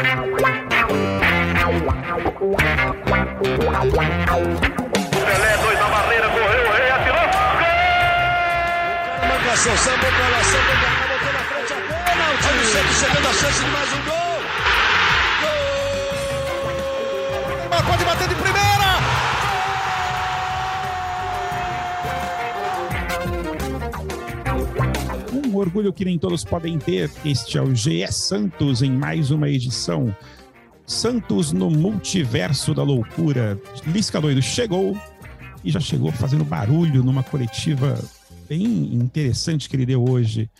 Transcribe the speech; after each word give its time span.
Pelé, 0.00 0.16
dois 5.58 5.78
na 5.78 5.88
barreira, 5.88 6.26
correu, 6.30 6.64
o 6.64 6.72
rei 6.72 6.90
atirou. 6.90 7.28
Gol! 7.60 9.28
Marcação, 9.28 9.76
sambou 9.76 10.10
pra 10.10 10.10
cá, 10.10 10.26
botou 11.06 11.32
na 11.34 11.40
frente 11.40 11.72
a 11.72 11.74
bola. 11.76 12.32
O 12.32 12.36
time 12.38 12.64
sempre 12.64 12.94
chegando 12.94 13.28
a 13.28 13.32
chance 13.34 13.62
de 13.62 13.70
mais 13.70 13.92
um 13.92 14.02
gol. 14.04 14.40
Gol! 17.70 17.82
Pode 17.86 18.04
bater 18.04 18.28
de 18.28 18.34
primeira. 18.34 18.49
Orgulho 25.60 25.92
que 25.92 26.04
nem 26.04 26.18
todos 26.18 26.44
podem 26.44 26.78
ter. 26.78 27.10
Este 27.24 27.58
é 27.58 27.62
o 27.62 27.74
GE 27.74 28.06
Santos 28.10 28.82
em 28.82 28.90
mais 28.90 29.30
uma 29.30 29.48
edição. 29.48 30.14
Santos 30.86 31.52
no 31.52 31.70
multiverso 31.70 32.74
da 32.74 32.82
loucura. 32.82 33.60
Lisca 33.86 34.20
doido 34.20 34.42
chegou 34.42 34.96
e 35.64 35.70
já 35.70 35.78
chegou 35.80 36.10
fazendo 36.10 36.44
barulho 36.44 37.02
numa 37.04 37.22
coletiva 37.22 37.98
bem 38.48 38.64
interessante 38.94 39.68
que 39.68 39.76
ele 39.76 39.86
deu 39.86 40.02
hoje 40.02 40.50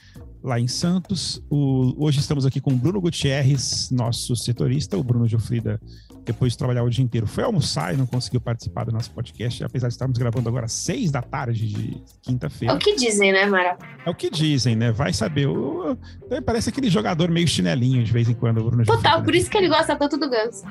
lá 0.42 0.60
em 0.60 0.68
Santos. 0.68 1.42
O- 1.50 1.94
hoje 1.98 2.20
estamos 2.20 2.46
aqui 2.46 2.60
com 2.60 2.72
o 2.72 2.76
Bruno 2.76 3.00
Gutierrez, 3.00 3.90
nosso 3.90 4.36
setorista. 4.36 4.96
O 4.96 5.02
Bruno 5.02 5.26
Gilfrida, 5.26 5.80
depois 6.24 6.52
de 6.52 6.58
trabalhar 6.58 6.82
o 6.82 6.90
dia 6.90 7.04
inteiro, 7.04 7.26
foi 7.26 7.44
almoçar 7.44 7.92
e 7.94 7.96
não 7.96 8.06
conseguiu 8.06 8.40
participar 8.40 8.84
do 8.84 8.92
nosso 8.92 9.10
podcast, 9.10 9.62
apesar 9.64 9.88
de 9.88 9.94
estarmos 9.94 10.16
gravando 10.18 10.48
agora 10.48 10.66
às 10.66 10.72
seis 10.72 11.10
da 11.10 11.22
tarde 11.22 11.66
de 11.68 11.94
É 11.96 12.00
quinta-feira. 12.22 12.74
o 12.74 12.78
que 12.78 12.94
dizem, 12.96 13.32
né, 13.32 13.46
Mara? 13.46 13.76
É 14.04 14.10
o 14.10 14.14
que 14.14 14.30
dizem, 14.30 14.76
né? 14.76 14.92
Vai 14.92 15.12
saber. 15.12 15.46
O- 15.46 15.96
parece 16.44 16.68
aquele 16.70 16.88
jogador 16.90 17.30
meio 17.30 17.48
chinelinho 17.48 18.02
de 18.04 18.12
vez 18.12 18.28
em 18.28 18.34
quando, 18.34 18.62
Bruno 18.62 18.84
Total, 18.84 19.22
por 19.22 19.32
né? 19.32 19.38
isso 19.38 19.50
que 19.50 19.58
ele 19.58 19.68
gosta 19.68 19.96
tanto 19.96 20.16
do 20.16 20.28
Ganso. 20.30 20.64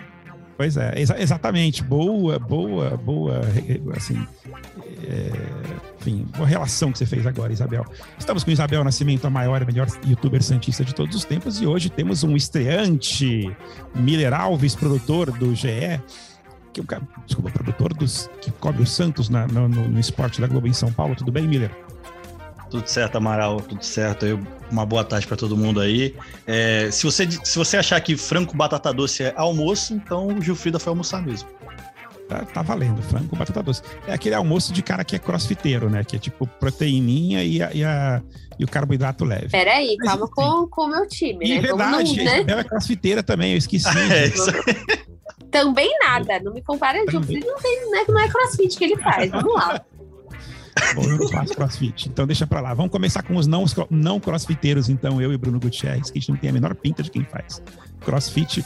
Pois 0.59 0.75
é, 0.75 0.91
exa- 0.99 1.17
exatamente. 1.17 1.81
Boa, 1.81 2.37
boa, 2.37 2.89
boa, 2.97 3.39
assim, 3.95 4.21
é, 5.07 5.31
enfim, 6.01 6.25
boa 6.35 6.45
relação 6.45 6.91
que 6.91 6.97
você 6.97 7.05
fez 7.05 7.25
agora, 7.25 7.53
Isabel. 7.53 7.85
Estamos 8.17 8.43
com 8.43 8.51
Isabel 8.51 8.83
Nascimento, 8.83 9.25
a 9.25 9.29
maior 9.29 9.61
e 9.61 9.65
melhor 9.65 9.87
youtuber 10.05 10.43
santista 10.43 10.83
de 10.83 10.93
todos 10.93 11.15
os 11.15 11.23
tempos, 11.23 11.61
e 11.61 11.65
hoje 11.65 11.89
temos 11.89 12.25
um 12.25 12.35
estreante, 12.35 13.49
Miller 13.95 14.33
Alves, 14.33 14.75
produtor 14.75 15.31
do 15.31 15.55
GE, 15.55 15.97
que, 16.73 16.81
é 16.81 16.99
desculpa, 17.25 17.51
produtor 17.51 17.93
dos, 17.93 18.29
que 18.41 18.51
cobre 18.51 18.83
o 18.83 18.85
Santos 18.85 19.29
na- 19.29 19.47
no- 19.47 19.69
no 19.69 19.97
esporte 19.97 20.41
da 20.41 20.47
Globo 20.47 20.67
em 20.67 20.73
São 20.73 20.91
Paulo. 20.91 21.15
Tudo 21.15 21.31
bem, 21.31 21.47
Miller? 21.47 21.71
Tudo 22.69 22.87
certo, 22.87 23.15
Amaral, 23.17 23.59
tudo 23.61 23.83
certo. 23.83 24.25
Eu- 24.25 24.39
uma 24.71 24.85
boa 24.85 25.03
tarde 25.03 25.25
para 25.25 25.35
todo 25.35 25.57
mundo 25.57 25.79
aí. 25.81 26.15
É, 26.45 26.89
se, 26.91 27.03
você, 27.03 27.27
se 27.43 27.57
você 27.57 27.77
achar 27.77 27.99
que 28.01 28.15
frango 28.15 28.55
batata 28.55 28.93
doce 28.93 29.23
é 29.23 29.33
almoço, 29.35 29.93
então 29.95 30.27
o 30.27 30.41
Gilfrida 30.41 30.77
foi 30.77 30.91
almoçar 30.91 31.21
mesmo. 31.25 31.49
Tá, 32.27 32.45
tá 32.45 32.61
valendo, 32.61 33.01
frango 33.01 33.27
com 33.29 33.35
batata 33.35 33.63
doce. 33.63 33.81
É 34.07 34.13
aquele 34.13 34.35
almoço 34.35 34.71
de 34.71 34.83
cara 34.83 35.03
que 35.03 35.15
é 35.15 35.19
crossfiteiro, 35.19 35.89
né? 35.89 36.03
Que 36.03 36.17
é 36.17 36.19
tipo 36.19 36.45
proteininha 36.45 37.43
e, 37.43 37.59
a- 37.63 37.73
e, 37.73 37.83
a- 37.83 38.21
e 38.59 38.63
o 38.63 38.67
carboidrato 38.67 39.25
leve. 39.25 39.47
Peraí, 39.49 39.95
Mas, 39.97 40.07
calma 40.07 40.27
com, 40.27 40.67
com 40.67 40.81
o 40.83 40.87
meu 40.89 41.07
time, 41.07 41.43
E 41.43 41.59
né? 41.59 41.67
Vamos 41.67 41.77
verdade, 42.13 42.21
a 42.21 42.23
né? 42.43 42.59
É 42.59 42.63
crossfiteira 42.63 43.23
também, 43.23 43.53
eu 43.53 43.57
esqueci. 43.57 43.87
É 44.13 44.27
isso. 44.27 44.51
Também 45.49 45.89
nada, 45.99 46.39
não 46.41 46.53
me 46.53 46.61
compara 46.61 47.03
Também. 47.05 47.23
filho, 47.23 47.47
não 47.47 47.57
tem, 47.57 47.89
né, 47.89 48.05
não 48.07 48.19
é 48.19 48.27
crossfit 48.29 48.77
que 48.77 48.83
ele 48.83 48.97
faz. 48.97 49.31
Vamos 49.31 49.55
lá. 49.55 49.81
Bom, 50.95 51.03
eu 51.03 51.17
não 51.17 51.27
faço 51.29 51.53
crossfit, 51.53 52.09
então 52.09 52.25
deixa 52.25 52.47
pra 52.47 52.61
lá. 52.61 52.73
Vamos 52.73 52.91
começar 52.91 53.23
com 53.23 53.35
os 53.35 53.47
não, 53.47 53.65
não 53.89 54.19
crossfiteiros, 54.19 54.89
então, 54.89 55.21
eu 55.21 55.31
e 55.33 55.37
Bruno 55.37 55.59
Gutierrez, 55.59 56.09
que 56.09 56.17
a 56.17 56.21
gente 56.21 56.31
não 56.31 56.37
tem 56.37 56.49
a 56.49 56.53
menor 56.53 56.75
pinta 56.75 57.03
de 57.03 57.11
quem 57.11 57.23
faz. 57.23 57.61
Crossfit. 58.01 58.65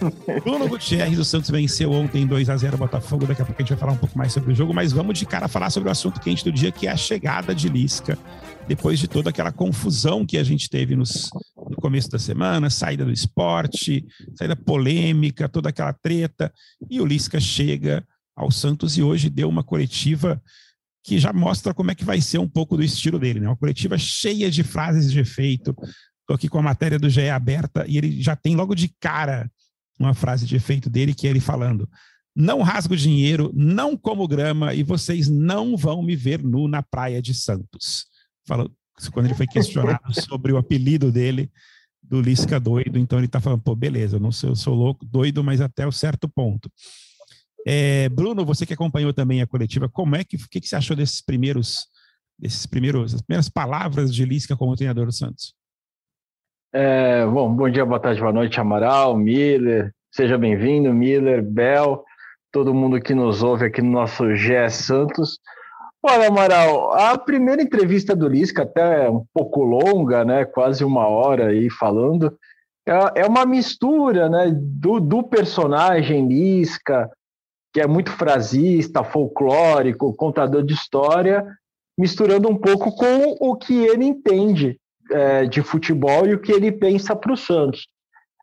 Bruno 0.42 0.68
Gutierrez, 0.68 1.18
o 1.18 1.24
Santos 1.24 1.50
venceu 1.50 1.92
ontem 1.92 2.26
2 2.26 2.48
a 2.48 2.56
0 2.56 2.74
o 2.74 2.78
Botafogo. 2.78 3.26
Daqui 3.26 3.42
a 3.42 3.44
pouco 3.44 3.60
a 3.60 3.62
gente 3.62 3.70
vai 3.70 3.78
falar 3.78 3.92
um 3.92 3.98
pouco 3.98 4.16
mais 4.16 4.32
sobre 4.32 4.52
o 4.52 4.54
jogo, 4.54 4.72
mas 4.72 4.92
vamos 4.92 5.18
de 5.18 5.26
cara 5.26 5.48
falar 5.48 5.70
sobre 5.70 5.88
o 5.88 5.92
assunto 5.92 6.20
quente 6.20 6.44
do 6.44 6.52
dia, 6.52 6.72
que 6.72 6.86
é 6.86 6.90
a 6.90 6.96
chegada 6.96 7.54
de 7.54 7.68
Lisca. 7.68 8.18
Depois 8.66 8.98
de 8.98 9.08
toda 9.08 9.30
aquela 9.30 9.52
confusão 9.52 10.24
que 10.24 10.38
a 10.38 10.44
gente 10.44 10.70
teve 10.70 10.94
nos, 10.94 11.28
no 11.68 11.76
começo 11.76 12.08
da 12.10 12.18
semana, 12.18 12.70
saída 12.70 13.04
do 13.04 13.12
esporte, 13.12 14.06
saída 14.34 14.56
polêmica, 14.56 15.48
toda 15.48 15.68
aquela 15.68 15.92
treta. 15.92 16.52
E 16.88 17.00
o 17.00 17.06
Lisca 17.06 17.40
chega 17.40 18.04
ao 18.34 18.50
Santos 18.50 18.96
e 18.96 19.02
hoje 19.02 19.28
deu 19.28 19.48
uma 19.48 19.62
coletiva 19.62 20.40
que 21.02 21.18
já 21.18 21.32
mostra 21.32 21.72
como 21.72 21.90
é 21.90 21.94
que 21.94 22.04
vai 22.04 22.20
ser 22.20 22.38
um 22.38 22.48
pouco 22.48 22.76
do 22.76 22.82
estilo 22.82 23.18
dele, 23.18 23.40
né? 23.40 23.48
Uma 23.48 23.56
coletiva 23.56 23.96
cheia 23.96 24.50
de 24.50 24.62
frases 24.62 25.10
de 25.10 25.20
efeito. 25.20 25.74
Estou 26.20 26.34
aqui 26.34 26.48
com 26.48 26.58
a 26.58 26.62
matéria 26.62 26.98
do 26.98 27.08
GE 27.08 27.28
aberta 27.28 27.84
e 27.88 27.96
ele 27.96 28.20
já 28.20 28.36
tem 28.36 28.54
logo 28.54 28.74
de 28.74 28.88
cara 29.00 29.50
uma 29.98 30.14
frase 30.14 30.46
de 30.46 30.56
efeito 30.56 30.88
dele 30.88 31.14
que 31.14 31.26
é 31.26 31.30
ele 31.30 31.40
falando: 31.40 31.88
"Não 32.36 32.62
rasgo 32.62 32.96
dinheiro, 32.96 33.50
não 33.54 33.96
como 33.96 34.28
grama 34.28 34.74
e 34.74 34.82
vocês 34.82 35.28
não 35.28 35.76
vão 35.76 36.02
me 36.02 36.14
ver 36.14 36.42
nu 36.42 36.68
na 36.68 36.82
praia 36.82 37.20
de 37.22 37.34
Santos". 37.34 38.06
Falou 38.46 38.70
quando 39.12 39.26
ele 39.26 39.34
foi 39.34 39.46
questionado 39.46 40.12
sobre 40.28 40.52
o 40.52 40.58
apelido 40.58 41.10
dele 41.10 41.50
do 42.02 42.20
Lisca 42.20 42.60
doido, 42.60 42.98
então 42.98 43.18
ele 43.18 43.26
está 43.26 43.40
falando: 43.40 43.62
"Pô, 43.62 43.74
beleza, 43.74 44.16
eu 44.16 44.20
não 44.20 44.32
sou, 44.32 44.50
eu 44.50 44.56
sou 44.56 44.74
louco, 44.74 45.06
doido, 45.06 45.42
mas 45.42 45.60
até 45.60 45.86
o 45.86 45.92
certo 45.92 46.28
ponto". 46.28 46.70
É, 47.66 48.08
Bruno, 48.08 48.44
você 48.44 48.64
que 48.64 48.74
acompanhou 48.74 49.12
também 49.12 49.42
a 49.42 49.46
coletiva, 49.46 49.88
como 49.88 50.16
é 50.16 50.24
que, 50.24 50.36
o 50.36 50.48
que, 50.50 50.60
que 50.60 50.68
você 50.68 50.76
achou 50.76 50.96
desses 50.96 51.20
primeiros, 51.20 51.86
desses 52.38 52.66
primeiros, 52.66 53.14
as 53.14 53.22
primeiras 53.22 53.48
palavras 53.48 54.14
de 54.14 54.24
Lisca 54.24 54.56
como 54.56 54.76
treinador 54.76 55.06
do 55.06 55.12
Santos? 55.12 55.54
É, 56.72 57.26
bom, 57.26 57.52
bom 57.52 57.68
dia, 57.68 57.84
boa 57.84 58.00
tarde, 58.00 58.20
boa 58.20 58.32
noite, 58.32 58.60
Amaral, 58.60 59.16
Miller. 59.16 59.92
Seja 60.12 60.38
bem-vindo, 60.38 60.92
Miller, 60.92 61.42
Bel, 61.42 62.04
todo 62.52 62.74
mundo 62.74 63.00
que 63.00 63.14
nos 63.14 63.42
ouve 63.42 63.66
aqui 63.66 63.82
no 63.82 63.90
nosso 63.90 64.34
GE 64.34 64.70
Santos. 64.70 65.38
Olha, 66.02 66.28
Amaral, 66.28 66.92
a 66.94 67.18
primeira 67.18 67.60
entrevista 67.60 68.16
do 68.16 68.26
Lisca, 68.26 68.62
até 68.62 69.10
um 69.10 69.24
pouco 69.34 69.62
longa, 69.62 70.24
né, 70.24 70.44
quase 70.44 70.82
uma 70.82 71.06
hora 71.06 71.48
aí 71.48 71.68
falando, 71.68 72.34
é, 72.88 73.22
é 73.22 73.26
uma 73.26 73.44
mistura 73.44 74.28
né, 74.28 74.50
do, 74.52 74.98
do 74.98 75.22
personagem 75.22 76.26
Lisca, 76.26 77.10
que 77.72 77.80
é 77.80 77.86
muito 77.86 78.10
frasista, 78.10 79.04
folclórico, 79.04 80.14
contador 80.14 80.62
de 80.62 80.74
história, 80.74 81.46
misturando 81.96 82.48
um 82.48 82.56
pouco 82.56 82.94
com 82.94 83.36
o 83.40 83.56
que 83.56 83.84
ele 83.84 84.04
entende 84.04 84.78
é, 85.10 85.44
de 85.46 85.62
futebol 85.62 86.26
e 86.26 86.34
o 86.34 86.40
que 86.40 86.52
ele 86.52 86.72
pensa 86.72 87.14
para 87.14 87.32
o 87.32 87.36
Santos. 87.36 87.86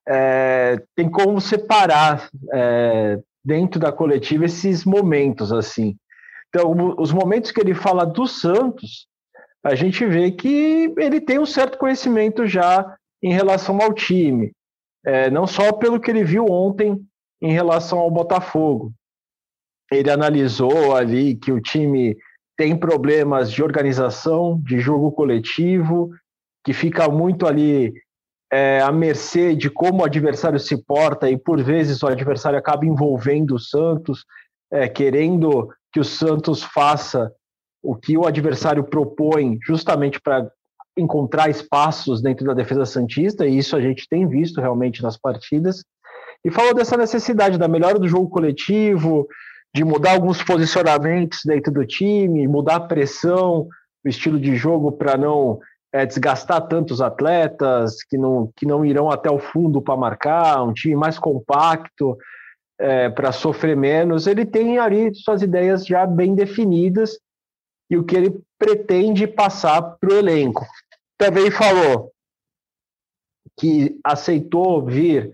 É, 0.07 0.81
tem 0.95 1.09
como 1.09 1.41
separar 1.41 2.29
é, 2.53 3.19
dentro 3.43 3.79
da 3.79 3.91
coletiva 3.91 4.45
esses 4.45 4.85
momentos 4.85 5.51
assim. 5.51 5.95
Então, 6.49 6.95
os 6.97 7.11
momentos 7.11 7.51
que 7.51 7.59
ele 7.59 7.73
fala 7.73 8.05
do 8.05 8.25
Santos, 8.25 9.07
a 9.63 9.75
gente 9.75 10.05
vê 10.05 10.31
que 10.31 10.93
ele 10.97 11.19
tem 11.19 11.39
um 11.39 11.45
certo 11.45 11.77
conhecimento 11.77 12.45
já 12.45 12.95
em 13.21 13.33
relação 13.33 13.81
ao 13.81 13.93
time, 13.93 14.53
não 15.31 15.45
só 15.45 15.73
pelo 15.73 15.99
que 15.99 16.09
ele 16.09 16.23
viu 16.23 16.45
ontem 16.45 16.97
em 17.41 17.51
relação 17.51 17.99
ao 17.99 18.09
Botafogo. 18.09 18.93
Ele 19.91 20.09
analisou 20.09 20.95
ali 20.95 21.35
que 21.35 21.51
o 21.51 21.61
time 21.61 22.17
tem 22.57 22.75
problemas 22.75 23.51
de 23.51 23.63
organização, 23.63 24.59
de 24.63 24.79
jogo 24.79 25.11
coletivo, 25.11 26.09
que 26.63 26.73
fica 26.73 27.07
muito 27.07 27.45
ali 27.45 27.93
é, 28.51 28.81
à 28.81 28.91
mercê 28.91 29.55
de 29.55 29.69
como 29.69 30.01
o 30.01 30.05
adversário 30.05 30.59
se 30.59 30.77
porta 30.83 31.29
e 31.29 31.37
por 31.37 31.61
vezes 31.61 32.01
o 32.01 32.07
adversário 32.07 32.57
acaba 32.57 32.85
envolvendo 32.85 33.55
o 33.55 33.59
Santos, 33.59 34.25
é, 34.71 34.87
querendo 34.87 35.69
que 35.93 35.99
o 35.99 36.03
Santos 36.03 36.63
faça 36.63 37.31
o 37.81 37.95
que 37.95 38.17
o 38.17 38.25
adversário 38.25 38.83
propõe, 38.83 39.57
justamente 39.65 40.19
para 40.19 40.49
encontrar 40.97 41.49
espaços 41.49 42.21
dentro 42.21 42.45
da 42.45 42.53
defesa 42.53 42.85
santista, 42.85 43.45
e 43.45 43.57
isso 43.57 43.75
a 43.75 43.81
gente 43.81 44.07
tem 44.09 44.27
visto 44.27 44.59
realmente 44.59 45.03
nas 45.03 45.15
partidas. 45.15 45.83
E 46.43 46.49
falou 46.49 46.73
dessa 46.73 46.97
necessidade 46.97 47.57
da 47.57 47.67
melhora 47.67 47.99
do 47.99 48.07
jogo 48.07 48.29
coletivo, 48.29 49.27
de 49.75 49.83
mudar 49.83 50.13
alguns 50.13 50.41
posicionamentos 50.43 51.41
dentro 51.45 51.71
do 51.71 51.85
time, 51.85 52.47
mudar 52.47 52.75
a 52.75 52.87
pressão, 52.87 53.67
o 54.05 54.09
estilo 54.09 54.39
de 54.39 54.55
jogo 54.55 54.91
para 54.91 55.17
não 55.17 55.59
é, 55.93 56.05
desgastar 56.05 56.67
tantos 56.67 57.01
atletas 57.01 58.03
que 58.03 58.17
não, 58.17 58.51
que 58.55 58.65
não 58.65 58.85
irão 58.85 59.09
até 59.09 59.29
o 59.29 59.39
fundo 59.39 59.81
para 59.81 59.97
marcar, 59.97 60.63
um 60.63 60.73
time 60.73 60.95
mais 60.95 61.17
compacto 61.19 62.17
é, 62.79 63.09
para 63.09 63.31
sofrer 63.31 63.75
menos. 63.75 64.27
Ele 64.27 64.45
tem 64.45 64.77
ali 64.77 65.13
suas 65.15 65.41
ideias 65.41 65.85
já 65.85 66.05
bem 66.05 66.35
definidas 66.35 67.19
e 67.89 67.97
o 67.97 68.03
que 68.03 68.15
ele 68.15 68.41
pretende 68.59 69.27
passar 69.27 69.81
para 69.81 70.13
o 70.13 70.17
elenco. 70.17 70.65
Também 71.17 71.49
falou 71.49 72.11
que 73.59 73.99
aceitou 74.03 74.85
vir 74.85 75.33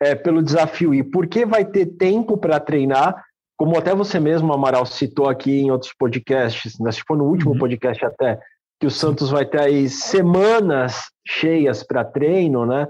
é, 0.00 0.14
pelo 0.14 0.42
desafio 0.42 0.94
e 0.94 1.02
porque 1.02 1.44
vai 1.44 1.64
ter 1.64 1.86
tempo 1.86 2.38
para 2.38 2.58
treinar, 2.58 3.22
como 3.60 3.76
até 3.76 3.94
você 3.94 4.18
mesmo, 4.18 4.54
Amaral, 4.54 4.86
citou 4.86 5.28
aqui 5.28 5.60
em 5.60 5.70
outros 5.70 5.92
podcasts, 5.92 6.78
né, 6.80 6.90
se 6.90 7.02
for 7.06 7.14
no 7.14 7.24
último 7.24 7.52
uhum. 7.52 7.58
podcast 7.58 8.02
até, 8.06 8.40
que 8.80 8.86
o 8.86 8.90
Santos 8.90 9.28
vai 9.28 9.44
ter 9.44 9.60
aí 9.60 9.86
semanas 9.86 11.10
cheias 11.28 11.82
para 11.82 12.02
treino, 12.02 12.64
né? 12.64 12.88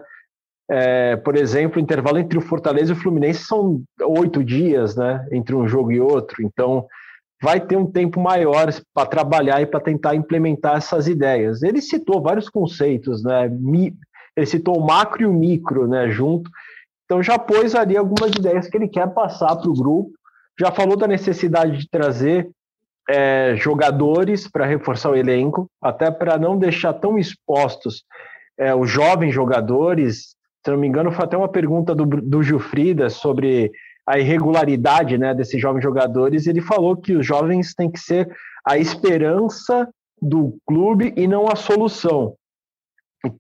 É, 0.70 1.17
por 1.17 1.34
exemplo, 1.34 1.78
o 1.78 1.82
intervalo 1.82 2.19
entre 2.19 2.38
o 2.38 2.40
Fortaleza 2.40 2.93
e 2.93 2.96
o 2.96 2.96
Fluminense 2.96 3.43
são 3.46 3.82
oito 4.00 4.44
dias, 4.44 4.94
né? 4.94 5.26
Entre 5.32 5.56
um 5.56 5.67
jogo 5.67 5.90
e 5.90 6.00
outro. 6.00 6.40
Então, 6.40 6.87
vai 7.43 7.58
ter 7.61 7.75
um 7.75 7.90
tempo 7.90 8.20
maior 8.20 8.72
para 8.94 9.08
trabalhar 9.08 9.61
e 9.61 9.67
para 9.67 9.81
tentar 9.81 10.14
implementar 10.14 10.76
essas 10.76 11.08
ideias. 11.08 11.64
Ele 11.64 11.82
citou 11.82 12.22
vários 12.22 12.49
conceitos, 12.49 13.25
né? 13.25 13.50
Ele 14.37 14.46
citou 14.46 14.78
o 14.78 14.87
macro 14.87 15.22
e 15.22 15.26
o 15.26 15.32
micro, 15.32 15.88
né? 15.88 16.08
Junto. 16.11 16.49
Então, 17.06 17.20
já 17.20 17.37
pôs 17.37 17.75
ali 17.75 17.96
algumas 17.96 18.31
ideias 18.31 18.69
que 18.69 18.76
ele 18.76 18.87
quer 18.87 19.12
passar 19.12 19.56
para 19.56 19.69
o 19.69 19.75
grupo. 19.75 20.19
Já 20.61 20.71
falou 20.71 20.95
da 20.95 21.07
necessidade 21.07 21.79
de 21.79 21.89
trazer 21.89 22.51
é, 23.09 23.57
jogadores 23.57 24.47
para 24.47 24.67
reforçar 24.67 25.11
o 25.11 25.17
elenco, 25.17 25.67
até 25.81 26.11
para 26.11 26.39
não 26.39 26.59
deixar 26.59 26.93
tão 26.93 27.19
expostos 27.19 28.05
é, 28.59 28.75
os 28.75 28.91
jovens 28.91 29.33
jogadores. 29.33 30.37
Se 30.62 30.71
não 30.71 30.77
me 30.77 30.87
engano, 30.87 31.11
foi 31.11 31.25
até 31.25 31.35
uma 31.35 31.49
pergunta 31.49 31.95
do, 31.95 32.05
do 32.05 32.43
Gilfrida 32.43 33.09
sobre 33.09 33.73
a 34.07 34.19
irregularidade 34.19 35.17
né, 35.17 35.35
desses 35.35 35.59
jovens 35.59 35.83
jogadores. 35.83 36.47
Ele 36.47 36.61
falou 36.61 36.95
que 36.95 37.15
os 37.15 37.25
jovens 37.25 37.73
têm 37.73 37.91
que 37.91 37.99
ser 37.99 38.31
a 38.63 38.77
esperança 38.77 39.89
do 40.21 40.59
clube 40.67 41.15
e 41.17 41.27
não 41.27 41.49
a 41.49 41.56
solução. 41.56 42.35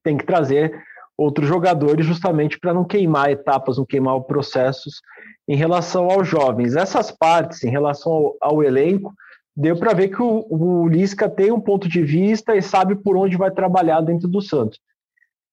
Tem 0.02 0.16
que 0.16 0.24
trazer 0.24 0.72
outros 1.20 1.46
jogadores 1.46 2.06
justamente 2.06 2.58
para 2.58 2.72
não 2.72 2.82
queimar 2.82 3.30
etapas, 3.30 3.76
não 3.76 3.84
queimar 3.84 4.18
processos 4.22 5.02
em 5.46 5.54
relação 5.54 6.10
aos 6.10 6.26
jovens. 6.26 6.76
Essas 6.76 7.10
partes, 7.10 7.62
em 7.62 7.70
relação 7.70 8.10
ao, 8.10 8.36
ao 8.40 8.62
elenco, 8.62 9.12
deu 9.54 9.76
para 9.76 9.92
ver 9.92 10.08
que 10.08 10.22
o, 10.22 10.46
o 10.48 10.88
Lisca 10.88 11.28
tem 11.28 11.52
um 11.52 11.60
ponto 11.60 11.88
de 11.88 12.02
vista 12.02 12.56
e 12.56 12.62
sabe 12.62 12.96
por 12.96 13.18
onde 13.18 13.36
vai 13.36 13.50
trabalhar 13.50 14.00
dentro 14.00 14.26
do 14.26 14.40
Santos. 14.40 14.80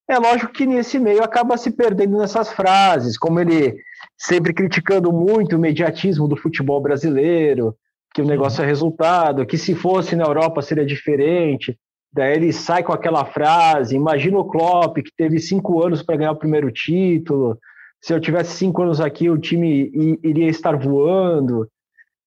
É 0.09 0.17
lógico 0.17 0.53
que 0.53 0.65
nesse 0.65 0.97
meio 0.97 1.21
acaba 1.21 1.57
se 1.57 1.69
perdendo 1.69 2.17
nessas 2.17 2.49
frases, 2.53 3.17
como 3.17 3.41
ele 3.41 3.75
sempre 4.17 4.53
criticando 4.53 5.11
muito 5.11 5.57
o 5.57 5.59
mediatismo 5.59 6.29
do 6.29 6.37
futebol 6.37 6.79
brasileiro, 6.79 7.75
que 8.13 8.21
o 8.21 8.25
negócio 8.25 8.63
é 8.63 8.65
resultado, 8.65 9.45
que 9.45 9.57
se 9.57 9.75
fosse 9.75 10.15
na 10.15 10.23
Europa 10.23 10.61
seria 10.61 10.85
diferente. 10.85 11.77
Daí 12.13 12.33
ele 12.33 12.53
sai 12.53 12.83
com 12.83 12.93
aquela 12.93 13.25
frase: 13.25 13.95
imagina 13.95 14.37
o 14.37 14.45
Klopp, 14.45 14.97
que 14.97 15.11
teve 15.15 15.39
cinco 15.39 15.83
anos 15.83 16.01
para 16.01 16.17
ganhar 16.17 16.31
o 16.31 16.39
primeiro 16.39 16.71
título. 16.71 17.57
Se 18.01 18.13
eu 18.13 18.19
tivesse 18.19 18.55
cinco 18.55 18.83
anos 18.83 19.01
aqui, 19.01 19.29
o 19.29 19.37
time 19.37 19.91
iria 20.23 20.49
estar 20.49 20.77
voando 20.77 21.67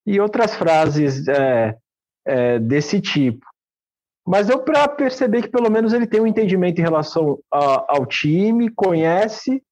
e 0.06 0.20
outras 0.20 0.54
frases 0.54 1.26
é, 1.28 1.76
é, 2.26 2.58
desse 2.58 3.00
tipo. 3.00 3.46
Mas 4.26 4.48
deu 4.48 4.60
para 4.60 4.88
perceber 4.88 5.42
que 5.42 5.48
pelo 5.48 5.70
menos 5.70 5.92
ele 5.92 6.06
tem 6.06 6.20
um 6.20 6.26
entendimento 6.26 6.78
em 6.78 6.84
relação 6.84 7.38
a, 7.52 7.96
ao 7.96 8.06
time, 8.06 8.70
conhece 8.70 9.62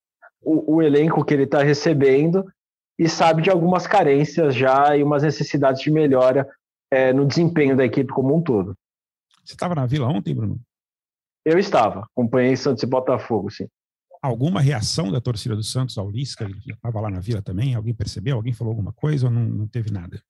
o, 0.40 0.76
o 0.76 0.82
elenco 0.82 1.24
que 1.24 1.34
ele 1.34 1.44
está 1.44 1.62
recebendo 1.62 2.44
e 2.98 3.08
sabe 3.08 3.42
de 3.42 3.50
algumas 3.50 3.86
carências 3.86 4.54
já 4.54 4.96
e 4.96 5.02
umas 5.02 5.22
necessidades 5.22 5.82
de 5.82 5.90
melhora 5.90 6.48
é, 6.90 7.12
no 7.12 7.26
desempenho 7.26 7.76
da 7.76 7.84
equipe 7.84 8.12
como 8.12 8.34
um 8.34 8.42
todo. 8.42 8.74
Você 9.48 9.54
estava 9.54 9.74
na 9.74 9.86
Vila 9.86 10.06
ontem, 10.06 10.34
Bruno? 10.34 10.60
Eu 11.42 11.58
estava, 11.58 12.00
acompanhei 12.00 12.54
Santos 12.54 12.82
e 12.82 12.86
Botafogo, 12.86 13.50
sim 13.50 13.66
alguma 14.22 14.60
reação 14.60 15.10
da 15.10 15.20
torcida 15.20 15.54
do 15.54 15.62
Santos 15.62 15.96
ao 15.96 16.10
Lisca? 16.10 16.44
Ele 16.44 16.54
estava 16.68 17.00
lá 17.00 17.10
na 17.10 17.20
Vila 17.20 17.42
também? 17.42 17.74
Alguém 17.74 17.94
percebeu? 17.94 18.36
Alguém 18.36 18.52
falou 18.52 18.72
alguma 18.72 18.92
coisa 18.92 19.26
ou 19.26 19.32
não, 19.32 19.42
não 19.42 19.66
teve 19.66 19.90
nada? 19.92 20.20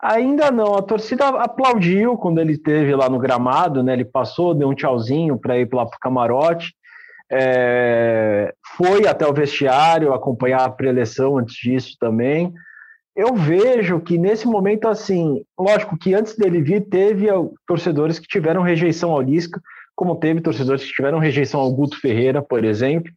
Ainda 0.00 0.50
não. 0.50 0.74
A 0.74 0.82
torcida 0.82 1.28
aplaudiu 1.28 2.16
quando 2.16 2.40
ele 2.40 2.52
esteve 2.52 2.94
lá 2.94 3.08
no 3.08 3.18
gramado, 3.18 3.82
né? 3.82 3.92
Ele 3.92 4.04
passou, 4.04 4.54
deu 4.54 4.68
um 4.68 4.74
tchauzinho 4.74 5.38
para 5.38 5.58
ir 5.58 5.68
lá 5.72 5.86
para 5.86 5.96
o 5.96 6.00
camarote. 6.00 6.74
É, 7.30 8.52
foi 8.76 9.06
até 9.06 9.26
o 9.26 9.32
vestiário 9.32 10.12
acompanhar 10.12 10.64
a 10.64 10.70
preleção 10.70 11.38
antes 11.38 11.54
disso 11.54 11.96
também. 12.00 12.52
Eu 13.14 13.34
vejo 13.34 14.00
que 14.00 14.16
nesse 14.16 14.46
momento, 14.46 14.88
assim, 14.88 15.44
lógico 15.58 15.98
que 15.98 16.14
antes 16.14 16.34
dele 16.36 16.62
vir, 16.62 16.88
teve 16.88 17.26
torcedores 17.66 18.18
que 18.18 18.26
tiveram 18.26 18.62
rejeição 18.62 19.10
ao 19.10 19.20
Lisca, 19.20 19.60
como 19.94 20.16
teve 20.16 20.40
torcedores 20.40 20.82
que 20.84 20.92
tiveram 20.92 21.18
rejeição 21.18 21.60
ao 21.60 21.72
Guto 21.72 22.00
Ferreira, 22.00 22.40
por 22.40 22.64
exemplo. 22.64 23.12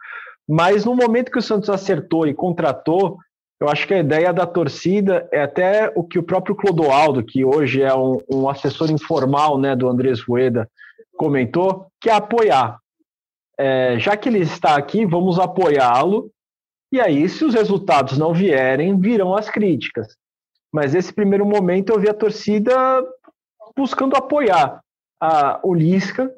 Mas 0.48 0.84
no 0.86 0.96
momento 0.96 1.32
que 1.32 1.40
o 1.40 1.42
Santos 1.42 1.70
acertou 1.70 2.28
e 2.28 2.34
contratou, 2.34 3.18
eu 3.60 3.70
acho 3.70 3.88
que 3.88 3.94
a 3.94 4.00
ideia 4.00 4.34
da 4.34 4.46
torcida 4.46 5.28
é 5.32 5.42
até 5.42 5.92
o 5.96 6.04
que 6.04 6.20
o 6.20 6.24
próprio 6.24 6.56
Clodoaldo, 6.56 7.24
que 7.24 7.46
hoje 7.46 7.82
é 7.82 7.96
um, 7.96 8.20
um 8.30 8.50
assessor 8.50 8.92
informal 8.92 9.58
né, 9.58 9.76
do 9.76 9.88
Andrés 9.88 10.22
Rueda, 10.22 10.70
comentou, 11.18 11.88
que 12.02 12.10
é 12.10 12.14
apoiar. 12.14 12.78
É, 13.58 13.98
já 13.98 14.18
que 14.18 14.28
ele 14.28 14.40
está 14.40 14.76
aqui, 14.76 15.06
vamos 15.06 15.40
apoiá-lo. 15.40 16.30
E 16.92 17.00
aí, 17.00 17.28
se 17.28 17.44
os 17.44 17.54
resultados 17.54 18.18
não 18.18 18.34
vierem, 18.34 19.00
virão 19.00 19.36
as 19.36 19.50
críticas. 19.50 20.16
Mas 20.72 20.94
nesse 20.94 21.14
primeiro 21.14 21.46
momento 21.46 21.92
eu 21.92 22.00
vi 22.00 22.10
a 22.10 22.14
torcida 22.14 22.76
buscando 23.76 24.16
apoiar 24.16 24.82
a, 25.20 25.60
o 25.64 25.74
Lisca 25.74 26.32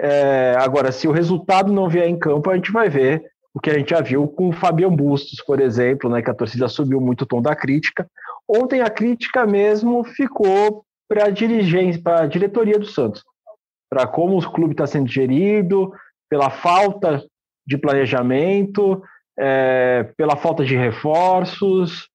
é, 0.00 0.54
agora, 0.58 0.92
se 0.92 1.08
o 1.08 1.12
resultado 1.12 1.72
não 1.72 1.88
vier 1.88 2.08
em 2.08 2.18
campo, 2.18 2.48
a 2.48 2.54
gente 2.54 2.70
vai 2.70 2.88
ver 2.88 3.24
o 3.52 3.60
que 3.60 3.70
a 3.70 3.74
gente 3.74 3.90
já 3.90 4.00
viu 4.00 4.28
com 4.28 4.50
o 4.50 4.52
Fabian 4.52 4.94
Bustos, 4.94 5.42
por 5.44 5.60
exemplo, 5.60 6.08
né, 6.08 6.22
que 6.22 6.30
a 6.30 6.34
torcida 6.34 6.68
subiu 6.68 7.00
muito 7.00 7.22
o 7.22 7.26
tom 7.26 7.42
da 7.42 7.56
crítica. 7.56 8.06
Ontem 8.48 8.80
a 8.80 8.88
crítica 8.88 9.44
mesmo 9.44 10.04
ficou 10.04 10.84
para 11.08 11.24
a 11.24 11.30
dirigência, 11.30 12.00
para 12.00 12.22
a 12.22 12.26
diretoria 12.26 12.78
do 12.78 12.86
Santos, 12.86 13.24
para 13.90 14.06
como 14.06 14.38
o 14.38 14.52
clube 14.52 14.72
está 14.72 14.86
sendo 14.86 15.08
gerido, 15.08 15.92
pela 16.30 16.50
falta 16.50 17.24
de 17.66 17.76
planejamento, 17.76 19.02
é, 19.38 20.04
pela 20.16 20.36
falta 20.36 20.64
de 20.64 20.76
reforços, 20.76 22.08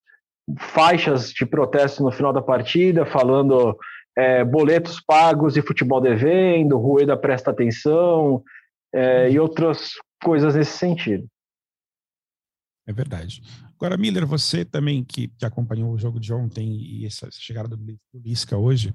faixas 0.58 1.30
de 1.30 1.46
protesto 1.46 2.02
no 2.02 2.12
final 2.12 2.32
da 2.32 2.42
partida, 2.42 3.06
falando 3.06 3.76
é, 4.16 4.44
boletos 4.44 5.00
pagos 5.00 5.56
e 5.56 5.62
futebol 5.62 6.00
devendo, 6.00 6.78
Rueda 6.78 7.16
presta 7.16 7.50
atenção 7.50 8.42
é, 8.94 9.30
e 9.30 9.38
outras 9.38 9.92
coisas 10.22 10.54
nesse 10.54 10.76
sentido. 10.78 11.26
É 12.86 12.92
verdade. 12.92 13.42
Agora, 13.76 13.96
Miller, 13.96 14.26
você 14.26 14.64
também 14.64 15.02
que, 15.02 15.28
que 15.28 15.44
acompanhou 15.44 15.92
o 15.92 15.98
jogo 15.98 16.20
de 16.20 16.32
ontem 16.32 16.68
e 16.68 17.06
essa 17.06 17.28
chegada 17.32 17.68
do, 17.68 17.76
do 17.76 17.98
Lisca 18.14 18.56
hoje, 18.56 18.94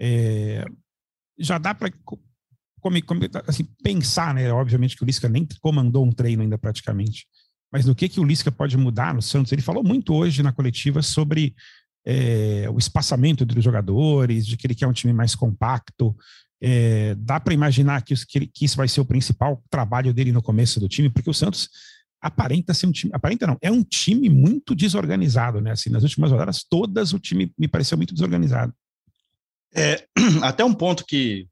é, 0.00 0.64
já 1.38 1.58
dá 1.58 1.74
para 1.74 1.90
assim, 3.46 3.64
pensar, 3.82 4.34
né? 4.34 4.50
Obviamente 4.50 4.96
que 4.96 5.02
o 5.02 5.06
Lisca 5.06 5.28
nem 5.28 5.46
comandou 5.60 6.04
um 6.04 6.10
treino 6.12 6.42
ainda 6.42 6.56
praticamente, 6.56 7.26
mas 7.72 7.86
no 7.86 7.94
que, 7.94 8.08
que 8.08 8.20
o 8.20 8.24
Lisca 8.24 8.50
pode 8.50 8.76
mudar 8.76 9.14
no 9.14 9.22
Santos? 9.22 9.52
Ele 9.52 9.62
falou 9.62 9.84
muito 9.84 10.14
hoje 10.14 10.42
na 10.42 10.52
coletiva 10.52 11.02
sobre 11.02 11.54
é, 12.04 12.68
o 12.70 12.78
espaçamento 12.78 13.44
entre 13.44 13.58
os 13.58 13.64
jogadores, 13.64 14.46
de 14.46 14.56
que 14.56 14.66
ele 14.66 14.74
quer 14.74 14.86
um 14.86 14.92
time 14.92 15.12
mais 15.12 15.34
compacto. 15.34 16.16
É, 16.60 17.14
dá 17.16 17.38
para 17.38 17.54
imaginar 17.54 18.02
que 18.02 18.12
isso, 18.12 18.26
que, 18.26 18.50
isso 18.60 18.76
vai 18.76 18.88
ser 18.88 19.00
o 19.00 19.04
principal 19.04 19.62
trabalho 19.70 20.12
dele 20.12 20.32
no 20.32 20.42
começo 20.42 20.80
do 20.80 20.88
time, 20.88 21.08
porque 21.08 21.30
o 21.30 21.34
Santos 21.34 21.68
aparenta 22.20 22.74
ser 22.74 22.86
um 22.86 22.92
time, 22.92 23.10
aparenta 23.14 23.46
não, 23.46 23.56
é 23.62 23.70
um 23.70 23.82
time 23.82 24.28
muito 24.28 24.74
desorganizado, 24.74 25.60
né? 25.60 25.70
Assim, 25.70 25.88
nas 25.88 26.02
últimas 26.02 26.30
rodadas 26.30 26.62
todas 26.62 27.14
o 27.14 27.18
time 27.18 27.52
me 27.58 27.66
pareceu 27.66 27.96
muito 27.96 28.12
desorganizado. 28.12 28.74
É, 29.74 30.04
até 30.42 30.64
um 30.64 30.74
ponto 30.74 31.04
que 31.06 31.46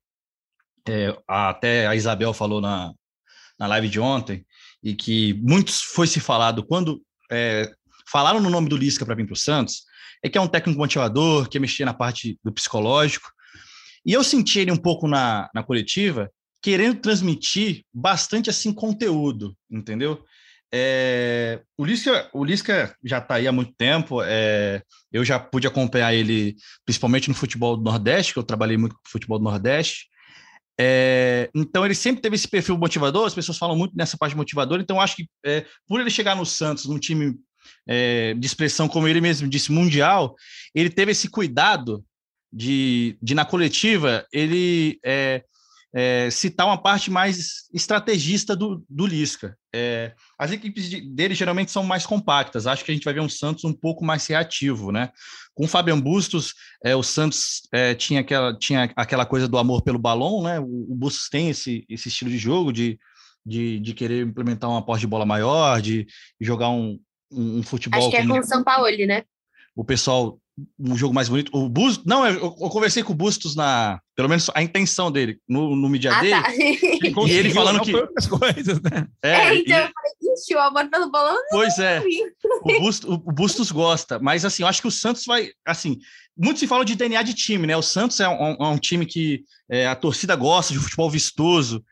é, 0.87 1.17
até 1.27 1.87
a 1.87 1.95
Isabel 1.95 2.35
falou 2.35 2.61
na, 2.61 2.93
na 3.59 3.67
live 3.67 3.89
de 3.89 4.01
ontem 4.01 4.45
e 4.83 4.95
que 4.95 5.35
muitos 5.35 5.81
foi 5.83 6.07
se 6.07 6.21
falado 6.21 6.65
quando 6.65 7.03
é, 7.31 7.71
falaram 8.11 8.41
no 8.41 8.51
nome 8.51 8.69
do 8.69 8.77
Lisca 8.77 9.05
para 9.05 9.15
vir 9.15 9.27
para 9.27 9.35
o 9.35 9.37
Santos, 9.37 9.83
é 10.23 10.29
que 10.29 10.39
é 10.39 10.41
um 10.41 10.49
técnico 10.49 10.79
motivador, 10.79 11.49
que 11.49 11.59
mexer 11.59 11.85
na 11.85 11.95
parte 11.95 12.39
do 12.43 12.53
psicológico. 12.53 13.31
E 14.05 14.13
eu 14.13 14.25
senti 14.25 14.61
ele 14.61 14.73
um 14.73 14.77
pouco 14.77 15.07
na, 15.07 15.49
na 15.55 15.63
coletiva, 15.63 16.31
querendo 16.63 17.01
transmitir 17.01 17.85
bastante 17.93 18.51
assim 18.51 18.73
conteúdo, 18.73 19.57
entendeu? 19.71 20.25
É, 20.73 21.63
o, 21.77 21.85
Lisca, 21.85 22.29
o 22.33 22.45
Lisca 22.45 22.95
já 23.03 23.19
está 23.19 23.37
aí 23.37 23.47
há 23.47 23.53
muito 23.53 23.73
tempo. 23.77 24.23
É, 24.23 24.83
eu 25.13 25.25
já 25.25 25.39
pude 25.39 25.67
acompanhar 25.67 26.13
ele, 26.13 26.57
principalmente 26.85 27.29
no 27.29 27.35
futebol 27.35 27.77
do 27.77 27.83
Nordeste, 27.83 28.33
que 28.33 28.39
eu 28.39 28.45
trabalhei 28.45 28.77
muito 28.77 28.95
com 28.95 29.01
o 29.07 29.11
futebol 29.11 29.39
do 29.39 29.45
Nordeste. 29.45 30.09
É, 30.81 31.51
então 31.55 31.85
ele 31.85 31.95
sempre 31.95 32.23
teve 32.23 32.37
esse 32.37 32.47
perfil 32.47 32.79
motivador, 32.79 33.27
as 33.27 33.35
pessoas 33.35 33.59
falam 33.59 33.77
muito 33.77 33.97
nessa 33.97 34.17
parte 34.17 34.37
motivadora, 34.37 34.81
então 34.81 35.01
acho 35.01 35.17
que 35.17 35.29
é, 35.45 35.67
por 35.89 36.01
ele 36.01 36.11
chegar 36.11 36.37
no 36.37 36.47
Santos, 36.47 36.87
num 36.87 36.99
time 36.99 37.35
é, 37.87 38.35
de 38.35 38.47
expressão, 38.47 38.89
como 38.89 39.09
ele 39.09 39.21
mesmo 39.21 39.49
disse, 39.49 39.73
mundial, 39.73 40.37
ele 40.75 40.89
teve 40.89 41.13
esse 41.13 41.29
cuidado 41.29 42.05
de, 42.53 43.19
de 43.21 43.35
na 43.35 43.45
coletiva, 43.45 44.25
ele 44.33 44.99
é, 45.05 45.43
é, 45.95 46.31
citar 46.31 46.67
uma 46.67 46.81
parte 46.81 47.11
mais 47.11 47.69
estrategista 47.73 48.55
do, 48.55 48.85
do 48.89 49.07
Lisca. 49.07 49.57
É, 49.75 50.15
as 50.39 50.53
equipes 50.53 50.89
de, 50.89 51.01
dele 51.01 51.35
geralmente 51.35 51.71
são 51.71 51.83
mais 51.83 52.07
compactas. 52.07 52.67
Acho 52.67 52.85
que 52.85 52.91
a 52.91 52.95
gente 52.95 53.05
vai 53.05 53.15
ver 53.15 53.21
um 53.21 53.29
Santos 53.29 53.65
um 53.65 53.73
pouco 53.73 54.05
mais 54.05 54.27
reativo, 54.27 54.93
né? 54.93 55.11
Com 55.59 55.65
o 55.65 55.69
Fabian 55.69 55.99
Bustos, 56.01 56.55
é, 56.85 56.95
o 56.95 57.03
Santos 57.03 57.63
é, 57.73 57.93
tinha, 57.93 58.21
aquela, 58.21 58.57
tinha 58.57 58.93
aquela 58.95 59.27
coisa 59.27 59.49
do 59.49 59.59
amor 59.59 59.83
pelo 59.83 59.99
balão, 59.99 60.41
né? 60.41 60.61
O, 60.61 60.93
o 60.93 60.95
Bustos 60.95 61.29
tem 61.29 61.49
esse, 61.49 61.85
esse 61.89 62.07
estilo 62.07 62.31
de 62.31 62.39
jogo 62.39 62.73
de 62.73 62.97
de, 63.45 63.81
de 63.81 63.95
querer 63.95 64.27
implementar 64.27 64.69
uma 64.69 64.85
posse 64.85 65.01
de 65.01 65.07
bola 65.07 65.25
maior, 65.25 65.81
de 65.81 66.07
jogar 66.39 66.69
um, 66.69 67.01
um, 67.33 67.61
um 67.61 67.63
futebol. 67.63 67.99
Acho 67.99 68.11
que 68.11 68.17
é 68.17 68.27
com 68.27 68.39
o 68.39 68.45
São 68.45 68.63
Paulo, 68.63 68.87
né? 69.07 69.25
o 69.79 69.85
pessoal 69.85 70.41
um 70.79 70.97
jogo 70.97 71.15
mais 71.15 71.29
bonito. 71.29 71.51
O 71.57 71.69
Bustos, 71.69 72.05
não, 72.05 72.27
eu, 72.27 72.35
eu 72.41 72.51
conversei 72.69 73.03
com 73.03 73.13
o 73.13 73.17
Bustos 73.17 73.55
na, 73.55 74.01
pelo 74.17 74.29
menos 74.29 74.51
a 74.55 74.63
intenção 74.63 75.11
dele 75.11 75.39
no, 75.49 75.77
no 75.77 75.89
mídia 75.89 76.13
Ah, 76.15 76.21
dele. 76.21 76.41
tá. 76.43 76.49
E 77.29 77.31
ele 77.33 77.51
falando 77.51 77.81
que 77.81 77.95
outras 77.95 78.27
coisas, 78.27 78.81
né? 78.83 79.07
é, 79.23 79.31
É, 79.33 79.55
e- 79.55 79.61
então 79.61 79.77
eu 79.77 79.83
falei, 79.93 80.35
ixi, 80.35 80.55
o 80.55 80.59
amor 80.61 80.89
pelo 80.91 81.11
bolão 81.11 81.35
não 81.35 81.43
pois 81.51 81.79
é. 81.79 82.03
o, 82.63 82.79
Bustos, 82.81 83.11
o 83.11 83.19
Bustos 83.33 83.71
gosta, 83.71 84.19
mas 84.19 84.45
assim, 84.45 84.63
eu 84.63 84.67
acho 84.69 84.81
que 84.83 84.89
o 84.89 84.93
Santos 84.93 85.25
vai, 85.27 85.51
assim, 85.67 85.99
muito 86.37 86.59
se 86.61 86.67
fala 86.67 86.85
de 86.85 86.95
DNA 86.95 87.23
de 87.23 87.35
time, 87.35 87.67
né? 87.67 87.77
O 87.77 87.83
Santos 87.83 88.19
é 88.21 88.29
um, 88.29 88.57
é 88.61 88.69
um 88.69 88.79
time 88.79 89.05
que 89.07 89.45
é, 89.71 89.87
a 89.87 89.95
torcida 89.97 90.35
gosta 90.37 90.73
de 90.73 90.79
futebol 90.79 91.11
vistoso. 91.11 91.85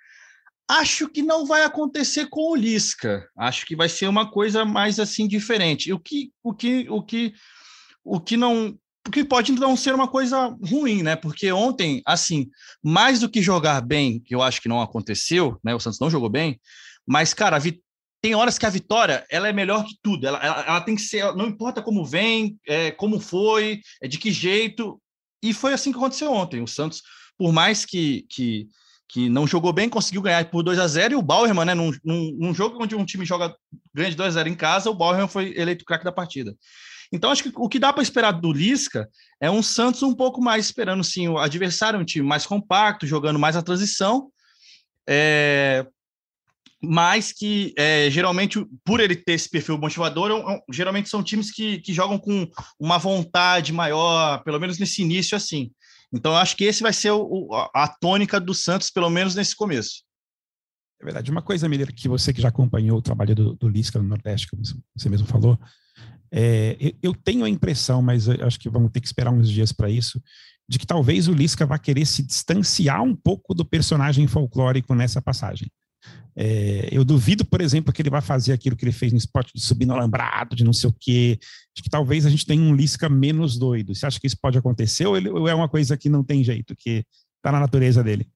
Acho 0.69 1.09
que 1.09 1.23
não 1.23 1.47
vai 1.47 1.63
acontecer 1.63 2.27
com 2.27 2.51
o 2.51 2.57
Lisca. 2.57 3.25
Acho 3.39 3.65
que 3.65 3.77
vai 3.77 3.89
ser 3.89 4.09
uma 4.09 4.29
coisa 4.29 4.65
mais 4.65 4.99
assim 4.99 5.29
diferente. 5.29 5.89
E 5.89 5.93
O 5.93 5.99
que, 6.01 6.33
o 6.43 6.53
que, 6.53 6.87
o 6.91 7.01
que, 7.03 7.33
o 8.07 8.21
que 8.21 8.37
não, 8.37 8.79
o 9.07 9.11
que 9.11 9.25
pode 9.25 9.53
não 9.53 9.77
ser 9.77 9.95
uma 9.95 10.07
coisa 10.07 10.57
ruim, 10.63 11.03
né? 11.03 11.17
Porque 11.17 11.51
ontem, 11.51 12.01
assim, 12.07 12.49
mais 12.83 13.21
do 13.21 13.29
que 13.29 13.43
jogar 13.43 13.81
bem, 13.81 14.21
que 14.21 14.35
eu 14.35 14.43
acho 14.43 14.63
que 14.63 14.69
não 14.69 14.81
aconteceu, 14.81 15.59
né? 15.63 15.75
O 15.75 15.81
Santos 15.81 16.01
não 16.01 16.11
jogou 16.11 16.29
bem, 16.29 16.61
mas 17.07 17.35
cara, 17.35 17.61
tem 18.23 18.35
horas 18.35 18.59
que 18.59 18.67
a 18.67 18.71
vitória 18.71 19.27
ela 19.31 19.49
é 19.49 19.53
melhor 19.53 19.85
que 19.85 19.97
tudo. 20.03 20.27
Ela, 20.27 20.39
ela, 20.39 20.61
ela 20.63 20.81
tem 20.81 20.95
que 20.95 21.03
ser, 21.03 21.35
não 21.35 21.47
importa 21.47 21.83
como 21.83 22.05
vem, 22.05 22.57
é, 22.67 22.91
como 22.93 23.21
foi, 23.21 23.81
é, 24.01 24.09
de 24.09 24.19
que 24.19 24.31
jeito. 24.31 25.01
E 25.43 25.53
foi 25.53 25.73
assim 25.73 25.93
que 25.93 25.99
aconteceu 25.99 26.33
ontem. 26.33 26.63
O 26.63 26.67
Santos, 26.67 27.03
por 27.37 27.53
mais 27.53 27.85
que, 27.85 28.25
que, 28.31 28.67
que 29.09 29.29
não 29.29 29.47
jogou 29.47 29.73
bem, 29.73 29.89
conseguiu 29.89 30.23
ganhar 30.23 30.45
por 30.51 30.63
2 30.63 30.79
a 30.79 30.89
0 30.89 31.13
E 31.13 31.17
o 31.17 31.23
Bauerman, 31.23 31.67
né, 31.67 31.75
num, 31.75 31.93
num, 32.05 32.37
num 32.39 32.55
jogo 32.55 32.83
onde 32.83 32.97
um 32.97 33.05
time 33.05 33.25
joga 33.25 33.55
ganha 33.95 34.11
de 34.11 34.17
2 34.17 34.37
a 34.37 34.41
0 34.41 34.49
em 34.49 34.55
casa, 34.55 34.91
o 34.91 34.95
Bauerman 34.95 35.29
foi 35.29 35.55
eleito 35.57 35.85
craque 35.85 36.05
da 36.05 36.13
partida. 36.13 36.57
Então, 37.17 37.31
acho 37.31 37.43
que 37.43 37.53
o 37.57 37.69
que 37.69 37.79
dá 37.79 37.93
para 37.93 38.03
esperar 38.03 38.33
do 38.33 38.53
Lisca 38.53 39.09
é 39.41 39.51
um 39.51 39.63
Santos 39.63 40.03
um 40.03 40.15
pouco 40.15 40.41
mais 40.41 40.67
esperando 40.67 41.03
sim 41.03 41.29
o 41.29 41.39
adversário, 41.39 41.99
um 41.99 42.05
time 42.05 42.27
mais 42.27 42.47
compacto, 42.47 43.07
jogando 43.07 43.39
mais 43.39 43.57
a 43.57 43.63
transição. 43.63 44.31
É, 45.09 45.87
mas 46.83 47.33
que 47.33 47.73
é, 47.77 48.11
geralmente, 48.11 48.65
por 48.85 49.01
ele 49.01 49.17
ter 49.17 49.33
esse 49.33 49.49
perfil 49.49 49.79
motivador, 49.79 50.31
é 50.31 50.35
um- 50.35 50.51
é 50.51 50.61
geralmente 50.71 51.09
são 51.09 51.23
times 51.23 51.51
que, 51.51 51.79
que 51.81 51.93
jogam 51.95 52.19
com 52.19 52.47
uma 52.79 52.99
vontade 52.99 53.73
maior, 53.73 54.43
pelo 54.45 54.61
menos 54.61 54.79
nesse 54.79 55.03
início 55.03 55.37
assim. 55.37 55.71
Então, 56.13 56.33
eu 56.33 56.39
acho 56.39 56.57
que 56.57 56.65
esse 56.65 56.83
vai 56.83 56.93
ser 56.93 57.11
o- 57.13 57.49
a 57.75 57.89
tônica 57.89 58.39
do 58.39 58.55
Santos, 58.55 58.91
pelo 58.91 59.11
menos 59.11 59.35
nesse 59.35 59.57
começo. 59.57 60.05
É 61.01 61.05
verdade. 61.05 61.31
Uma 61.31 61.43
coisa, 61.43 61.69
Miller, 61.69 61.95
que 61.95 62.09
você 62.09 62.33
que 62.33 62.41
já 62.41 62.49
acompanhou 62.49 62.99
o 62.99 63.03
trabalho 63.03 63.35
do, 63.35 63.55
do 63.55 63.69
Lisca 63.69 63.99
no 63.99 64.09
Nordeste, 64.09 64.49
como 64.49 64.63
você 64.97 65.09
mesmo 65.09 65.27
falou, 65.27 65.59
é, 66.33 66.95
eu, 67.03 67.15
tenho 67.15 67.45
a 67.45 67.49
impressão, 67.49 68.03
mas 68.03 68.29
acho 68.29 68.59
que 68.59 68.69
vamos 68.69 68.91
ter 68.91 69.01
que 69.01 69.07
esperar 69.07 69.33
uns 69.33 69.49
dias 69.49 69.73
para 69.73 69.91
isso, 69.91 70.21
de 70.69 70.79
que 70.79 70.87
talvez 70.87 71.29
o 71.29 71.33
Lisca 71.33 71.65
vá 71.65 71.79
querer 71.79 72.07
se 72.07 72.23
distanciar 72.23 73.03
um 73.03 73.15
pouco 73.15 73.55
do 73.55 73.65
personagem 73.65 74.27
folclórico 74.27 74.95
nessa 74.95 75.23
passagem. 75.23 75.69
É, 76.39 76.89
eu 76.93 77.03
duvido, 77.03 77.47
por 77.47 77.63
exemplo, 77.63 77.93
que 77.93 78.03
ele 78.03 78.11
vai 78.11 78.21
fazer 78.21 78.53
aquilo 78.53 78.77
que 78.77 78.85
ele 78.85 78.93
fez 78.93 79.11
no 79.11 79.17
esporte 79.17 79.53
de 79.55 79.61
subir 79.61 79.87
no 79.87 79.95
alambrado, 79.95 80.55
de 80.55 80.65
não 80.65 80.73
sei 80.73 80.91
o 80.91 80.97
quê. 80.99 81.39
Acho 81.41 81.83
que 81.83 81.89
talvez 81.89 82.27
a 82.27 82.31
gente 82.31 82.45
tenha 82.45 82.61
um 82.61 82.75
Lisca 82.75 83.09
menos 83.09 83.59
doido. 83.59 83.95
Você 83.95 84.05
acha 84.05 84.21
que 84.21 84.27
isso 84.27 84.37
pode 84.41 84.59
acontecer 84.59 85.07
ou, 85.07 85.17
ele, 85.17 85.31
ou 85.31 85.49
é 85.49 85.55
uma 85.55 85.69
coisa 85.69 85.97
que 85.97 86.11
não 86.11 86.23
tem 86.23 86.45
jeito, 86.45 86.77
que 86.77 87.05
está 87.39 87.51
na 87.51 87.61
natureza 87.61 88.05
dele? 88.05 88.29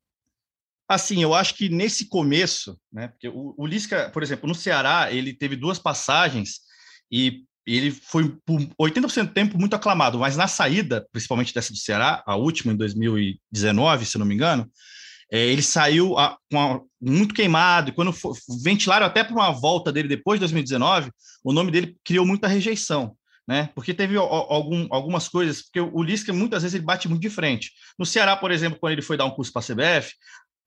Assim, 0.89 1.23
eu 1.23 1.35
acho 1.35 1.55
que 1.55 1.69
nesse 1.69 2.07
começo, 2.07 2.77
né? 2.91 3.09
Porque 3.09 3.29
o, 3.29 3.55
o 3.57 3.67
Lisca, 3.67 4.09
por 4.11 4.23
exemplo, 4.23 4.49
no 4.49 4.55
Ceará, 4.55 5.13
ele 5.13 5.35
teve 5.35 5.55
duas 5.55 5.79
passagens 5.79 6.61
e 7.13 7.45
ele 7.77 7.91
foi 7.91 8.35
por 8.45 8.61
80% 8.81 9.29
do 9.29 9.35
tempo 9.35 9.59
muito 9.59 9.75
aclamado, 9.75 10.19
mas 10.19 10.37
na 10.37 10.47
saída, 10.49 11.07
principalmente 11.13 11.55
dessa 11.55 11.73
do 11.73 11.79
Ceará, 11.79 12.23
a 12.27 12.37
última 12.37 12.73
em 12.73 12.77
2019, 12.77 14.05
se 14.07 14.19
não 14.19 14.27
me 14.27 14.35
engano, 14.35 14.69
é, 15.33 15.47
ele 15.47 15.63
saiu 15.63 16.19
a- 16.19 16.37
com 16.51 16.59
a- 16.61 16.81
muito 17.01 17.35
queimado, 17.35 17.91
e 17.91 17.93
quando 17.93 18.13
for, 18.13 18.37
ventilaram 18.65 19.07
até 19.07 19.23
para 19.23 19.35
uma 19.35 19.51
volta 19.53 19.93
dele 19.93 20.09
depois 20.09 20.39
de 20.39 20.41
2019, 20.41 21.11
o 21.45 21.53
nome 21.53 21.71
dele 21.71 21.97
criou 22.05 22.27
muita 22.27 22.49
rejeição. 22.49 23.17
Né? 23.49 23.69
Porque 23.75 23.93
teve 23.93 24.17
al- 24.17 24.29
algum, 24.29 24.87
algumas 24.91 25.27
coisas, 25.29 25.63
porque 25.63 25.81
o 25.81 26.03
Lisca 26.05 26.33
muitas 26.33 26.63
vezes 26.63 26.75
ele 26.77 26.85
bate 26.85 27.09
muito 27.09 27.23
de 27.23 27.31
frente. 27.31 27.73
No 27.99 28.07
Ceará, 28.07 28.37
por 28.37 28.53
exemplo, 28.53 28.79
quando 28.79 28.93
ele 28.93 29.03
foi 29.03 29.17
dar 29.17 29.25
um 29.25 29.31
curso 29.31 29.53
para 29.53 29.59
a 29.61 29.63
CBF, 29.65 30.13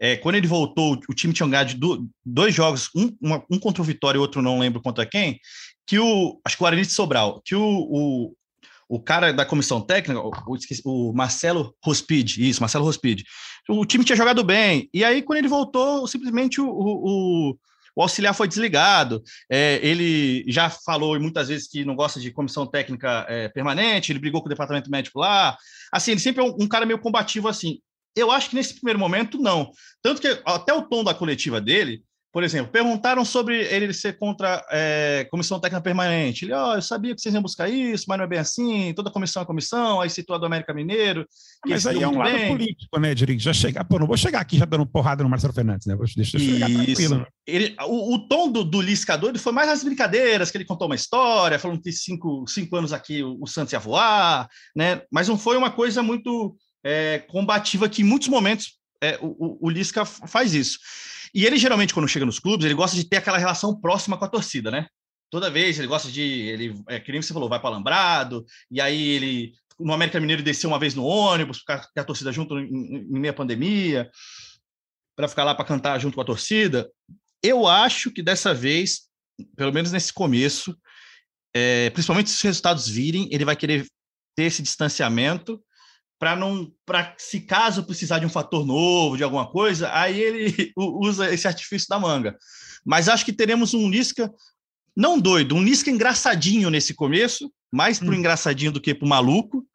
é, 0.02 0.18
quando 0.18 0.36
ele 0.36 0.48
voltou, 0.48 1.00
o 1.10 1.14
time 1.14 1.34
tinha 1.34 1.48
ganhado 1.48 2.10
dois 2.26 2.54
jogos, 2.54 2.90
um, 2.94 3.16
uma- 3.22 3.42
um 3.50 3.58
contra 3.58 3.82
o 3.82 3.86
Vitória 3.86 4.18
e 4.18 4.20
outro 4.20 4.42
não 4.42 4.60
lembro 4.60 4.82
contra 4.82 5.06
quem, 5.06 5.40
que 5.86 6.00
o, 6.00 6.40
acho 6.46 6.56
que 6.58 6.62
o 6.62 6.66
Guarani 6.66 6.86
Sobral, 6.86 7.42
que 7.44 7.56
o, 7.56 7.62
o, 7.64 8.36
o 8.88 9.00
cara 9.00 9.32
da 9.34 9.46
comissão 9.46 9.82
técnica, 9.82 10.22
o, 10.22 10.32
o, 10.86 11.14
Marcelo 11.14 11.76
Rospide, 11.84 12.48
isso, 12.48 12.62
Marcelo 12.62 12.86
Rospide, 12.86 13.24
o 13.70 13.86
time 13.86 14.04
tinha 14.04 14.16
jogado 14.16 14.44
bem, 14.44 14.90
e 14.94 15.04
aí 15.04 15.22
quando 15.22 15.40
ele 15.40 15.48
voltou, 15.48 16.08
simplesmente 16.08 16.60
o, 16.62 16.68
o, 16.68 17.50
o- 17.52 17.58
o 17.96 18.02
auxiliar 18.02 18.34
foi 18.34 18.48
desligado, 18.48 19.22
é, 19.48 19.80
ele 19.84 20.44
já 20.48 20.68
falou 20.68 21.20
muitas 21.20 21.50
vezes 21.50 21.68
que 21.68 21.86
não 21.86 21.96
gosta 21.96 22.20
de 22.20 22.32
comissão 22.32 22.66
técnica 22.66 23.24
é, 23.30 23.50
permanente, 23.50 24.12
ele 24.12 24.18
brigou 24.18 24.42
com 24.42 24.48
o 24.48 24.50
departamento 24.50 24.90
médico 24.90 25.20
lá, 25.20 25.56
assim, 25.92 26.10
ele 26.12 26.20
sempre 26.20 26.42
é 26.44 26.46
um, 26.46 26.56
um 26.62 26.68
cara 26.68 26.88
meio 26.88 26.98
combativo 26.98 27.48
assim, 27.48 27.78
eu 28.16 28.32
acho 28.32 28.50
que 28.50 28.56
nesse 28.56 28.76
primeiro 28.76 29.00
momento, 29.00 29.38
não. 29.40 29.72
Tanto 30.02 30.22
que 30.22 30.42
até 30.46 30.74
o 30.74 30.84
tom 30.84 31.04
da 31.04 31.14
coletiva 31.14 31.60
dele, 31.60 32.04
por 32.34 32.44
exemplo, 32.44 32.72
perguntaram 32.72 33.24
sobre 33.24 33.62
ele 33.62 33.94
ser 33.94 34.18
contra 34.18 34.66
é, 34.72 35.28
comissão 35.30 35.60
técnica 35.60 35.84
permanente. 35.84 36.46
Ele, 36.46 36.54
ó, 36.54 36.74
eu 36.74 36.82
sabia 36.82 37.14
que 37.14 37.22
vocês 37.22 37.36
iam 37.36 37.44
buscar 37.44 37.70
isso, 37.70 38.06
mas 38.08 38.18
não 38.18 38.26
é 38.26 38.28
bem 38.28 38.40
assim, 38.40 38.92
toda 38.96 39.12
comissão 39.12 39.44
é 39.44 39.46
comissão, 39.46 40.02
aí 40.02 40.10
citou 40.10 40.36
a 40.36 40.40
do 40.40 40.48
América 40.48 40.74
Mineiro. 40.74 41.28
que 41.64 41.70
Mas 41.70 41.86
aí 41.86 42.02
é 42.02 42.08
um 42.08 42.18
lado 42.18 42.32
bem. 42.32 42.48
político, 42.48 43.00
né, 43.00 43.14
Diri? 43.14 43.38
Já 43.38 43.54
chegar, 43.54 43.84
pô, 43.84 44.00
não 44.00 44.08
vou 44.08 44.18
chegar 44.18 44.40
aqui 44.40 44.58
já 44.58 44.66
dando 44.66 44.84
porrada 44.84 45.22
no 45.22 45.30
Marcelo 45.30 45.54
Fernandes, 45.54 45.86
né? 45.86 45.96
Vou, 45.96 46.08
deixa 46.16 46.38
eu 46.38 46.42
chegar 46.42 46.68
Isso. 46.72 46.86
tranquilo. 46.86 47.18
né? 47.20 47.26
Ele, 47.46 47.76
o, 47.82 48.16
o 48.16 48.28
tom 48.28 48.52
do, 48.52 48.64
do 48.64 48.82
Lisca 48.82 49.16
doido 49.16 49.38
foi 49.38 49.54
mais 49.54 49.68
nas 49.68 49.84
brincadeiras, 49.84 50.50
que 50.50 50.58
ele 50.58 50.66
contou 50.66 50.88
uma 50.88 50.96
história, 50.96 51.60
falando 51.60 51.84
que 51.84 51.92
cinco, 51.92 52.46
cinco 52.48 52.76
anos 52.76 52.94
aqui 52.94 53.22
o, 53.22 53.38
o 53.40 53.46
Santos 53.46 53.74
ia 53.74 53.80
voar, 53.80 54.50
né? 54.76 55.04
Mas 55.12 55.28
não 55.28 55.38
foi 55.38 55.56
uma 55.56 55.70
coisa 55.70 56.02
muito 56.02 56.58
é, 56.84 57.20
combativa 57.28 57.88
que 57.88 58.02
em 58.02 58.06
muitos 58.06 58.28
momentos 58.28 58.80
é, 59.04 59.20
o, 59.22 59.28
o, 59.28 59.68
o 59.68 59.70
Lisca 59.70 60.04
faz 60.04 60.56
isso. 60.56 60.80
E 61.34 61.46
ele 61.46 61.58
geralmente, 61.58 61.94
quando 61.94 62.08
chega 62.08 62.26
nos 62.26 62.40
clubes, 62.40 62.66
ele 62.66 62.76
gosta 62.76 62.96
de 62.96 63.04
ter 63.04 63.18
aquela 63.18 63.38
relação 63.38 63.80
próxima 63.80 64.18
com 64.18 64.26
a 64.26 64.30
torcida, 64.30 64.70
né? 64.70 64.88
Toda 65.32 65.50
vez 65.50 65.80
ele 65.80 65.88
gosta 65.88 66.12
de. 66.12 66.22
Ele, 66.22 66.76
é, 66.88 67.00
que 67.00 67.12
nem 67.12 67.22
você 67.22 67.34
falou, 67.34 67.50
vai 67.50 67.60
para 67.60 67.70
Alambrado, 67.70 68.46
e 68.70 68.80
aí 68.80 69.10
ele. 69.10 69.54
No 69.80 69.92
América 69.92 70.20
Mineiro 70.20 70.44
desceu 70.44 70.70
uma 70.70 70.78
vez 70.78 70.94
no 70.94 71.04
ônibus, 71.04 71.58
ficar 71.58 71.90
a 71.98 72.04
torcida 72.04 72.32
junto 72.32 72.60
em, 72.60 72.68
em, 72.68 72.96
em 72.98 73.20
meia 73.20 73.34
pandemia, 73.34 74.12
para 75.16 75.28
ficar 75.28 75.44
lá 75.44 75.56
para 75.56 75.66
cantar 75.66 76.00
junto 76.00 76.14
com 76.14 76.22
a 76.22 76.26
torcida. 76.26 76.88
Eu 77.42 77.68
acho 77.68 78.12
que 78.12 78.22
dessa 78.22 78.54
vez, 78.54 79.08
pelo 79.56 79.74
menos 79.74 79.92
nesse 79.92 80.14
começo, 80.14 80.78
é, 81.56 81.90
principalmente 81.90 82.30
se 82.30 82.36
os 82.36 82.42
resultados 82.42 82.88
virem, 82.88 83.28
ele 83.32 83.44
vai 83.44 83.56
querer 83.56 83.88
ter 84.36 84.44
esse 84.44 84.62
distanciamento 84.62 85.60
para 86.20 86.36
não, 86.36 86.72
para 86.86 87.14
se 87.18 87.42
caso 87.42 87.84
precisar 87.84 88.20
de 88.20 88.26
um 88.26 88.30
fator 88.30 88.66
novo, 88.66 89.18
de 89.18 89.24
alguma 89.24 89.50
coisa, 89.50 89.90
aí 89.94 90.20
ele 90.20 90.72
usa 90.78 91.34
esse 91.34 91.48
artifício 91.48 91.88
da 91.90 92.00
manga. 92.00 92.38
Mas 92.86 93.10
acho 93.10 93.26
que 93.26 93.34
teremos 93.34 93.74
um 93.74 93.90
Lisca 93.90 94.32
não 94.96 95.20
doido, 95.20 95.56
um 95.56 95.64
Lisca 95.64 95.90
engraçadinho 95.90 96.70
nesse 96.70 96.94
começo, 96.94 97.52
mais 97.72 98.00
para 98.00 98.10
o 98.10 98.12
Hum. 98.12 98.16
engraçadinho 98.16 98.72
do 98.72 98.80
que 98.80 98.94
para 98.94 99.06
o 99.06 99.10
maluco, 99.10 99.66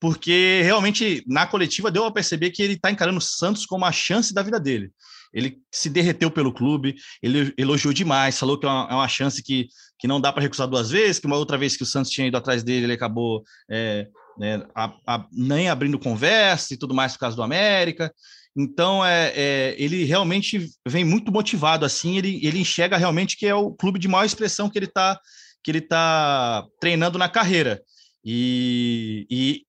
porque 0.00 0.60
realmente 0.62 1.22
na 1.26 1.46
coletiva 1.46 1.90
deu 1.90 2.04
a 2.04 2.12
perceber 2.12 2.50
que 2.50 2.62
ele 2.62 2.74
está 2.74 2.90
encarando 2.90 3.18
o 3.18 3.22
Santos 3.22 3.64
como 3.64 3.84
a 3.84 3.92
chance 3.92 4.34
da 4.34 4.42
vida 4.42 4.58
dele. 4.58 4.90
Ele 5.32 5.58
se 5.72 5.88
derreteu 5.88 6.30
pelo 6.30 6.52
clube, 6.52 6.94
ele 7.22 7.54
elogiou 7.56 7.94
demais, 7.94 8.38
falou 8.38 8.58
que 8.58 8.66
é 8.66 8.68
uma, 8.68 8.88
é 8.90 8.94
uma 8.94 9.08
chance 9.08 9.42
que, 9.42 9.68
que 9.98 10.06
não 10.06 10.20
dá 10.20 10.32
para 10.32 10.42
recusar 10.42 10.68
duas 10.68 10.90
vezes, 10.90 11.18
que 11.18 11.26
uma 11.26 11.36
outra 11.36 11.56
vez 11.56 11.76
que 11.76 11.82
o 11.82 11.86
Santos 11.86 12.10
tinha 12.10 12.26
ido 12.26 12.36
atrás 12.36 12.62
dele, 12.62 12.86
ele 12.86 12.92
acabou 12.92 13.42
é, 13.70 14.08
né, 14.38 14.62
a- 14.74 14.94
a- 15.06 15.26
nem 15.32 15.68
abrindo 15.68 15.98
conversa 15.98 16.74
e 16.74 16.76
tudo 16.76 16.94
mais 16.94 17.12
por 17.12 17.20
causa 17.20 17.36
do 17.36 17.42
América. 17.42 18.12
Então, 18.56 19.04
é, 19.04 19.32
é, 19.34 19.74
ele 19.78 20.04
realmente 20.04 20.68
vem 20.86 21.04
muito 21.04 21.32
motivado 21.32 21.84
assim, 21.84 22.16
ele, 22.16 22.40
ele 22.46 22.60
enxerga 22.60 22.96
realmente 22.96 23.36
que 23.36 23.46
é 23.46 23.54
o 23.54 23.72
clube 23.72 23.98
de 23.98 24.06
maior 24.06 24.24
expressão 24.24 24.70
que 24.70 24.78
ele 24.78 24.86
está 24.86 25.18
que 25.64 25.70
ele 25.70 25.80
tá 25.80 26.66
treinando 26.78 27.16
na 27.16 27.26
carreira. 27.26 27.82
E, 28.22 29.26
e, 29.30 29.62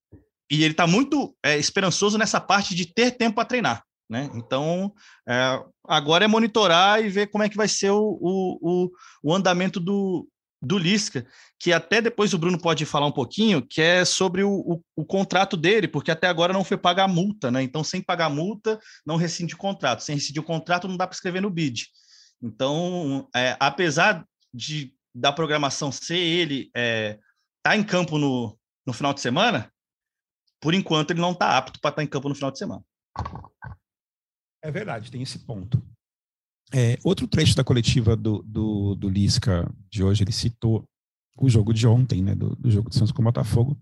e 0.52 0.64
ele 0.64 0.72
está 0.72 0.86
muito 0.86 1.34
é, 1.44 1.58
esperançoso 1.58 2.18
nessa 2.18 2.40
parte 2.40 2.76
de 2.76 2.86
ter 2.86 3.12
tempo 3.12 3.36
para 3.36 3.46
treinar. 3.46 3.84
Né? 4.10 4.30
Então, 4.36 4.94
é, 5.28 5.60
agora 5.88 6.26
é 6.26 6.28
monitorar 6.28 7.04
e 7.04 7.10
ver 7.10 7.28
como 7.28 7.44
é 7.44 7.50
que 7.50 7.56
vai 7.58 7.68
ser 7.68 7.92
o, 7.92 8.20
o, 8.22 8.60
o, 8.62 8.92
o 9.24 9.34
andamento 9.34 9.80
do, 9.80 10.28
do 10.62 10.78
Lisca, 10.78 11.26
que 11.60 11.72
até 11.72 12.02
depois 12.02 12.34
o 12.34 12.38
Bruno 12.38 12.60
pode 12.60 12.86
falar 12.86 13.06
um 13.06 13.12
pouquinho, 13.12 13.66
que 13.66 13.82
é 13.82 14.04
sobre 14.04 14.44
o, 14.44 14.52
o, 14.52 14.82
o 14.96 15.06
contrato 15.06 15.56
dele, 15.56 15.88
porque 15.88 16.12
até 16.12 16.28
agora 16.28 16.54
não 16.54 16.64
foi 16.64 16.78
pagar 16.78 17.04
a 17.04 17.08
multa, 17.08 17.52
né? 17.52 17.62
Então, 17.62 17.84
sem 17.84 18.02
pagar 18.02 18.26
a 18.26 18.30
multa, 18.30 18.80
não 19.06 19.16
rescinde 19.16 19.54
o 19.54 19.58
contrato. 19.58 20.02
Sem 20.02 20.16
rescindir 20.16 20.42
o 20.42 20.46
contrato, 20.46 20.88
não 20.88 20.98
dá 20.98 21.06
para 21.06 21.16
escrever 21.16 21.42
no 21.42 21.50
bid. 21.50 21.88
Então, 22.42 23.28
é, 23.36 23.56
apesar 23.60 24.26
de 24.54 24.94
da 25.14 25.32
programação 25.32 25.94
ser 25.94 26.18
ele 26.18 26.70
é, 26.76 27.18
tá 27.64 27.76
em 27.78 27.84
campo 27.84 28.18
no, 28.18 28.60
no 28.86 28.92
final 28.92 29.14
de 29.14 29.22
semana, 29.22 29.72
por 30.60 30.74
enquanto 30.74 31.12
ele 31.12 31.22
não 31.22 31.32
está 31.32 31.58
apto 31.58 31.80
para 31.80 31.90
estar 31.90 32.02
tá 32.02 32.04
em 32.04 32.08
campo 32.08 32.28
no 32.28 32.36
final 32.36 32.52
de 32.52 32.58
semana. 32.58 32.84
É 34.62 34.70
verdade, 34.70 35.10
tem 35.10 35.22
esse 35.22 35.40
ponto. 35.40 35.82
É, 36.74 36.98
outro 37.04 37.28
trecho 37.28 37.56
da 37.56 37.64
coletiva 37.64 38.16
do, 38.16 38.42
do, 38.44 38.96
do 38.96 39.10
Lisca 39.10 39.70
de 39.90 40.04
hoje, 40.04 40.24
ele 40.24 40.32
citou 40.32 40.88
o 41.38 41.50
jogo 41.50 41.74
de 41.74 41.86
ontem, 41.86 42.24
né, 42.24 42.34
do, 42.34 42.56
do 42.56 42.72
jogo 42.72 42.90
do 42.90 42.96
Santos 42.96 43.12
com 43.12 43.22
o 43.22 43.26
Botafogo, 43.26 43.78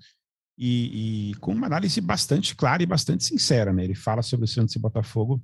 e, 0.57 1.31
e, 1.31 1.35
com 1.35 1.51
uma 1.51 1.67
análise 1.67 1.99
bastante 1.99 2.55
clara 2.55 2.83
e 2.83 2.85
bastante 2.85 3.23
sincera. 3.23 3.73
Né? 3.73 3.83
Ele 3.85 3.95
fala 3.95 4.21
sobre 4.21 4.45
o 4.45 4.47
Santos 4.47 4.75
e 4.75 4.79
Botafogo. 4.79 5.41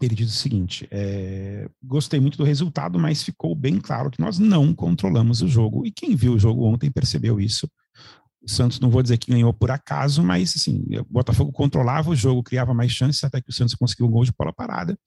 Ele 0.00 0.14
diz 0.14 0.32
o 0.32 0.36
seguinte: 0.36 0.86
é, 0.90 1.68
gostei 1.82 2.20
muito 2.20 2.38
do 2.38 2.44
resultado, 2.44 2.98
mas 2.98 3.22
ficou 3.22 3.54
bem 3.54 3.80
claro 3.80 4.10
que 4.10 4.20
nós 4.20 4.38
não 4.38 4.74
controlamos 4.74 5.42
o 5.42 5.48
jogo. 5.48 5.86
E 5.86 5.90
quem 5.90 6.14
viu 6.14 6.34
o 6.34 6.38
jogo 6.38 6.64
ontem 6.64 6.90
percebeu 6.90 7.40
isso. 7.40 7.68
O 8.40 8.50
Santos, 8.50 8.80
não 8.80 8.90
vou 8.90 9.02
dizer 9.02 9.18
que 9.18 9.30
ganhou 9.30 9.52
por 9.52 9.70
acaso, 9.70 10.22
mas 10.22 10.54
assim, 10.56 10.84
o 10.98 11.04
Botafogo 11.04 11.52
controlava 11.52 12.10
o 12.10 12.16
jogo, 12.16 12.42
criava 12.42 12.74
mais 12.74 12.90
chances, 12.90 13.22
até 13.22 13.40
que 13.40 13.50
o 13.50 13.52
Santos 13.52 13.74
conseguiu 13.74 14.06
um 14.06 14.10
gol 14.10 14.24
de 14.24 14.32
bola 14.36 14.52
parada. 14.52 14.98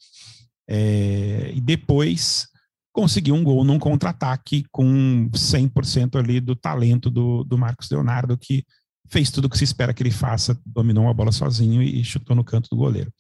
É, 0.67 1.51
e 1.53 1.61
depois 1.61 2.47
conseguiu 2.91 3.35
um 3.35 3.43
gol 3.43 3.63
num 3.63 3.77
contra-ataque 3.77 4.63
com 4.71 5.29
100% 5.31 6.17
ali 6.17 6.39
do 6.39 6.55
talento 6.55 7.09
do, 7.09 7.43
do 7.43 7.57
Marcos 7.57 7.89
Leonardo, 7.89 8.37
que 8.37 8.63
fez 9.09 9.29
tudo 9.29 9.45
o 9.45 9.49
que 9.49 9.57
se 9.57 9.65
espera 9.65 9.93
que 9.93 10.01
ele 10.01 10.11
faça, 10.11 10.59
dominou 10.65 11.07
a 11.09 11.13
bola 11.13 11.31
sozinho 11.31 11.81
e 11.81 12.03
chutou 12.03 12.35
no 12.35 12.43
canto 12.43 12.69
do 12.69 12.77
goleiro. 12.77 13.13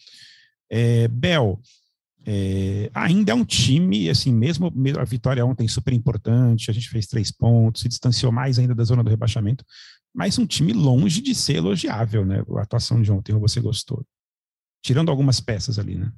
É, 0.71 1.07
Bel, 1.09 1.59
é, 2.25 2.89
ainda 2.93 3.33
é 3.33 3.35
um 3.35 3.45
time, 3.45 4.09
assim, 4.09 4.33
mesmo 4.33 4.73
a 4.99 5.03
vitória 5.03 5.45
ontem 5.45 5.67
super 5.67 5.93
importante, 5.93 6.71
a 6.71 6.73
gente 6.73 6.89
fez 6.89 7.05
três 7.05 7.31
pontos, 7.31 7.81
se 7.81 7.89
distanciou 7.89 8.31
mais 8.31 8.57
ainda 8.57 8.73
da 8.73 8.83
zona 8.83 9.03
do 9.03 9.09
rebaixamento, 9.09 9.63
mas 10.13 10.39
um 10.39 10.45
time 10.45 10.73
longe 10.73 11.21
de 11.21 11.35
ser 11.35 11.57
elogiável, 11.57 12.25
né? 12.25 12.41
A 12.57 12.61
atuação 12.61 13.01
de 13.01 13.11
ontem, 13.11 13.37
você 13.37 13.59
gostou. 13.59 14.03
Tirando 14.81 15.09
algumas 15.09 15.39
peças 15.39 15.77
ali, 15.77 15.95
né? 15.95 16.11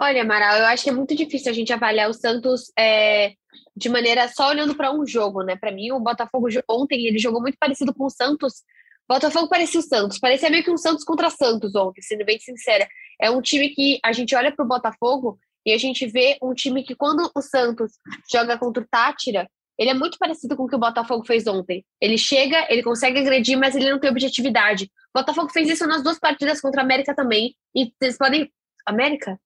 Olha, 0.00 0.22
Amaral, 0.22 0.58
eu 0.58 0.66
acho 0.66 0.84
que 0.84 0.90
é 0.90 0.92
muito 0.92 1.14
difícil 1.14 1.50
a 1.50 1.54
gente 1.54 1.72
avaliar 1.72 2.08
o 2.08 2.14
Santos 2.14 2.70
é, 2.78 3.32
de 3.76 3.88
maneira 3.88 4.28
só 4.28 4.48
olhando 4.48 4.74
para 4.76 4.92
um 4.92 5.04
jogo, 5.04 5.42
né? 5.42 5.56
Para 5.56 5.72
mim, 5.72 5.90
o 5.90 5.98
Botafogo 5.98 6.46
ontem 6.70 7.06
ele 7.06 7.18
jogou 7.18 7.40
muito 7.40 7.58
parecido 7.58 7.92
com 7.92 8.04
o 8.04 8.10
Santos. 8.10 8.62
Botafogo 9.08 9.48
parecia 9.48 9.80
o 9.80 9.82
Santos, 9.82 10.18
parecia 10.18 10.50
meio 10.50 10.62
que 10.62 10.70
um 10.70 10.76
Santos 10.76 11.02
contra 11.02 11.30
Santos 11.30 11.74
ontem, 11.74 12.00
sendo 12.02 12.24
bem 12.24 12.38
sincera. 12.38 12.86
É 13.20 13.28
um 13.30 13.40
time 13.42 13.70
que 13.70 13.98
a 14.04 14.12
gente 14.12 14.36
olha 14.36 14.54
para 14.54 14.64
o 14.64 14.68
Botafogo 14.68 15.38
e 15.66 15.72
a 15.72 15.78
gente 15.78 16.06
vê 16.06 16.38
um 16.40 16.54
time 16.54 16.84
que, 16.84 16.94
quando 16.94 17.28
o 17.34 17.42
Santos 17.42 17.92
joga 18.30 18.56
contra 18.56 18.82
o 18.82 18.86
Tátira, 18.88 19.50
ele 19.76 19.90
é 19.90 19.94
muito 19.94 20.16
parecido 20.18 20.56
com 20.56 20.64
o 20.64 20.68
que 20.68 20.76
o 20.76 20.78
Botafogo 20.78 21.24
fez 21.24 21.46
ontem. 21.46 21.84
Ele 22.00 22.18
chega, 22.18 22.66
ele 22.70 22.82
consegue 22.82 23.18
agredir, 23.18 23.58
mas 23.58 23.74
ele 23.74 23.90
não 23.90 23.98
tem 23.98 24.10
objetividade. 24.10 24.84
O 25.14 25.18
Botafogo 25.18 25.50
fez 25.50 25.68
isso 25.68 25.86
nas 25.86 26.02
duas 26.02 26.18
partidas 26.20 26.60
contra 26.60 26.82
a 26.82 26.84
América 26.84 27.14
também. 27.14 27.56
E 27.74 27.92
vocês 27.98 28.16
podem. 28.16 28.52
América? 28.86 29.38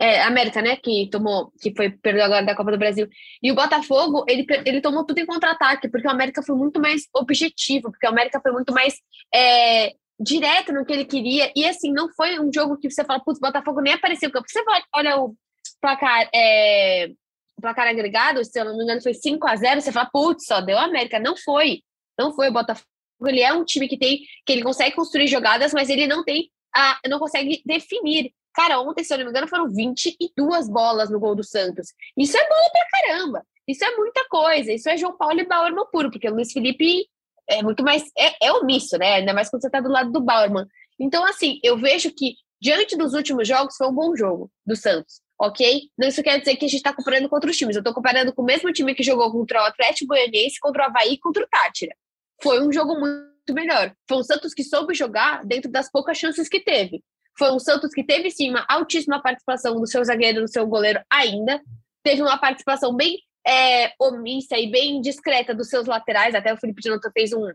É, 0.00 0.22
América, 0.22 0.62
né? 0.62 0.76
Que 0.76 1.08
tomou, 1.10 1.52
que 1.60 1.72
foi 1.76 1.90
perdeu 1.90 2.24
agora 2.24 2.44
da 2.44 2.56
Copa 2.56 2.72
do 2.72 2.78
Brasil. 2.78 3.08
E 3.42 3.52
o 3.52 3.54
Botafogo, 3.54 4.24
ele, 4.26 4.46
ele 4.64 4.80
tomou 4.80 5.04
tudo 5.04 5.18
em 5.18 5.26
contra-ataque, 5.26 5.88
porque 5.88 6.06
o 6.06 6.10
América 6.10 6.42
foi 6.42 6.56
muito 6.56 6.80
mais 6.80 7.02
objetivo, 7.14 7.90
porque 7.90 8.06
o 8.06 8.10
América 8.10 8.40
foi 8.40 8.52
muito 8.52 8.72
mais 8.72 8.94
é, 9.34 9.92
direto 10.18 10.72
no 10.72 10.84
que 10.84 10.92
ele 10.92 11.04
queria. 11.04 11.52
E 11.54 11.64
assim, 11.64 11.92
não 11.92 12.08
foi 12.14 12.38
um 12.40 12.50
jogo 12.52 12.78
que 12.78 12.90
você 12.90 13.04
fala, 13.04 13.20
putz, 13.20 13.38
Botafogo 13.40 13.80
nem 13.80 13.92
apareceu 13.92 14.30
campo. 14.30 14.46
Você 14.48 14.62
olha 14.94 15.18
o 15.18 15.34
placar, 15.80 16.28
é, 16.34 17.08
o 17.56 17.60
placar 17.60 17.88
agregado, 17.88 18.44
se 18.44 18.58
eu 18.58 18.64
não 18.64 18.76
me 18.76 18.84
engano, 18.84 19.02
foi 19.02 19.14
5 19.14 19.46
a 19.46 19.56
0 19.56 19.80
você 19.80 19.92
fala, 19.92 20.08
putz, 20.12 20.46
só 20.46 20.60
deu 20.60 20.78
América. 20.78 21.18
Não 21.18 21.36
foi. 21.36 21.82
Não 22.18 22.32
foi 22.34 22.48
o 22.48 22.52
Botafogo. 22.52 22.86
Ele 23.26 23.40
é 23.40 23.52
um 23.52 23.64
time 23.64 23.88
que 23.88 23.98
tem, 23.98 24.20
que 24.44 24.52
ele 24.52 24.62
consegue 24.62 24.96
construir 24.96 25.28
jogadas, 25.28 25.72
mas 25.72 25.88
ele 25.88 26.06
não 26.06 26.24
tem, 26.24 26.50
a, 26.74 26.98
não 27.08 27.18
consegue 27.18 27.62
definir. 27.64 28.32
Cara, 28.54 28.80
ontem, 28.80 29.02
se 29.02 29.12
eu 29.12 29.18
não 29.18 29.24
me 29.24 29.30
engano, 29.30 29.48
foram 29.48 29.68
22 29.68 30.68
bolas 30.68 31.10
no 31.10 31.18
gol 31.18 31.34
do 31.34 31.44
Santos. 31.44 31.88
Isso 32.16 32.36
é 32.36 32.48
bola 32.48 32.70
pra 32.70 33.00
caramba. 33.00 33.46
Isso 33.66 33.84
é 33.84 33.96
muita 33.96 34.26
coisa. 34.28 34.72
Isso 34.72 34.88
é 34.88 34.96
João 34.96 35.16
Paulo 35.16 35.40
e 35.40 35.46
Bauerman 35.46 35.86
puro, 35.90 36.10
porque 36.10 36.28
o 36.28 36.34
Luiz 36.34 36.52
Felipe 36.52 37.06
é 37.48 37.62
muito 37.62 37.82
mais. 37.82 38.04
É, 38.16 38.46
é 38.46 38.52
omisso, 38.52 38.98
né? 38.98 39.14
Ainda 39.14 39.32
mais 39.32 39.48
quando 39.48 39.62
você 39.62 39.70
tá 39.70 39.80
do 39.80 39.88
lado 39.88 40.10
do 40.10 40.20
Bauerman. 40.20 40.66
Então, 40.98 41.24
assim, 41.24 41.58
eu 41.62 41.78
vejo 41.78 42.12
que, 42.12 42.34
diante 42.60 42.96
dos 42.96 43.14
últimos 43.14 43.46
jogos, 43.48 43.76
foi 43.76 43.88
um 43.88 43.94
bom 43.94 44.14
jogo 44.14 44.50
do 44.66 44.76
Santos, 44.76 45.20
ok? 45.40 45.82
Não 45.98 46.08
isso 46.08 46.22
quer 46.22 46.38
dizer 46.38 46.56
que 46.56 46.66
a 46.66 46.68
gente 46.68 46.82
tá 46.82 46.92
comparando 46.94 47.28
contra 47.28 47.50
os 47.50 47.56
times. 47.56 47.76
Eu 47.76 47.82
tô 47.82 47.94
comparando 47.94 48.32
com 48.32 48.42
o 48.42 48.44
mesmo 48.44 48.72
time 48.72 48.94
que 48.94 49.02
jogou 49.02 49.30
contra 49.32 49.62
o 49.62 49.66
Atlético 49.66 50.08
Goianiense, 50.08 50.60
contra 50.60 50.82
o 50.82 50.86
Havaí 50.86 51.18
contra 51.18 51.42
o 51.42 51.48
Tátira. 51.48 51.94
Foi 52.42 52.60
um 52.62 52.72
jogo 52.72 52.98
muito 52.98 53.54
melhor. 53.54 53.94
Foi 54.08 54.18
um 54.18 54.22
Santos 54.22 54.54
que 54.54 54.62
soube 54.62 54.94
jogar 54.94 55.44
dentro 55.44 55.70
das 55.70 55.90
poucas 55.90 56.18
chances 56.18 56.48
que 56.48 56.60
teve. 56.60 57.02
Foi 57.38 57.50
um 57.52 57.58
Santos 57.58 57.92
que 57.92 58.04
teve 58.04 58.30
sim 58.30 58.50
uma 58.50 58.64
altíssima 58.68 59.20
participação 59.22 59.80
do 59.80 59.86
seu 59.86 60.04
zagueiro, 60.04 60.42
do 60.42 60.48
seu 60.48 60.66
goleiro 60.66 61.00
ainda. 61.10 61.60
Teve 62.02 62.22
uma 62.22 62.38
participação 62.38 62.94
bem 62.94 63.18
é, 63.46 63.92
omissa 63.98 64.56
e 64.58 64.70
bem 64.70 65.00
discreta 65.00 65.54
dos 65.54 65.68
seus 65.68 65.86
laterais. 65.86 66.34
Até 66.34 66.52
o 66.52 66.56
Felipe 66.56 66.82
Jonathan 66.82 67.10
fez 67.12 67.32
um, 67.32 67.46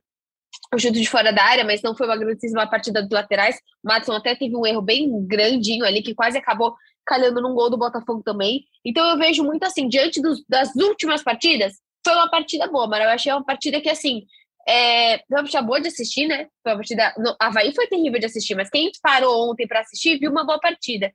um 0.74 0.80
chute 0.80 1.00
de 1.00 1.10
fora 1.10 1.32
da 1.32 1.44
área, 1.44 1.64
mas 1.64 1.82
não 1.82 1.96
foi 1.96 2.08
uma 2.08 2.18
grandíssima 2.18 2.68
partida 2.68 3.02
dos 3.02 3.12
laterais. 3.12 3.58
O 3.84 3.88
Madison 3.88 4.14
até 4.14 4.36
teve 4.36 4.56
um 4.56 4.66
erro 4.66 4.82
bem 4.82 5.26
grandinho 5.26 5.86
ali, 5.86 6.02
que 6.02 6.16
quase 6.16 6.38
acabou 6.38 6.76
calhando 7.06 7.42
num 7.42 7.54
gol 7.54 7.70
do 7.70 7.78
Botafogo 7.78 8.22
também. 8.24 8.66
Então 8.84 9.08
eu 9.10 9.18
vejo 9.18 9.44
muito 9.44 9.64
assim, 9.64 9.88
diante 9.88 10.22
dos, 10.22 10.44
das 10.48 10.76
últimas 10.76 11.24
partidas, 11.24 11.74
foi 12.08 12.16
uma 12.16 12.30
partida 12.30 12.68
boa, 12.68 12.88
mas 12.88 13.04
eu 13.04 13.10
achei 13.10 13.32
uma 13.34 13.44
partida 13.44 13.82
que, 13.82 13.90
assim, 13.90 14.26
é, 14.68 15.20
partida 15.30 15.62
boa 15.62 15.80
de 15.80 15.88
assistir, 15.88 16.28
né? 16.28 16.48
Foi 16.62 16.74
uma 16.74 16.78
partida. 16.78 17.14
No, 17.18 17.36
Havaí 17.40 17.74
foi 17.74 17.88
terrível 17.88 18.20
de 18.20 18.26
assistir, 18.26 18.54
mas 18.56 18.70
quem 18.70 18.92
parou 19.02 19.50
ontem 19.50 19.66
para 19.66 19.80
assistir 19.80 20.20
viu 20.20 20.30
uma 20.30 20.46
boa 20.46 20.60
partida. 20.60 21.12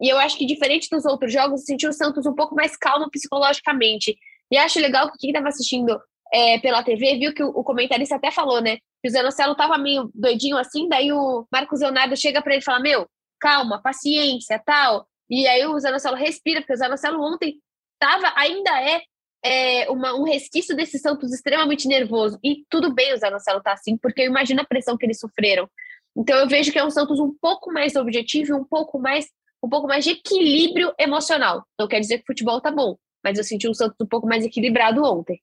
E 0.00 0.08
eu 0.08 0.18
acho 0.18 0.36
que, 0.38 0.46
diferente 0.46 0.88
dos 0.90 1.04
outros 1.04 1.32
jogos, 1.32 1.64
sentiu 1.64 1.90
o 1.90 1.92
Santos 1.92 2.26
um 2.26 2.34
pouco 2.34 2.54
mais 2.54 2.76
calmo 2.76 3.10
psicologicamente. 3.10 4.16
E 4.50 4.56
acho 4.56 4.78
legal 4.78 5.10
que 5.10 5.18
quem 5.18 5.30
estava 5.30 5.48
assistindo 5.48 6.00
é, 6.32 6.58
pela 6.58 6.82
TV 6.82 7.18
viu 7.18 7.34
que 7.34 7.42
o, 7.42 7.48
o, 7.48 7.64
comentarista 7.64 8.16
até 8.16 8.30
falou, 8.30 8.60
né? 8.60 8.78
Que 9.02 9.08
o 9.08 9.10
Zanocelo 9.10 9.54
tava 9.54 9.76
meio 9.78 10.10
doidinho 10.14 10.56
assim, 10.56 10.88
daí 10.88 11.12
o 11.12 11.46
Marcos 11.52 11.80
Leonardo 11.80 12.16
chega 12.16 12.40
para 12.40 12.52
ele 12.52 12.62
e 12.62 12.64
fala: 12.64 12.80
Meu, 12.80 13.08
calma, 13.40 13.82
paciência, 13.82 14.62
tal. 14.64 15.06
E 15.28 15.46
aí 15.46 15.66
o 15.66 15.78
Zanocelo 15.78 16.16
respira, 16.16 16.60
porque 16.60 16.74
o 16.74 16.76
Zanocelo 16.76 17.20
ontem 17.22 17.56
tava, 17.98 18.32
ainda 18.36 18.70
é 18.82 19.02
é, 19.44 19.90
uma, 19.90 20.14
um 20.14 20.24
resquício 20.24 20.76
desse 20.76 20.98
Santos 20.98 21.32
extremamente 21.32 21.88
nervoso. 21.88 22.38
E 22.42 22.64
tudo 22.70 22.94
bem 22.94 23.12
o 23.12 23.16
Zanocelo 23.16 23.62
tá 23.62 23.72
assim, 23.72 23.96
porque 23.96 24.22
eu 24.22 24.26
imagino 24.26 24.60
a 24.60 24.66
pressão 24.66 24.96
que 24.96 25.04
eles 25.04 25.18
sofreram. 25.18 25.68
Então 26.16 26.36
eu 26.36 26.48
vejo 26.48 26.70
que 26.70 26.78
é 26.78 26.84
um 26.84 26.90
Santos 26.90 27.18
um 27.18 27.34
pouco 27.40 27.72
mais 27.72 27.96
objetivo, 27.96 28.54
um 28.54 28.64
pouco 28.64 28.98
mais, 28.98 29.26
um 29.62 29.68
pouco 29.68 29.88
mais 29.88 30.04
de 30.04 30.10
equilíbrio 30.10 30.94
emocional. 30.98 31.66
Não 31.78 31.88
quer 31.88 32.00
dizer 32.00 32.18
que 32.18 32.24
o 32.24 32.26
futebol 32.26 32.60
tá 32.60 32.70
bom, 32.70 32.96
mas 33.24 33.38
eu 33.38 33.44
senti 33.44 33.68
um 33.68 33.74
Santos 33.74 33.96
um 34.00 34.06
pouco 34.06 34.26
mais 34.26 34.44
equilibrado 34.44 35.02
ontem. 35.02 35.40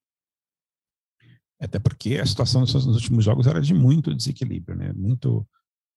Até 1.62 1.78
porque 1.78 2.16
a 2.16 2.26
situação 2.26 2.64
dos 2.64 2.86
últimos 2.86 3.26
jogos 3.26 3.46
era 3.46 3.60
de 3.60 3.74
muito 3.74 4.16
desequilíbrio, 4.16 4.78
né? 4.78 4.94
Muito, 4.96 5.46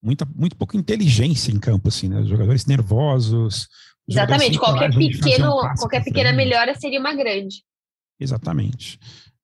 muita, 0.02 0.24
muito 0.34 0.56
pouca 0.56 0.76
inteligência 0.76 1.52
em 1.52 1.60
campo, 1.60 1.88
assim, 1.88 2.08
né? 2.08 2.20
Os 2.20 2.28
jogadores 2.28 2.66
nervosos. 2.66 3.68
Os 4.08 4.16
Exatamente. 4.16 4.54
Jogadores 4.54 4.96
qualquer 4.96 5.20
pequeno, 5.20 5.56
um 5.56 5.74
qualquer 5.74 6.02
pequena 6.02 6.32
melhora 6.32 6.74
seria 6.74 6.98
uma 6.98 7.14
grande. 7.14 7.62
Exatamente. 8.22 8.98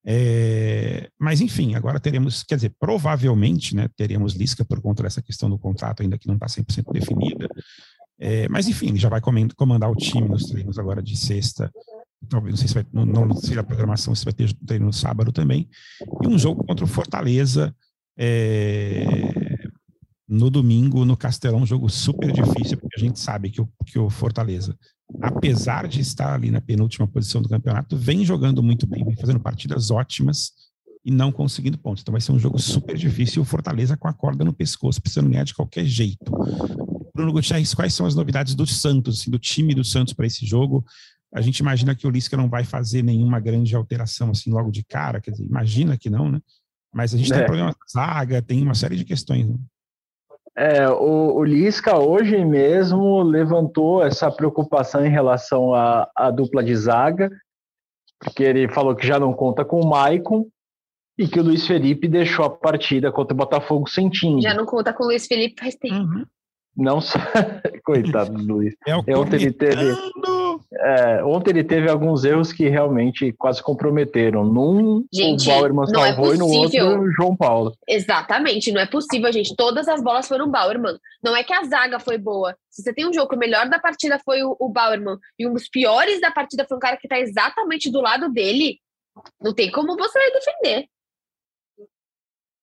É, 0.06 1.10
mas, 1.18 1.40
enfim, 1.40 1.74
agora 1.74 2.00
teremos, 2.00 2.42
quer 2.42 2.54
dizer, 2.54 2.74
provavelmente, 2.80 3.76
né, 3.76 3.88
teremos 3.96 4.34
Lisca 4.34 4.64
por 4.64 4.80
conta 4.80 5.02
dessa 5.02 5.20
questão 5.20 5.50
do 5.50 5.58
contrato 5.58 6.02
ainda 6.02 6.16
que 6.16 6.26
não 6.26 6.36
está 6.36 6.46
100% 6.46 6.92
definida. 6.92 7.48
É, 8.18 8.48
mas, 8.48 8.68
enfim, 8.68 8.88
ele 8.88 8.98
já 8.98 9.08
vai 9.08 9.20
comandar 9.20 9.90
o 9.90 9.96
time 9.96 10.28
nos 10.28 10.46
treinos 10.46 10.78
agora 10.78 11.02
de 11.02 11.16
sexta. 11.16 11.70
Talvez, 12.28 12.52
não 12.52 12.58
sei 12.58 12.68
se 12.68 12.74
vai, 12.74 12.86
não, 12.92 13.04
não 13.04 13.36
sei 13.36 13.58
a 13.58 13.62
programação, 13.62 14.14
se 14.14 14.24
vai 14.24 14.32
ter 14.32 14.52
treino 14.66 14.86
no 14.86 14.92
sábado 14.92 15.30
também. 15.30 15.68
E 16.22 16.26
um 16.26 16.38
jogo 16.38 16.64
contra 16.64 16.84
o 16.84 16.88
Fortaleza 16.88 17.74
é, 18.18 19.04
no 20.28 20.50
domingo 20.50 21.04
no 21.04 21.16
Castelão, 21.16 21.60
um 21.60 21.66
jogo 21.66 21.88
super 21.88 22.32
difícil, 22.32 22.76
porque 22.78 22.96
a 22.96 23.00
gente 23.00 23.20
sabe 23.20 23.50
que 23.50 23.60
o, 23.60 23.68
que 23.86 23.98
o 23.98 24.10
Fortaleza 24.10 24.76
apesar 25.20 25.88
de 25.88 26.00
estar 26.00 26.34
ali 26.34 26.50
na 26.50 26.60
penúltima 26.60 27.06
posição 27.06 27.40
do 27.40 27.48
campeonato, 27.48 27.96
vem 27.96 28.24
jogando 28.24 28.62
muito 28.62 28.86
bem, 28.86 29.04
vem 29.04 29.16
fazendo 29.16 29.40
partidas 29.40 29.90
ótimas 29.90 30.52
e 31.04 31.10
não 31.10 31.32
conseguindo 31.32 31.78
pontos. 31.78 32.02
Então 32.02 32.12
vai 32.12 32.20
ser 32.20 32.32
um 32.32 32.38
jogo 32.38 32.58
super 32.58 32.96
difícil 32.96 33.40
e 33.40 33.42
o 33.42 33.44
Fortaleza 33.44 33.96
com 33.96 34.08
a 34.08 34.12
corda 34.12 34.44
no 34.44 34.52
pescoço, 34.52 35.00
precisando 35.00 35.30
ganhar 35.30 35.44
de 35.44 35.54
qualquer 35.54 35.84
jeito. 35.84 36.30
Bruno 37.14 37.32
Gutierrez, 37.32 37.74
quais 37.74 37.94
são 37.94 38.06
as 38.06 38.14
novidades 38.14 38.54
do 38.54 38.66
Santos, 38.66 39.20
assim, 39.20 39.30
do 39.30 39.38
time 39.38 39.74
do 39.74 39.82
Santos 39.82 40.12
para 40.12 40.26
esse 40.26 40.46
jogo? 40.46 40.84
A 41.34 41.40
gente 41.40 41.58
imagina 41.58 41.94
que 41.94 42.06
o 42.06 42.10
Lisca 42.10 42.36
não 42.36 42.48
vai 42.48 42.64
fazer 42.64 43.02
nenhuma 43.02 43.40
grande 43.40 43.74
alteração 43.74 44.30
assim 44.30 44.50
logo 44.50 44.70
de 44.70 44.84
cara, 44.84 45.20
quer 45.20 45.32
dizer, 45.32 45.44
imagina 45.44 45.96
que 45.96 46.08
não, 46.08 46.30
né? 46.30 46.40
Mas 46.92 47.14
a 47.14 47.18
gente 47.18 47.32
é. 47.32 47.36
tem 47.36 47.44
problema 47.44 47.70
de 47.70 47.92
zaga, 47.92 48.40
tem 48.40 48.62
uma 48.62 48.74
série 48.74 48.96
de 48.96 49.04
questões. 49.04 49.46
Né? 49.46 49.56
É, 50.58 50.88
o, 50.88 51.36
o 51.36 51.44
Lisca 51.44 51.96
hoje 51.96 52.44
mesmo 52.44 53.22
levantou 53.22 54.04
essa 54.04 54.28
preocupação 54.28 55.06
em 55.06 55.08
relação 55.08 55.72
à, 55.72 56.10
à 56.16 56.32
dupla 56.32 56.64
de 56.64 56.74
zaga, 56.74 57.30
porque 58.18 58.42
ele 58.42 58.68
falou 58.68 58.96
que 58.96 59.06
já 59.06 59.20
não 59.20 59.32
conta 59.32 59.64
com 59.64 59.80
o 59.80 59.88
Maicon 59.88 60.48
e 61.16 61.28
que 61.28 61.38
o 61.38 61.44
Luiz 61.44 61.64
Felipe 61.64 62.08
deixou 62.08 62.44
a 62.44 62.50
partida 62.50 63.12
contra 63.12 63.34
o 63.34 63.36
Botafogo 63.36 63.88
sentindo. 63.88 64.42
Já 64.42 64.52
não 64.52 64.66
conta 64.66 64.92
com 64.92 65.04
o 65.04 65.06
Luiz 65.06 65.28
Felipe 65.28 65.62
faz 65.62 65.76
tempo. 65.76 65.94
Uhum. 65.94 66.24
Não 66.76 67.00
só. 67.02 67.20
Coitado 67.84 68.32
do 68.32 68.54
Luiz. 68.54 68.74
É 68.84 68.96
o 68.96 69.20
Ontem 69.20 69.36
ele 69.36 69.52
teve. 69.52 69.96
É, 70.80 71.24
ontem 71.24 71.50
ele 71.50 71.64
teve 71.64 71.90
alguns 71.90 72.24
erros 72.24 72.52
que 72.52 72.68
realmente 72.68 73.32
quase 73.32 73.62
comprometeram. 73.62 74.44
Num, 74.44 75.04
Gente, 75.12 75.48
o 75.48 75.52
Bauerman 75.52 75.84
é 75.84 75.86
salvou 75.88 76.34
e 76.34 76.38
no 76.38 76.46
outro, 76.46 77.00
o 77.00 77.12
João 77.12 77.36
Paulo. 77.36 77.76
Exatamente, 77.88 78.70
não 78.70 78.80
é 78.80 78.86
possível, 78.86 79.32
gente. 79.32 79.56
Todas 79.56 79.88
as 79.88 80.02
bolas 80.02 80.28
foram 80.28 80.48
Bauerman. 80.48 80.96
Não 81.22 81.36
é 81.36 81.42
que 81.42 81.52
a 81.52 81.64
zaga 81.64 81.98
foi 81.98 82.16
boa. 82.16 82.56
Se 82.70 82.82
você 82.82 82.92
tem 82.92 83.08
um 83.08 83.12
jogo 83.12 83.28
que 83.28 83.36
o 83.36 83.38
melhor 83.38 83.68
da 83.68 83.78
partida 83.78 84.20
foi 84.24 84.42
o, 84.44 84.56
o 84.58 84.68
Bauerman 84.68 85.16
e 85.38 85.48
um 85.48 85.52
dos 85.52 85.68
piores 85.68 86.20
da 86.20 86.30
partida 86.30 86.64
foi 86.64 86.76
um 86.76 86.80
cara 86.80 86.96
que 86.96 87.08
tá 87.08 87.18
exatamente 87.18 87.90
do 87.90 88.00
lado 88.00 88.30
dele, 88.30 88.78
não 89.40 89.52
tem 89.52 89.70
como 89.70 89.96
você 89.96 90.18
defender. 90.30 90.86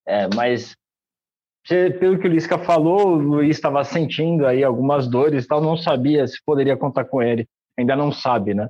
É, 0.07 0.29
mas 0.33 0.75
pelo 1.99 2.19
que 2.19 2.27
o 2.27 2.31
Lisca 2.31 2.59
falou, 2.59 3.07
o 3.07 3.15
Luiz 3.15 3.57
estava 3.57 3.83
sentindo 3.83 4.45
aí 4.45 4.63
algumas 4.63 5.07
dores 5.07 5.43
e 5.43 5.47
tal, 5.47 5.59
não 5.59 5.75
sabia 5.75 6.27
se 6.27 6.37
poderia 6.45 6.77
contar 6.77 7.05
com 7.05 7.21
ele. 7.21 7.47
Ainda 7.77 7.95
não 7.95 8.11
sabe, 8.11 8.53
né? 8.53 8.69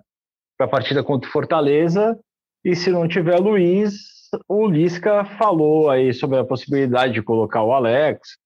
Para 0.58 0.68
a 0.68 0.70
partida 0.70 1.04
contra 1.04 1.30
o 1.30 1.32
Fortaleza. 1.32 2.18
E 2.64 2.76
se 2.76 2.90
não 2.90 3.08
tiver 3.08 3.40
Luiz, 3.40 3.94
o 4.48 4.68
Lisca 4.68 5.24
falou 5.24 5.90
aí 5.90 6.14
sobre 6.14 6.40
a 6.40 6.44
possibilidade 6.44 7.14
de 7.14 7.22
colocar 7.22 7.64
o 7.64 7.74
Alex, 7.74 8.38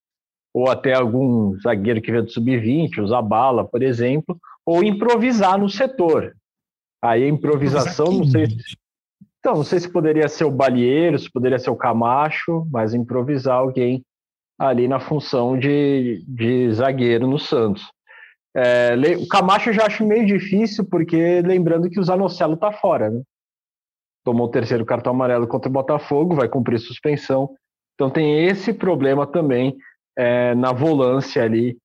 ou 0.54 0.70
até 0.70 0.94
algum 0.94 1.58
zagueiro 1.60 2.02
que 2.02 2.12
veio 2.12 2.24
do 2.24 2.32
sub-20, 2.32 3.02
usar 3.02 3.22
bala, 3.22 3.66
por 3.66 3.82
exemplo, 3.82 4.38
ou 4.66 4.84
improvisar 4.84 5.58
no 5.58 5.70
setor. 5.70 6.36
Aí 7.02 7.24
a 7.24 7.30
improvisação, 7.30 8.12
não 8.12 8.26
sei 8.26 8.48
se 8.48 8.78
então, 9.40 9.56
não 9.56 9.64
sei 9.64 9.80
se 9.80 9.90
poderia 9.90 10.28
ser 10.28 10.44
o 10.44 10.52
Balieiro, 10.52 11.18
se 11.18 11.32
poderia 11.32 11.58
ser 11.58 11.70
o 11.70 11.76
Camacho, 11.76 12.68
mas 12.70 12.94
improvisar 12.94 13.58
alguém 13.58 14.04
ali 14.60 14.86
na 14.86 15.00
função 15.00 15.58
de, 15.58 16.24
de 16.28 16.72
zagueiro 16.74 17.26
no 17.26 17.40
Santos. 17.40 17.90
É, 18.56 18.96
o 19.18 19.28
Camacho 19.28 19.70
eu 19.70 19.74
já 19.74 19.86
acho 19.86 20.06
meio 20.06 20.26
difícil, 20.26 20.86
porque 20.86 21.42
lembrando 21.42 21.90
que 21.90 22.00
o 22.00 22.04
Zanocelo 22.04 22.58
tá 22.58 22.72
fora, 22.72 23.10
né? 23.10 23.22
Tomou 24.26 24.48
o 24.48 24.52
terceiro 24.52 24.86
cartão 24.86 25.14
amarelo 25.14 25.48
contra 25.48 25.70
o 25.70 25.74
Botafogo, 25.74 26.36
vai 26.36 26.50
cumprir 26.50 26.80
suspensão. 26.80 27.50
Então 27.96 28.10
tem 28.10 28.46
esse 28.46 28.74
problema 28.74 29.26
também 29.28 29.78
é, 30.18 30.54
na 30.56 30.72
volância 30.72 31.44
ali 31.44 31.78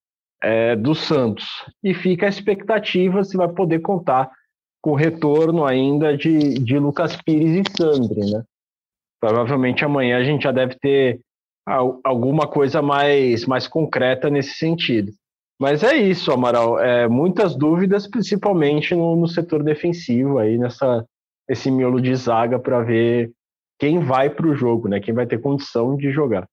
é, 0.42 0.74
do 0.76 0.94
Santos. 0.94 1.46
E 1.82 1.94
fica 1.94 2.26
a 2.26 2.28
expectativa 2.28 3.24
se 3.24 3.36
vai 3.36 3.48
poder 3.48 3.80
contar 3.80 4.30
com 4.82 4.90
o 4.92 4.96
retorno 4.96 5.64
ainda 5.64 6.16
de, 6.16 6.54
de 6.58 6.78
Lucas 6.78 7.16
Pires 7.22 7.66
e 7.66 7.76
Sandri, 7.76 8.30
né? 8.30 8.42
Provavelmente 9.20 9.84
amanhã 9.84 10.18
a 10.18 10.24
gente 10.24 10.42
já 10.42 10.52
deve 10.52 10.76
ter 10.78 11.20
al- 11.66 12.00
alguma 12.04 12.46
coisa 12.46 12.82
mais, 12.82 13.46
mais 13.46 13.66
concreta 13.66 14.28
nesse 14.28 14.54
sentido. 14.54 15.12
Mas 15.58 15.82
é 15.82 15.96
isso, 15.96 16.32
Amaral. 16.32 16.78
É, 16.80 17.08
muitas 17.08 17.56
dúvidas, 17.56 18.08
principalmente 18.08 18.94
no, 18.94 19.14
no 19.16 19.28
setor 19.28 19.62
defensivo, 19.62 20.38
aí 20.38 20.58
nessa 20.58 21.04
esse 21.48 21.70
miolo 21.70 22.00
de 22.00 22.14
zaga 22.16 22.58
para 22.58 22.82
ver 22.82 23.30
quem 23.78 23.98
vai 24.00 24.30
para 24.30 24.46
o 24.48 24.54
jogo, 24.56 24.88
né? 24.88 24.98
Quem 25.00 25.12
vai 25.12 25.26
ter 25.26 25.40
condição 25.40 25.96
de 25.96 26.10
jogar. 26.10 26.48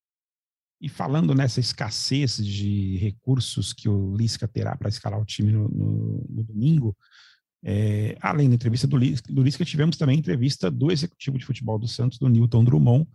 E 0.81 0.89
falando 0.89 1.33
nessa 1.33 1.59
escassez 1.59 2.37
de 2.37 2.97
recursos 2.97 3.71
que 3.71 3.87
o 3.87 4.15
Lisca 4.15 4.47
terá 4.47 4.75
para 4.75 4.89
escalar 4.89 5.19
o 5.19 5.25
time 5.25 5.51
no, 5.51 5.69
no- 5.69 6.25
no 6.29 6.43
domingo, 6.43 6.95
é, 7.63 8.17
além 8.19 8.49
da 8.49 8.55
entrevista 8.55 8.87
do 8.87 8.97
Lisca, 8.97 9.31
do 9.31 9.43
Lisca, 9.43 9.63
tivemos 9.63 9.95
também 9.95 10.15
a 10.15 10.19
entrevista 10.19 10.71
do 10.71 10.91
executivo 10.91 11.37
de 11.37 11.45
futebol 11.45 11.77
do 11.77 11.87
Santos, 11.87 12.17
do 12.17 12.27
Newton 12.27 12.63
Drummond. 12.63 13.07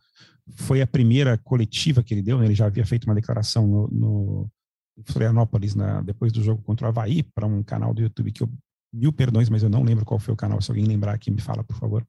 Foi 0.55 0.81
a 0.81 0.87
primeira 0.87 1.37
coletiva 1.37 2.03
que 2.03 2.15
ele 2.15 2.23
deu, 2.23 2.39
né? 2.39 2.45
ele 2.47 2.55
já 2.55 2.67
havia 2.67 2.87
feito 2.87 3.05
uma 3.05 3.15
declaração 3.15 3.67
no, 3.67 3.89
no 3.89 4.51
em 4.97 5.03
Florianópolis 5.05 5.75
na- 5.75 6.01
depois 6.03 6.33
do 6.33 6.43
jogo 6.43 6.63
contra 6.63 6.87
o 6.87 6.89
Havaí, 6.89 7.23
para 7.23 7.47
um 7.47 7.63
canal 7.63 7.93
do 7.95 8.03
YouTube 8.03 8.33
que 8.33 8.43
eu. 8.43 8.51
Mil 8.93 9.13
perdões, 9.13 9.51
mas 9.51 9.63
eu 9.63 9.69
não 9.69 9.83
lembro 9.83 10.05
qual 10.05 10.19
foi 10.19 10.33
o 10.33 10.37
canal. 10.37 10.61
Se 10.63 10.71
alguém 10.71 10.85
lembrar 10.87 11.13
aqui, 11.13 11.31
me 11.31 11.41
fala, 11.41 11.63
por 11.63 11.77
favor. 11.77 12.07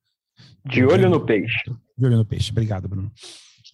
De 0.66 0.84
olho 0.86 1.10
no 1.10 1.26
peixe. 1.26 1.70
De 1.98 2.06
olho 2.06 2.16
no 2.18 2.24
peixe. 2.24 2.52
Obrigado, 2.52 2.88
Bruno. 2.88 3.12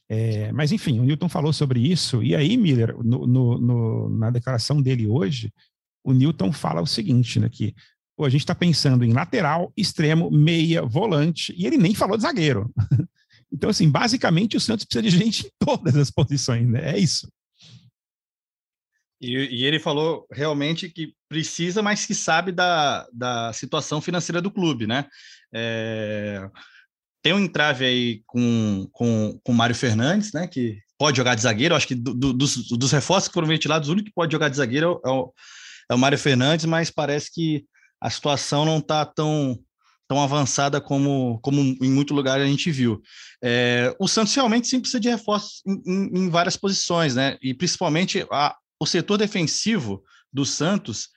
É, 0.09 0.51
mas, 0.51 0.71
enfim, 0.71 0.99
o 0.99 1.03
Newton 1.03 1.29
falou 1.29 1.53
sobre 1.53 1.79
isso. 1.79 2.23
E 2.23 2.35
aí, 2.35 2.57
Miller, 2.57 2.95
no- 3.03 3.27
no- 3.27 3.57
no- 3.59 4.09
na 4.09 4.29
declaração 4.31 4.81
dele 4.81 5.05
hoje, 5.05 5.51
o 6.03 6.11
Newton 6.13 6.51
fala 6.51 6.81
o 6.81 6.87
seguinte, 6.87 7.39
né? 7.39 7.49
Que 7.49 7.75
pô, 8.15 8.25
a 8.25 8.29
gente 8.29 8.41
está 8.41 8.55
pensando 8.55 9.03
em 9.03 9.11
lateral, 9.11 9.71
extremo, 9.75 10.31
meia, 10.31 10.83
volante, 10.83 11.53
e 11.57 11.65
ele 11.67 11.77
nem 11.77 11.93
falou 11.93 12.15
de 12.17 12.23
zagueiro. 12.23 12.71
Então, 13.55 13.69
assim, 13.69 13.87
basicamente 13.87 14.57
o 14.57 14.59
Santos 14.59 14.83
precisa 14.83 15.03
de 15.03 15.15
gente 15.15 15.45
em 15.45 15.49
todas 15.63 15.95
as 15.95 16.09
posições, 16.09 16.67
né? 16.67 16.95
É 16.95 16.97
isso. 16.97 17.27
E, 19.27 19.61
e 19.61 19.65
ele 19.65 19.79
falou 19.79 20.27
realmente 20.31 20.89
que 20.89 21.13
precisa, 21.29 21.81
mas 21.81 22.05
que 22.05 22.13
sabe 22.15 22.51
da, 22.51 23.07
da 23.13 23.53
situação 23.53 24.01
financeira 24.01 24.41
do 24.41 24.51
clube, 24.51 24.85
né? 24.87 25.05
É, 25.53 26.47
tem 27.21 27.33
um 27.33 27.39
entrave 27.39 27.85
aí 27.85 28.21
com, 28.25 28.87
com, 28.91 29.39
com 29.43 29.51
o 29.51 29.55
Mário 29.55 29.75
Fernandes, 29.75 30.33
né? 30.33 30.47
Que 30.47 30.77
pode 30.97 31.17
jogar 31.17 31.35
de 31.35 31.41
zagueiro. 31.41 31.75
Acho 31.75 31.87
que 31.87 31.95
do- 31.95 32.13
do- 32.13 32.33
dos, 32.33 32.55
dos 32.69 32.91
reforços 32.91 33.27
que 33.27 33.33
foram 33.33 33.47
ventilados, 33.47 33.87
o 33.89 33.93
único 33.93 34.07
que 34.09 34.13
pode 34.13 34.31
jogar 34.31 34.49
de 34.49 34.57
zagueiro 34.57 34.99
é 35.05 35.09
o, 35.09 35.33
é 35.89 35.93
o 35.95 35.97
Mário 35.97 36.17
Fernandes, 36.17 36.65
mas 36.65 36.89
parece 36.91 37.31
que 37.33 37.65
a 38.01 38.09
situação 38.09 38.65
não 38.65 38.79
está 38.79 39.05
tão, 39.05 39.57
tão 40.07 40.21
avançada 40.21 40.81
como, 40.81 41.39
como 41.41 41.61
em 41.61 41.89
muito 41.91 42.13
lugar 42.13 42.39
a 42.41 42.45
gente 42.45 42.69
viu. 42.71 43.01
É, 43.41 43.95
o 43.99 44.07
Santos 44.07 44.33
realmente 44.35 44.67
sim 44.67 44.79
precisa 44.79 44.99
de 44.99 45.09
reforços 45.09 45.61
em, 45.65 45.81
em- 45.85 46.25
em 46.25 46.29
várias 46.29 46.57
posições, 46.57 47.15
né? 47.15 47.37
E 47.41 47.53
principalmente 47.53 48.25
a, 48.29 48.53
o 48.83 48.85
setor 48.85 49.17
defensivo 49.17 50.03
do 50.31 50.45
Santos 50.45 51.09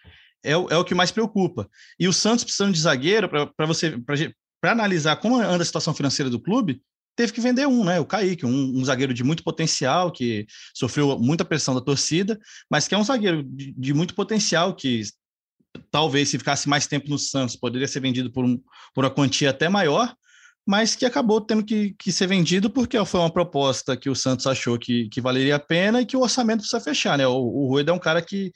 é 0.42 0.56
o, 0.56 0.68
é 0.68 0.76
o 0.76 0.84
que 0.84 0.94
mais 0.94 1.10
preocupa. 1.10 1.68
E 1.98 2.06
o 2.06 2.12
Santos 2.12 2.44
precisando 2.44 2.72
de 2.72 2.80
zagueiro, 2.80 3.28
para 3.28 3.66
você 3.66 3.98
para 4.60 4.72
analisar 4.72 5.16
como 5.16 5.36
anda 5.36 5.62
a 5.62 5.66
situação 5.66 5.92
financeira 5.92 6.30
do 6.30 6.40
clube, 6.40 6.80
teve 7.14 7.32
que 7.32 7.40
vender 7.40 7.66
um, 7.66 7.84
né? 7.84 8.00
O 8.00 8.06
Kaique, 8.06 8.46
um, 8.46 8.78
um 8.78 8.84
zagueiro 8.84 9.12
de 9.12 9.24
muito 9.24 9.42
potencial, 9.42 10.10
que 10.10 10.46
sofreu 10.74 11.18
muita 11.18 11.44
pressão 11.44 11.74
da 11.74 11.80
torcida, 11.80 12.38
mas 12.70 12.86
que 12.86 12.94
é 12.94 12.98
um 12.98 13.04
zagueiro 13.04 13.42
de, 13.42 13.72
de 13.72 13.94
muito 13.94 14.14
potencial, 14.14 14.74
que 14.74 15.02
talvez 15.90 16.28
se 16.28 16.38
ficasse 16.38 16.68
mais 16.68 16.86
tempo 16.86 17.10
no 17.10 17.18
Santos 17.18 17.56
poderia 17.56 17.88
ser 17.88 18.00
vendido 18.00 18.32
por, 18.32 18.44
um, 18.44 18.60
por 18.94 19.04
uma 19.04 19.10
quantia 19.10 19.50
até 19.50 19.68
maior, 19.68 20.14
mas 20.66 20.96
que 20.96 21.06
acabou 21.06 21.40
tendo 21.40 21.64
que, 21.64 21.94
que 21.96 22.10
ser 22.10 22.26
vendido 22.26 22.68
porque 22.68 23.02
foi 23.04 23.20
uma 23.20 23.32
proposta 23.32 23.96
que 23.96 24.10
o 24.10 24.16
Santos 24.16 24.48
achou 24.48 24.76
que, 24.76 25.08
que 25.08 25.20
valeria 25.20 25.56
a 25.56 25.60
pena 25.60 26.00
e 26.00 26.06
que 26.06 26.16
o 26.16 26.22
orçamento 26.22 26.60
precisa 26.60 26.80
fechar, 26.80 27.16
né? 27.16 27.26
O, 27.26 27.36
o 27.36 27.68
Rueda 27.68 27.92
é 27.92 27.94
um 27.94 28.00
cara 28.00 28.20
que, 28.20 28.52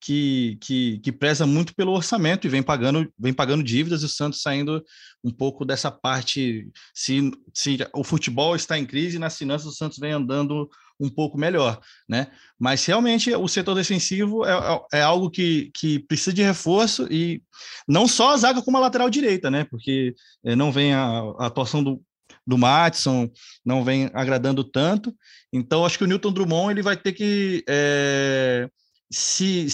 que, 0.00 0.58
que, 0.60 0.98
que 0.98 1.12
preza 1.12 1.46
muito 1.46 1.72
pelo 1.76 1.92
orçamento 1.92 2.44
e 2.44 2.50
vem 2.50 2.64
pagando, 2.64 3.08
vem 3.16 3.32
pagando 3.32 3.62
dívidas 3.62 4.02
e 4.02 4.06
o 4.06 4.08
Santos 4.08 4.42
saindo 4.42 4.82
um 5.22 5.30
pouco 5.30 5.64
dessa 5.64 5.92
parte. 5.92 6.68
Se, 6.92 7.30
se 7.54 7.78
o 7.94 8.02
futebol 8.02 8.56
está 8.56 8.76
em 8.76 8.84
crise, 8.84 9.20
nas 9.20 9.38
finanças 9.38 9.68
o 9.68 9.72
Santos 9.72 9.98
vem 9.98 10.10
andando 10.10 10.68
um 11.02 11.10
pouco 11.10 11.36
melhor, 11.36 11.80
né? 12.08 12.28
Mas 12.58 12.84
realmente 12.86 13.34
o 13.34 13.48
setor 13.48 13.74
defensivo 13.74 14.44
é, 14.46 14.52
é, 14.52 14.98
é 15.00 15.02
algo 15.02 15.28
que, 15.28 15.70
que 15.74 15.98
precisa 15.98 16.32
de 16.32 16.42
reforço 16.42 17.08
e 17.10 17.42
não 17.88 18.06
só 18.06 18.32
a 18.32 18.36
zaga 18.36 18.62
como 18.62 18.76
a 18.76 18.80
lateral 18.80 19.10
direita, 19.10 19.50
né? 19.50 19.64
Porque 19.64 20.14
eh, 20.44 20.54
não 20.54 20.70
vem 20.70 20.94
a, 20.94 21.04
a 21.38 21.46
atuação 21.46 21.82
do, 21.82 22.00
do 22.46 22.56
Matson, 22.56 23.28
não 23.64 23.84
vem 23.84 24.10
agradando 24.14 24.62
tanto. 24.62 25.14
Então, 25.52 25.84
acho 25.84 25.98
que 25.98 26.04
o 26.04 26.06
Newton 26.06 26.32
Drummond 26.32 26.72
ele 26.72 26.82
vai 26.82 26.96
ter 26.96 27.12
que 27.12 27.64
é, 27.68 28.68
se, 29.10 29.66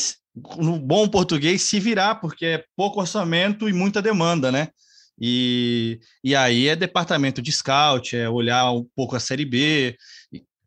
no 0.57 0.79
bom 0.79 1.07
português, 1.09 1.63
se 1.63 1.79
virar, 1.79 2.17
porque 2.17 2.47
é 2.47 2.65
pouco 2.75 3.01
orçamento 3.01 3.69
e 3.69 3.73
muita 3.73 4.01
demanda, 4.01 4.51
né? 4.51 4.69
E, 5.21 5.99
e 6.23 6.35
aí 6.35 6.69
é 6.69 6.77
departamento 6.77 7.43
de 7.43 7.51
scout, 7.51 8.17
é 8.17 8.29
olhar 8.29 8.71
um 8.71 8.87
pouco 8.95 9.17
a 9.17 9.21
Série 9.21 9.45
B, 9.45 9.97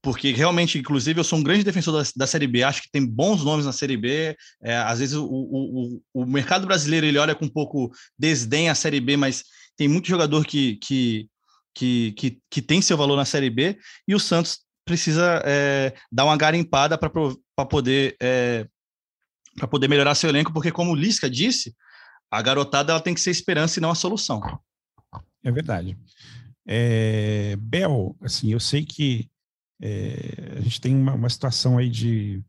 porque 0.01 0.31
realmente, 0.31 0.79
inclusive, 0.79 1.19
eu 1.19 1.23
sou 1.23 1.37
um 1.37 1.43
grande 1.43 1.63
defensor 1.63 1.93
da, 1.93 2.09
da 2.15 2.27
Série 2.27 2.47
B, 2.47 2.63
acho 2.63 2.81
que 2.81 2.91
tem 2.91 3.05
bons 3.05 3.43
nomes 3.43 3.65
na 3.65 3.71
Série 3.71 3.95
B. 3.95 4.35
É, 4.61 4.75
às 4.77 4.99
vezes 4.99 5.15
o, 5.15 5.25
o, 5.25 6.01
o, 6.13 6.25
mercado 6.25 6.65
brasileiro 6.65 7.05
ele 7.05 7.19
olha 7.19 7.35
com 7.35 7.45
um 7.45 7.49
pouco 7.49 7.91
desdém 8.17 8.69
a 8.69 8.75
Série 8.75 8.99
B, 8.99 9.15
mas 9.15 9.43
tem 9.77 9.87
muito 9.87 10.07
jogador 10.07 10.43
que, 10.45 10.77
que, 10.77 11.29
que, 11.75 12.13
que, 12.13 12.41
que 12.49 12.61
tem 12.61 12.81
seu 12.81 12.97
valor 12.97 13.15
na 13.15 13.25
Série 13.25 13.49
B, 13.49 13.77
e 14.07 14.15
o 14.15 14.19
Santos 14.19 14.59
precisa 14.83 15.41
é, 15.45 15.93
dar 16.11 16.25
uma 16.25 16.35
garimpada 16.35 16.97
para 16.97 17.65
poder, 17.65 18.15
é, 18.19 18.67
poder 19.69 19.87
melhorar 19.87 20.15
seu 20.15 20.29
elenco, 20.29 20.51
porque, 20.51 20.71
como 20.71 20.91
o 20.91 20.95
Lisca 20.95 21.29
disse, 21.29 21.75
a 22.31 22.41
garotada 22.41 22.91
ela 22.91 23.01
tem 23.01 23.13
que 23.13 23.21
ser 23.21 23.29
esperança 23.29 23.77
e 23.77 23.81
não 23.81 23.91
a 23.91 23.95
solução. 23.95 24.41
É 25.43 25.51
verdade. 25.51 25.95
É, 26.67 27.55
Bel, 27.57 28.15
assim, 28.21 28.51
eu 28.51 28.59
sei 28.59 28.83
que 28.83 29.31
é, 29.82 30.58
a 30.58 30.62
gente 30.62 30.80
tem 30.80 30.96
uma, 30.96 31.13
uma, 31.13 31.30
situação 31.30 31.78
aí 31.78 31.89
de 31.89 32.44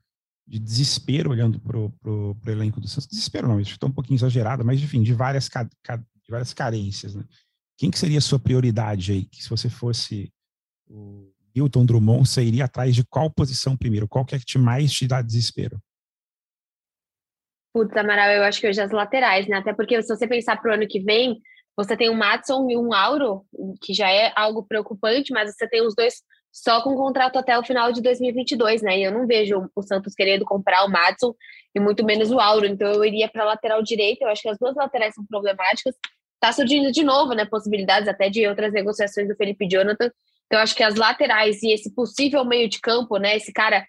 de 0.46 0.58
desespero 0.58 1.30
olhando 1.30 1.58
para 1.60 1.78
o 1.78 2.36
elenco 2.46 2.80
do 2.80 2.88
Santos. 2.88 3.06
Desespero 3.06 3.48
não, 3.48 3.60
isso 3.60 3.72
está 3.72 3.86
um 3.86 3.92
pouquinho 3.92 4.18
exagerado, 4.18 4.64
mas 4.64 4.80
enfim, 4.82 5.02
de 5.02 5.14
várias, 5.14 5.48
de 5.48 6.30
várias 6.30 6.52
carências. 6.52 7.14
Né? 7.14 7.24
Quem 7.78 7.90
que 7.90 7.98
seria 7.98 8.18
a 8.18 8.22
sua 8.22 8.38
prioridade 8.38 9.12
aí? 9.12 9.24
Que 9.24 9.42
se 9.42 9.48
você 9.48 9.70
fosse 9.70 10.32
o 10.86 11.32
Hilton 11.54 11.86
Drummond, 11.86 12.28
você 12.28 12.42
iria 12.42 12.64
atrás 12.64 12.94
de 12.94 13.04
qual 13.04 13.30
posição 13.30 13.76
primeiro? 13.76 14.08
Qual 14.08 14.24
que 14.24 14.34
é 14.34 14.38
que 14.38 14.44
te 14.44 14.58
mais 14.58 14.92
te 14.92 15.06
dá 15.06 15.22
desespero? 15.22 15.80
Putz, 17.72 17.96
Amaral, 17.96 18.30
eu 18.32 18.42
acho 18.42 18.60
que 18.60 18.68
hoje 18.68 18.80
as 18.80 18.90
laterais, 18.90 19.48
né? 19.48 19.56
Até 19.56 19.72
porque 19.72 20.02
se 20.02 20.14
você 20.14 20.28
pensar 20.28 20.60
para 20.60 20.70
o 20.70 20.74
ano 20.74 20.86
que 20.86 21.00
vem, 21.00 21.40
você 21.74 21.96
tem 21.96 22.10
um 22.10 22.14
Matson 22.14 22.68
e 22.68 22.76
um 22.76 22.92
Auro, 22.92 23.46
que 23.80 23.94
já 23.94 24.10
é 24.10 24.30
algo 24.36 24.62
preocupante, 24.62 25.32
mas 25.32 25.54
você 25.54 25.66
tem 25.66 25.80
os 25.80 25.94
dois 25.94 26.22
só 26.52 26.82
com 26.82 26.94
contrato 26.94 27.38
até 27.38 27.58
o 27.58 27.64
final 27.64 27.90
de 27.92 28.02
2022, 28.02 28.82
né? 28.82 28.98
E 28.98 29.04
eu 29.04 29.10
não 29.10 29.26
vejo 29.26 29.70
o 29.74 29.82
Santos 29.82 30.14
querendo 30.14 30.44
comprar 30.44 30.84
o 30.84 30.90
Matson 30.90 31.34
e 31.74 31.80
muito 31.80 32.04
menos 32.04 32.30
o 32.30 32.38
Auro. 32.38 32.66
Então 32.66 32.92
eu 32.92 33.02
iria 33.04 33.26
para 33.26 33.42
a 33.42 33.46
lateral 33.46 33.82
direita. 33.82 34.24
Eu 34.24 34.28
acho 34.28 34.42
que 34.42 34.50
as 34.50 34.58
duas 34.58 34.76
laterais 34.76 35.14
são 35.14 35.24
problemáticas. 35.24 35.94
Tá 36.38 36.52
surgindo 36.52 36.92
de 36.92 37.02
novo, 37.02 37.32
né? 37.32 37.46
Possibilidades 37.46 38.06
até 38.06 38.28
de 38.28 38.46
outras 38.46 38.70
negociações 38.70 39.26
do 39.26 39.34
Felipe 39.34 39.66
Jonathan. 39.66 40.10
Então 40.46 40.58
eu 40.58 40.62
acho 40.62 40.74
que 40.74 40.82
as 40.82 40.94
laterais 40.94 41.62
e 41.62 41.72
esse 41.72 41.94
possível 41.94 42.44
meio 42.44 42.68
de 42.68 42.80
campo, 42.80 43.16
né? 43.16 43.34
Esse 43.36 43.50
cara, 43.50 43.86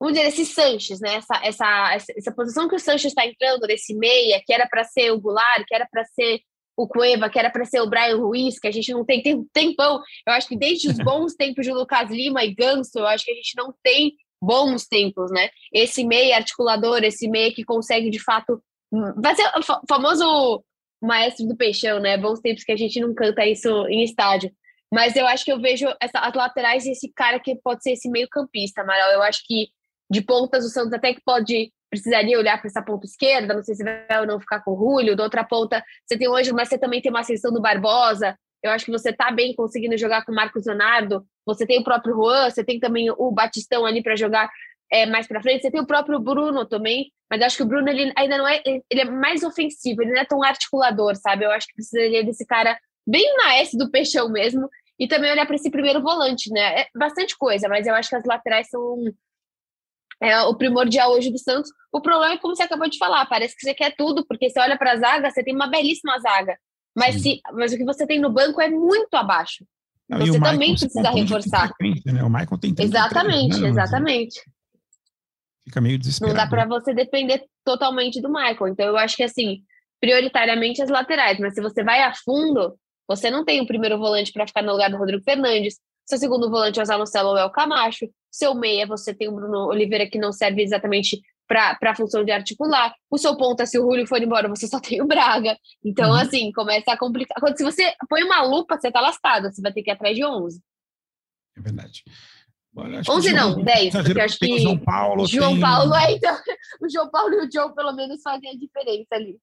vamos 0.00 0.14
dizer, 0.14 0.26
esse 0.26 0.44
Sanches, 0.44 0.98
né? 0.98 1.14
Essa, 1.14 1.40
essa, 1.44 1.94
essa, 1.94 2.12
essa 2.16 2.34
posição 2.34 2.68
que 2.68 2.74
o 2.74 2.80
Sanches 2.80 3.12
está 3.12 3.24
entrando 3.24 3.64
nesse 3.68 3.94
meia, 3.94 4.42
que 4.44 4.52
era 4.52 4.66
para 4.66 4.82
ser 4.82 5.12
o 5.12 5.20
Goulart, 5.20 5.64
que 5.68 5.74
era 5.74 5.86
para 5.88 6.04
ser 6.06 6.40
o 6.76 6.86
Cueva, 6.88 7.28
que 7.28 7.38
era 7.38 7.50
para 7.50 7.64
ser 7.64 7.80
o 7.80 7.88
Brian 7.88 8.16
Ruiz, 8.16 8.58
que 8.58 8.68
a 8.68 8.70
gente 8.70 8.92
não 8.92 9.04
tem, 9.04 9.22
tem 9.22 9.44
tempão. 9.52 10.00
Eu 10.26 10.32
acho 10.32 10.48
que 10.48 10.56
desde 10.56 10.88
os 10.88 10.96
bons 11.04 11.34
tempos 11.34 11.64
de 11.64 11.72
Lucas 11.72 12.10
Lima 12.10 12.44
e 12.44 12.54
Ganso, 12.54 12.98
eu 12.98 13.06
acho 13.06 13.24
que 13.24 13.32
a 13.32 13.34
gente 13.34 13.52
não 13.56 13.74
tem 13.82 14.14
bons 14.40 14.86
tempos, 14.86 15.30
né? 15.30 15.50
Esse 15.72 16.04
meia 16.04 16.36
articulador, 16.36 17.04
esse 17.04 17.28
meia 17.28 17.52
que 17.52 17.64
consegue 17.64 18.10
de 18.10 18.18
fato 18.18 18.62
vai 19.16 19.34
ser 19.34 19.50
o 19.56 19.86
famoso 19.88 20.64
maestro 21.00 21.46
do 21.46 21.56
peixão, 21.56 22.00
né? 22.00 22.16
Bons 22.16 22.40
tempos 22.40 22.64
que 22.64 22.72
a 22.72 22.76
gente 22.76 23.00
não 23.00 23.14
canta 23.14 23.46
isso 23.46 23.68
em 23.88 24.02
estádio. 24.02 24.50
Mas 24.92 25.16
eu 25.16 25.26
acho 25.26 25.44
que 25.44 25.52
eu 25.52 25.60
vejo 25.60 25.86
essa, 26.00 26.18
as 26.18 26.34
laterais 26.34 26.84
e 26.84 26.90
esse 26.90 27.10
cara 27.12 27.40
que 27.40 27.56
pode 27.56 27.82
ser 27.82 27.92
esse 27.92 28.10
meio 28.10 28.28
campista, 28.30 28.82
Amaral. 28.82 29.10
Eu 29.10 29.22
acho 29.22 29.42
que 29.46 29.68
de 30.10 30.20
pontas 30.20 30.64
o 30.64 30.68
Santos 30.68 30.92
até 30.92 31.14
que 31.14 31.22
pode 31.24 31.72
precisaria 31.92 32.38
olhar 32.38 32.58
para 32.58 32.68
essa 32.68 32.80
ponta 32.80 33.04
esquerda, 33.04 33.52
não 33.52 33.62
sei 33.62 33.74
se 33.74 33.84
vai 33.84 34.20
ou 34.20 34.26
não 34.26 34.40
ficar 34.40 34.60
com 34.60 34.72
o 34.72 34.78
Julio, 34.78 35.14
da 35.14 35.24
outra 35.24 35.44
ponta 35.44 35.84
você 36.06 36.16
tem 36.16 36.26
o 36.26 36.32
mas 36.54 36.68
você 36.70 36.78
também 36.78 37.02
tem 37.02 37.12
uma 37.12 37.20
ascensão 37.20 37.52
do 37.52 37.60
Barbosa, 37.60 38.34
eu 38.62 38.70
acho 38.70 38.86
que 38.86 38.90
você 38.90 39.10
está 39.10 39.30
bem 39.30 39.54
conseguindo 39.54 39.98
jogar 39.98 40.24
com 40.24 40.32
o 40.32 40.34
Marcos 40.34 40.64
Leonardo, 40.64 41.22
você 41.44 41.66
tem 41.66 41.80
o 41.80 41.84
próprio 41.84 42.14
Juan, 42.14 42.48
você 42.48 42.64
tem 42.64 42.80
também 42.80 43.10
o 43.10 43.30
Batistão 43.30 43.84
ali 43.84 44.02
para 44.02 44.16
jogar 44.16 44.48
é, 44.90 45.04
mais 45.04 45.26
para 45.26 45.42
frente, 45.42 45.60
você 45.60 45.70
tem 45.70 45.82
o 45.82 45.86
próprio 45.86 46.18
Bruno 46.18 46.64
também, 46.64 47.10
mas 47.30 47.42
acho 47.42 47.58
que 47.58 47.62
o 47.62 47.66
Bruno 47.66 47.90
ele 47.90 48.10
ainda 48.16 48.38
não 48.38 48.48
é, 48.48 48.62
ele 48.64 49.00
é 49.00 49.04
mais 49.04 49.42
ofensivo, 49.42 50.00
ele 50.00 50.12
não 50.12 50.20
é 50.20 50.24
tão 50.24 50.42
articulador, 50.42 51.14
sabe? 51.16 51.44
Eu 51.44 51.50
acho 51.50 51.66
que 51.66 51.74
precisaria 51.74 52.24
desse 52.24 52.46
cara 52.46 52.78
bem 53.06 53.36
na 53.36 53.56
S 53.56 53.76
do 53.76 53.90
peixão 53.90 54.30
mesmo, 54.30 54.66
e 54.98 55.08
também 55.08 55.30
olhar 55.30 55.46
para 55.46 55.56
esse 55.56 55.70
primeiro 55.70 56.00
volante, 56.00 56.50
né? 56.50 56.82
É 56.82 56.86
bastante 56.94 57.36
coisa, 57.36 57.68
mas 57.68 57.86
eu 57.86 57.94
acho 57.94 58.08
que 58.08 58.16
as 58.16 58.24
laterais 58.24 58.68
são 58.68 59.02
é 60.22 60.40
o 60.42 60.54
primordial 60.54 61.10
hoje 61.10 61.30
do 61.30 61.38
Santos. 61.38 61.70
O 61.92 62.00
problema 62.00 62.34
é 62.34 62.38
como 62.38 62.54
você 62.54 62.62
acabou 62.62 62.88
de 62.88 62.96
falar, 62.96 63.26
parece 63.26 63.56
que 63.56 63.62
você 63.62 63.74
quer 63.74 63.94
tudo, 63.96 64.24
porque 64.24 64.48
você 64.48 64.60
olha 64.60 64.78
para 64.78 64.92
a 64.92 64.96
zaga, 64.96 65.30
você 65.30 65.42
tem 65.42 65.54
uma 65.54 65.66
belíssima 65.66 66.16
zaga, 66.20 66.56
mas, 66.96 67.20
se, 67.20 67.40
mas 67.52 67.72
o 67.72 67.76
que 67.76 67.84
você 67.84 68.06
tem 68.06 68.20
no 68.20 68.30
banco 68.30 68.60
é 68.60 68.70
muito 68.70 69.12
abaixo. 69.14 69.66
Não, 70.08 70.18
você 70.18 70.40
também 70.40 70.76
precisa 70.76 71.10
reforçar. 71.10 71.72
Né? 72.06 72.22
O 72.22 72.28
Michael 72.28 72.58
tem 72.58 72.74
Exatamente, 72.78 73.56
anos, 73.56 73.68
exatamente. 73.70 74.40
Fica 75.64 75.80
meio 75.80 75.98
desesperado. 75.98 76.36
Não 76.36 76.44
dá 76.44 76.48
para 76.48 76.66
você 76.66 76.94
depender 76.94 77.44
totalmente 77.64 78.20
do 78.20 78.28
Michael. 78.28 78.68
Então 78.68 78.86
eu 78.86 78.96
acho 78.96 79.16
que 79.16 79.22
assim, 79.22 79.62
prioritariamente 80.00 80.82
as 80.82 80.90
laterais, 80.90 81.38
mas 81.40 81.54
se 81.54 81.60
você 81.60 81.82
vai 81.82 82.02
a 82.02 82.14
fundo, 82.14 82.76
você 83.08 83.30
não 83.30 83.44
tem 83.44 83.60
o 83.60 83.66
primeiro 83.66 83.98
volante 83.98 84.32
para 84.32 84.46
ficar 84.46 84.62
no 84.62 84.72
lugar 84.72 84.90
do 84.90 84.98
Rodrigo 84.98 85.22
Fernandes, 85.24 85.78
seu 86.06 86.18
segundo 86.18 86.50
volante 86.50 86.78
é 86.78 86.82
o 86.82 86.86
Zanocelo 86.86 87.30
ou 87.30 87.38
é 87.38 87.44
o 87.44 87.50
Camacho. 87.50 88.06
Seu 88.32 88.54
meia, 88.54 88.86
você 88.86 89.14
tem 89.14 89.28
o 89.28 89.34
Bruno 89.34 89.66
Oliveira, 89.66 90.08
que 90.08 90.18
não 90.18 90.32
serve 90.32 90.62
exatamente 90.62 91.20
para 91.46 91.90
a 91.90 91.94
função 91.94 92.24
de 92.24 92.32
articular. 92.32 92.94
O 93.10 93.18
seu 93.18 93.36
ponta, 93.36 93.66
se 93.66 93.78
o 93.78 93.82
Julio 93.82 94.06
for 94.06 94.22
embora, 94.22 94.48
você 94.48 94.66
só 94.66 94.80
tem 94.80 95.02
o 95.02 95.06
Braga. 95.06 95.56
Então, 95.84 96.10
uhum. 96.10 96.16
assim, 96.16 96.50
começa 96.52 96.92
a 96.92 96.98
complicar. 96.98 97.38
Quando 97.38 97.56
se 97.56 97.62
você 97.62 97.94
põe 98.08 98.22
uma 98.24 98.42
lupa, 98.42 98.78
você 98.78 98.90
tá 98.90 99.00
lascado. 99.00 99.52
Você 99.52 99.60
vai 99.60 99.72
ter 99.72 99.82
que 99.82 99.90
ir 99.90 99.92
atrás 99.92 100.16
de 100.16 100.24
11. 100.24 100.62
É 101.56 101.60
verdade. 101.60 102.02
Olha, 102.74 103.02
11 103.06 103.32
não, 103.34 103.62
10, 103.62 103.92
porque 103.92 104.20
acho 104.20 104.38
que 104.38 104.58
João 104.60 104.78
Paulo 104.78 105.26
João 105.26 105.52
tem... 105.52 105.60
Paulo, 105.60 105.94
é, 105.94 106.12
então, 106.12 106.34
o 106.80 106.88
João 106.88 107.10
Paulo 107.10 107.34
e 107.34 107.46
o 107.46 107.50
Joe 107.52 107.74
pelo 107.74 107.92
menos 107.92 108.22
fazem 108.22 108.48
a 108.48 108.56
diferença 108.56 109.08
ali. 109.12 109.38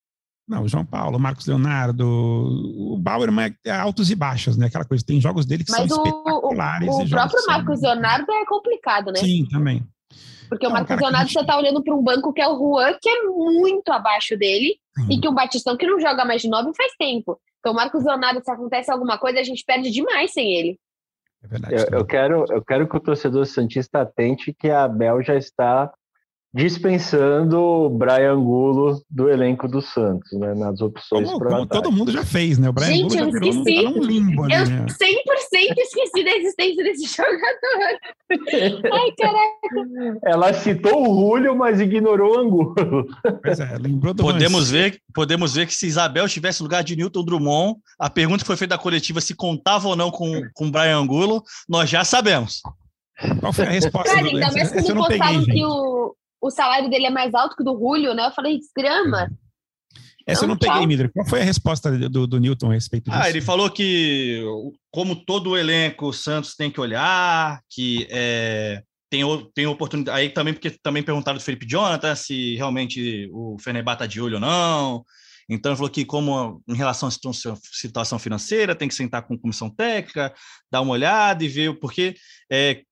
Não, 0.49 0.63
o 0.63 0.67
João 0.67 0.83
Paulo, 0.83 1.17
o 1.17 1.19
Marcos 1.19 1.45
Leonardo, 1.45 2.03
o 2.07 2.97
Bauer 2.97 3.29
é 3.63 3.71
altos 3.71 4.09
e 4.09 4.15
baixos, 4.15 4.57
né? 4.57 4.65
Aquela 4.65 4.83
coisa, 4.83 5.05
tem 5.05 5.21
jogos 5.21 5.45
dele 5.45 5.63
que 5.63 5.71
Mas 5.71 5.88
são 5.88 6.01
o, 6.01 6.07
espetaculares. 6.07 6.89
O, 6.89 7.03
o 7.03 7.09
próprio 7.09 7.45
Marcos 7.45 7.79
são... 7.79 7.91
Leonardo 7.91 8.31
é 8.31 8.45
complicado, 8.47 9.12
né? 9.12 9.19
Sim, 9.19 9.47
também. 9.51 9.88
Porque 10.49 10.65
Não, 10.65 10.71
o 10.71 10.73
Marcos 10.73 10.97
Leonardo 10.99 11.27
gente... 11.27 11.39
você 11.39 11.45
tá 11.45 11.55
olhando 11.55 11.83
para 11.83 11.93
um 11.93 12.01
banco 12.01 12.33
que 12.33 12.41
é 12.41 12.47
o 12.47 12.57
Juan, 12.57 12.97
que 12.99 13.07
é 13.07 13.23
muito 13.25 13.91
abaixo 13.91 14.35
dele, 14.35 14.73
Sim. 14.97 15.07
e 15.12 15.21
que 15.21 15.27
o 15.27 15.31
Batistão, 15.31 15.77
que 15.77 15.85
não 15.85 15.99
joga 15.99 16.25
mais 16.25 16.41
de 16.41 16.49
nove 16.49 16.71
faz 16.75 16.93
tempo. 16.97 17.39
Então, 17.59 17.71
o 17.71 17.75
Marcos 17.75 18.03
Leonardo, 18.03 18.41
se 18.43 18.49
acontece 18.49 18.91
alguma 18.91 19.19
coisa, 19.19 19.39
a 19.39 19.43
gente 19.43 19.63
perde 19.63 19.91
demais 19.91 20.33
sem 20.33 20.51
ele. 20.51 20.79
É 21.43 21.47
verdade. 21.47 21.75
Eu, 21.75 21.99
eu 21.99 22.05
quero, 22.05 22.45
eu 22.49 22.65
quero 22.65 22.89
que 22.89 22.97
o 22.97 22.99
torcedor 22.99 23.45
Santista 23.45 24.01
atente 24.01 24.51
que 24.51 24.71
a 24.71 24.88
Bel 24.88 25.21
já 25.21 25.35
está 25.35 25.93
dispensando 26.53 27.59
o 27.59 27.89
Brian 27.89 28.33
Angulo 28.33 29.01
do 29.09 29.29
elenco 29.29 29.67
do 29.67 29.81
Santos, 29.81 30.31
né? 30.33 30.55
Nas 30.55 30.81
opções 30.81 31.29
como, 31.29 31.45
como 31.45 31.65
todo 31.67 31.91
mundo 31.91 32.12
já 32.12 32.25
fez, 32.25 32.57
né? 32.57 32.69
O 32.69 32.73
Brian 32.73 32.88
Gente, 32.88 33.19
Angulo 33.19 33.31
já 33.31 33.39
virou 33.39 33.49
esqueci. 33.49 33.85
um, 33.85 34.03
limbo 34.03 34.43
ali, 34.43 34.53
Eu 34.55 34.65
né? 34.65 34.85
100% 34.88 35.77
esqueci 35.77 36.23
da 36.23 36.31
existência 36.31 36.83
desse 36.83 37.05
jogador. 37.15 38.91
Ai, 38.91 39.12
caraca. 39.17 40.19
Ela 40.25 40.53
citou 40.53 41.07
o 41.07 41.19
Julio, 41.19 41.55
mas 41.55 41.79
ignorou 41.79 42.35
o 42.35 42.39
Angulo. 42.39 42.75
Pois 43.43 43.59
é, 43.59 43.77
lembrou 43.77 44.13
do 44.13 44.23
podemos 44.23 44.71
ver, 44.71 44.99
podemos 45.13 45.53
ver 45.53 45.67
que 45.67 45.75
se 45.75 45.85
Isabel 45.85 46.25
estivesse 46.25 46.62
no 46.62 46.65
lugar 46.65 46.83
de 46.83 46.95
Newton 46.95 47.23
Drummond, 47.23 47.79
a 47.99 48.09
pergunta 48.09 48.39
que 48.43 48.47
foi 48.47 48.57
feita 48.57 48.75
da 48.75 48.81
coletiva 48.81 49.21
se 49.21 49.35
contava 49.35 49.88
ou 49.88 49.95
não 49.95 50.09
com 50.09 50.41
o 50.59 50.71
Brian 50.71 50.97
Angulo, 50.97 51.43
nós 51.67 51.89
já 51.89 52.03
sabemos. 52.03 52.62
Qual 53.39 53.51
foi 53.51 53.65
a 53.65 53.69
resposta? 53.69 54.13
Cara, 54.13 54.27
ainda 54.27 54.51
mais 54.51 54.71
quando 54.71 54.95
postaram 54.95 55.43
que 55.43 55.65
o, 55.65 56.15
o 56.41 56.49
salário 56.49 56.89
dele 56.89 57.08
é 57.08 57.10
mais 57.10 57.34
alto 57.34 57.56
que 57.56 57.62
o 57.62 57.65
do 57.65 57.78
Julio, 57.78 58.13
né? 58.13 58.28
Eu 58.28 58.32
falei, 58.32 58.58
desgrama. 58.58 59.30
Essa 60.25 60.43
eu 60.43 60.47
não 60.47 60.58
peguei, 60.58 60.86
Midra. 60.86 61.10
Qual 61.10 61.28
foi 61.28 61.41
a 61.41 61.43
resposta 61.43 61.91
do, 62.10 62.28
do 62.28 62.39
Newton 62.39 62.69
a 62.69 62.73
respeito 62.73 63.10
disso? 63.10 63.21
Ah, 63.21 63.30
ele 63.30 63.41
falou 63.41 63.69
que, 63.69 64.43
como 64.91 65.15
todo 65.15 65.52
o 65.52 65.58
elenco, 65.58 66.08
o 66.08 66.13
Santos 66.13 66.56
tem 66.56 66.69
que 66.69 66.80
olhar, 66.80 67.60
que 67.69 68.08
é, 68.12 68.84
tem, 69.10 69.23
tem 69.56 69.65
oportunidade. 69.65 70.17
Aí 70.17 70.30
também, 70.30 70.54
porque 70.54 70.69
também 70.84 71.02
perguntaram 71.02 71.38
do 71.38 71.43
Felipe 71.43 71.67
Jonathan 71.67 72.15
se 72.15 72.56
realmente 72.56 73.28
o 73.32 73.58
Fenerbahçe 73.60 73.95
está 73.95 74.06
de 74.06 74.21
olho 74.21 74.36
ou 74.36 74.39
não. 74.39 75.04
Então, 75.49 75.71
ele 75.71 75.78
falou 75.78 75.89
que, 75.89 76.06
como 76.06 76.62
em 76.67 76.75
relação 76.75 77.10
à 77.10 77.12
situação 77.12 78.19
financeira, 78.19 78.75
tem 78.75 78.88
que 78.88 78.93
sentar 78.93 79.23
com 79.23 79.34
a 79.34 79.39
comissão 79.39 79.67
técnica, 79.67 80.32
dar 80.71 80.82
uma 80.82 80.93
olhada 80.93 81.43
e 81.43 81.47
ver, 81.47 81.80
porque 81.80 82.13
é, 82.52 82.84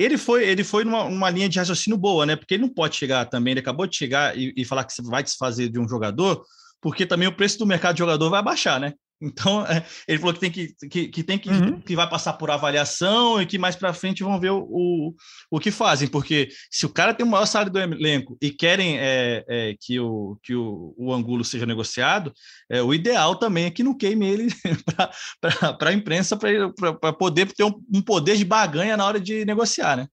ele 0.00 0.16
foi, 0.16 0.48
ele 0.48 0.64
foi 0.64 0.82
numa, 0.82 1.28
linha 1.28 1.46
de 1.46 1.58
raciocínio 1.58 1.98
boa, 1.98 2.24
né? 2.24 2.34
Porque 2.34 2.54
ele 2.54 2.62
não 2.62 2.70
pode 2.70 2.96
chegar 2.96 3.26
também, 3.26 3.50
ele 3.52 3.60
acabou 3.60 3.86
de 3.86 3.94
chegar 3.94 4.36
e, 4.36 4.50
e 4.56 4.64
falar 4.64 4.84
que 4.84 4.94
você 4.94 5.02
vai 5.02 5.22
desfazer 5.22 5.68
de 5.68 5.78
um 5.78 5.86
jogador, 5.86 6.42
porque 6.80 7.04
também 7.04 7.28
o 7.28 7.36
preço 7.36 7.58
do 7.58 7.66
mercado 7.66 7.96
de 7.96 7.98
jogador 7.98 8.30
vai 8.30 8.42
baixar, 8.42 8.80
né? 8.80 8.94
Então, 9.20 9.66
é, 9.66 9.84
ele 10.08 10.18
falou 10.18 10.32
que 10.32 10.40
tem 10.40 10.50
que, 10.50 10.74
que, 10.88 11.08
que 11.08 11.22
tem 11.22 11.38
que, 11.38 11.50
uhum. 11.50 11.80
que 11.80 11.94
vai 11.94 12.08
passar 12.08 12.32
por 12.34 12.50
avaliação 12.50 13.40
e 13.40 13.44
que 13.44 13.58
mais 13.58 13.76
para 13.76 13.92
frente 13.92 14.22
vão 14.22 14.40
ver 14.40 14.50
o, 14.50 14.66
o, 14.70 15.14
o 15.50 15.60
que 15.60 15.70
fazem, 15.70 16.08
porque 16.08 16.48
se 16.70 16.86
o 16.86 16.88
cara 16.88 17.12
tem 17.12 17.26
o 17.26 17.28
maior 17.28 17.44
salário 17.44 17.70
do 17.70 17.78
elenco 17.78 18.38
e 18.40 18.50
querem 18.50 18.98
é, 18.98 19.44
é, 19.46 19.76
que, 19.78 20.00
o, 20.00 20.38
que 20.42 20.54
o, 20.54 20.94
o 20.96 21.12
Angulo 21.12 21.44
seja 21.44 21.66
negociado, 21.66 22.32
é, 22.70 22.82
o 22.82 22.94
ideal 22.94 23.36
também 23.36 23.66
é 23.66 23.70
que 23.70 23.82
não 23.82 23.96
queime 23.96 24.26
ele 24.26 24.48
para 25.40 25.90
a 25.90 25.92
imprensa, 25.92 26.36
para 26.36 27.12
poder 27.12 27.52
ter 27.52 27.64
um, 27.64 27.82
um 27.92 28.00
poder 28.00 28.38
de 28.38 28.44
baganha 28.44 28.96
na 28.96 29.04
hora 29.04 29.20
de 29.20 29.44
negociar, 29.44 29.96
né? 29.96 30.08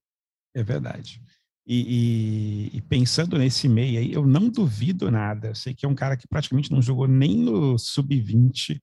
É 0.53 0.63
verdade. 0.63 1.21
E, 1.69 2.71
e, 2.71 2.77
e, 2.77 2.81
pensando 2.81 3.37
nesse 3.37 3.67
meio 3.67 3.99
aí, 3.99 4.13
eu 4.13 4.25
não 4.25 4.47
duvido 4.47 5.11
nada. 5.11 5.49
Eu 5.49 5.55
sei 5.55 5.73
que 5.73 5.85
é 5.85 5.89
um 5.89 5.95
cara 5.95 6.15
que 6.15 6.25
praticamente 6.25 6.71
não 6.71 6.81
jogou 6.81 7.09
nem 7.09 7.35
no 7.37 7.77
sub-20, 7.77 8.79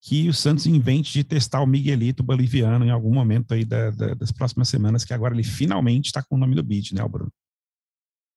que 0.00 0.28
o 0.28 0.32
Santos 0.32 0.64
invente 0.66 1.12
de 1.12 1.24
testar 1.24 1.60
o 1.60 1.66
Miguelito 1.66 2.22
boliviano 2.22 2.84
em 2.84 2.90
algum 2.90 3.12
momento 3.12 3.52
aí 3.52 3.64
da, 3.64 3.90
da, 3.90 4.14
das 4.14 4.30
próximas 4.30 4.68
semanas, 4.68 5.04
que 5.04 5.12
agora 5.12 5.34
ele 5.34 5.42
finalmente 5.42 6.06
está 6.06 6.22
com 6.22 6.36
o 6.36 6.38
nome 6.38 6.54
do 6.54 6.62
bid, 6.62 6.94
né, 6.94 7.02
Bruno? 7.08 7.32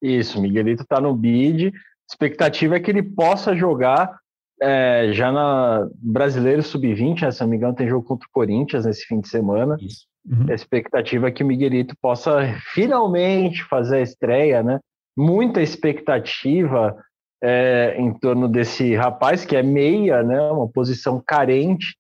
Isso, 0.02 0.42
Miguelito 0.42 0.82
está 0.82 1.00
no 1.00 1.16
bid. 1.16 1.72
Expectativa 2.10 2.78
é 2.78 2.80
que 2.80 2.90
ele 2.90 3.04
possa 3.04 3.56
jogar 3.56 4.18
é, 4.60 5.12
já 5.14 5.32
na 5.32 5.88
Brasileiro 5.96 6.64
Sub-20, 6.64 7.22
né, 7.22 7.32
se 7.32 7.42
não 7.42 7.48
me 7.48 7.58
engano, 7.58 7.76
tem 7.76 7.88
jogo 7.88 8.08
contra 8.08 8.28
o 8.28 8.32
Corinthians 8.32 8.86
nesse 8.86 9.06
fim 9.06 9.20
de 9.20 9.28
semana. 9.28 9.78
Isso. 9.80 10.08
Uhum. 10.30 10.48
A 10.50 10.54
expectativa 10.54 11.28
é 11.28 11.32
que 11.32 11.44
o 11.44 11.48
Miguelito 11.48 11.96
possa 12.02 12.54
finalmente 12.74 13.64
fazer 13.64 13.98
a 13.98 14.02
estreia, 14.02 14.62
né? 14.62 14.80
Muita 15.16 15.62
expectativa 15.62 16.96
é, 17.42 17.96
em 17.98 18.14
torno 18.14 18.48
desse 18.48 18.94
rapaz 18.96 19.46
que 19.46 19.56
é 19.56 19.64
meia, 19.64 20.22
né? 20.22 20.40
Uma 20.52 20.68
posição 20.68 21.22
carente, 21.26 21.96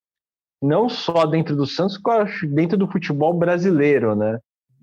não 0.61 0.89
só 0.89 1.25
dentro 1.25 1.55
do 1.55 1.65
Santos, 1.65 1.99
dentro 2.49 2.77
do 2.77 2.87
futebol 2.87 3.33
brasileiro, 3.33 4.13
né? 4.15 4.39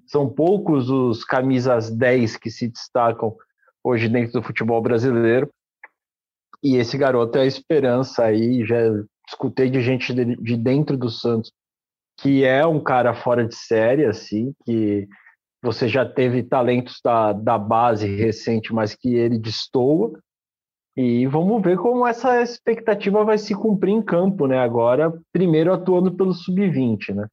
São 0.06 0.28
poucos 0.28 0.88
os 0.88 1.24
camisas 1.24 1.90
10 1.90 2.36
que 2.36 2.50
se 2.50 2.68
destacam 2.68 3.36
hoje 3.82 4.08
dentro 4.08 4.40
do 4.40 4.42
futebol 4.42 4.80
brasileiro. 4.80 5.50
E 6.62 6.76
esse 6.76 6.96
garoto 6.96 7.36
é 7.36 7.42
a 7.42 7.46
esperança 7.46 8.24
aí. 8.24 8.64
Já 8.64 8.76
escutei 9.28 9.68
de 9.68 9.82
gente 9.82 10.14
de, 10.14 10.36
de 10.36 10.56
dentro 10.56 10.96
do 10.96 11.10
Santos 11.10 11.52
que 12.16 12.44
é 12.44 12.66
um 12.66 12.82
cara 12.82 13.14
fora 13.14 13.46
de 13.46 13.54
série, 13.54 14.04
assim, 14.04 14.54
que 14.64 15.08
você 15.62 15.88
já 15.88 16.04
teve 16.04 16.42
talentos 16.42 17.00
da, 17.02 17.32
da 17.32 17.58
base 17.58 18.06
recente, 18.06 18.72
mas 18.72 18.94
que 18.94 19.14
ele 19.14 19.38
destoa. 19.38 20.12
E 20.96 21.26
vamos 21.26 21.60
ver 21.62 21.76
como 21.76 22.06
essa 22.06 22.40
expectativa 22.40 23.24
vai 23.24 23.36
se 23.36 23.54
cumprir 23.54 23.92
em 23.92 24.02
campo, 24.02 24.46
né? 24.46 24.58
Agora, 24.58 25.12
primeiro 25.32 25.72
atuando 25.72 26.14
pelo 26.14 26.32
sub-20, 26.32 27.14
né? 27.14 27.26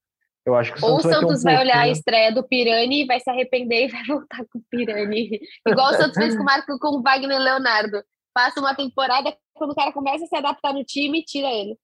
Eu 0.43 0.55
acho 0.55 0.73
que 0.73 0.79
o 0.79 0.81
Santos, 0.81 1.05
Ou 1.05 1.11
o 1.11 1.13
Santos 1.13 1.43
vai, 1.43 1.53
um 1.53 1.57
vai 1.57 1.65
olhar 1.65 1.79
a 1.81 1.87
estreia 1.87 2.33
do 2.33 2.43
Pirani, 2.43 3.05
vai 3.05 3.19
se 3.19 3.29
arrepender 3.29 3.85
e 3.85 3.87
vai 3.89 4.03
voltar 4.07 4.43
com 4.51 4.57
o 4.57 4.63
Pirani. 4.69 5.39
Igual 5.67 5.91
o 5.91 5.93
Santos 5.93 6.15
fez 6.15 6.35
com 6.35 6.41
o 6.41 6.45
Marco 6.45 6.79
com 6.79 6.97
o 6.97 7.01
Wagner 7.03 7.37
Leonardo. 7.37 8.03
Passa 8.33 8.59
uma 8.59 8.73
temporada, 8.73 9.35
quando 9.53 9.71
o 9.71 9.75
cara 9.75 9.91
começa 9.91 10.23
a 10.23 10.27
se 10.27 10.35
adaptar 10.35 10.73
no 10.73 10.83
time, 10.83 11.23
tira 11.23 11.49
ele. 11.49 11.77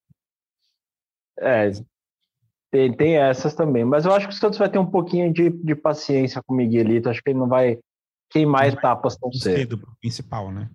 É, 1.38 1.70
tem, 2.70 2.92
tem 2.92 3.16
essas 3.16 3.54
também. 3.54 3.84
Mas 3.84 4.04
eu 4.04 4.12
acho 4.12 4.28
que 4.28 4.34
o 4.34 4.36
Santos 4.36 4.58
vai 4.58 4.68
ter 4.68 4.78
um 4.78 4.90
pouquinho 4.90 5.32
de, 5.32 5.50
de 5.50 5.74
paciência 5.74 6.42
com 6.42 6.54
o 6.54 6.56
Miguelito. 6.56 7.08
Acho 7.08 7.22
que 7.22 7.30
ele 7.30 7.38
não 7.38 7.48
vai 7.48 7.78
queimar 8.30 8.68
etapas 8.68 9.16
tão 9.16 9.32
cedo. 9.32 9.56
cedo 9.56 9.96
principal, 10.00 10.52
né? 10.52 10.68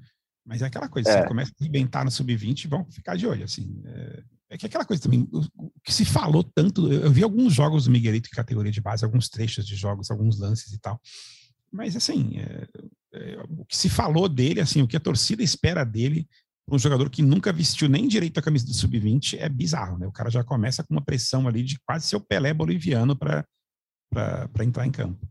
Mas 0.46 0.62
é 0.62 0.66
aquela 0.66 0.90
coisa, 0.90 1.10
é. 1.10 1.22
você 1.22 1.28
começa 1.28 1.52
a 1.52 1.64
arrebentar 1.64 2.04
no 2.04 2.12
sub-20, 2.12 2.68
vão 2.68 2.86
ficar 2.92 3.16
de 3.16 3.26
olho, 3.26 3.46
assim. 3.46 3.82
É, 3.86 4.24
é 4.52 4.58
que 4.58 4.66
aquela 4.66 4.84
coisa 4.84 5.02
também, 5.02 5.28
o, 5.32 5.40
o, 5.58 5.72
que 5.84 5.94
se 5.94 6.04
falou 6.04 6.44
tanto, 6.44 6.92
eu 6.92 7.10
vi 7.10 7.24
alguns 7.24 7.54
jogos 7.54 7.86
do 7.86 7.92
Miguelito 7.92 8.28
em 8.28 8.36
categoria 8.36 8.72
de 8.72 8.82
base, 8.82 9.06
alguns 9.06 9.30
trechos 9.30 9.66
de 9.66 9.76
jogos, 9.76 10.12
alguns 10.12 10.40
lances 10.40 10.74
e 10.74 10.80
tal. 10.80 11.00
Mas, 11.72 11.96
assim, 11.96 12.38
é, 12.38 12.68
é, 13.14 13.44
o 13.50 13.66
que 13.66 13.76
se 13.78 13.90
falou 13.90 14.28
dele, 14.28 14.60
assim, 14.60 14.82
o 14.82 14.88
que 14.88 14.98
a 14.98 15.00
torcida 15.00 15.42
espera 15.42 15.84
dele, 15.84 16.28
um 16.70 16.80
jogador 16.80 17.10
que 17.10 17.22
nunca 17.22 17.52
vestiu 17.52 17.90
nem 17.90 18.08
direito 18.08 18.40
a 18.40 18.44
camisa 18.44 18.66
do 18.66 18.74
sub-20, 18.74 19.38
é 19.40 19.50
bizarro, 19.50 19.98
né? 19.98 20.08
O 20.08 20.12
cara 20.12 20.30
já 20.30 20.44
começa 20.44 20.84
com 20.84 20.94
uma 20.94 21.04
pressão 21.04 21.48
ali 21.48 21.64
de 21.64 21.78
quase 21.86 22.08
ser 22.08 22.16
o 22.16 22.22
Pelé 22.22 22.54
boliviano 22.54 23.16
para 23.16 23.46
entrar 24.64 24.86
em 24.86 24.92
campo. 24.92 25.28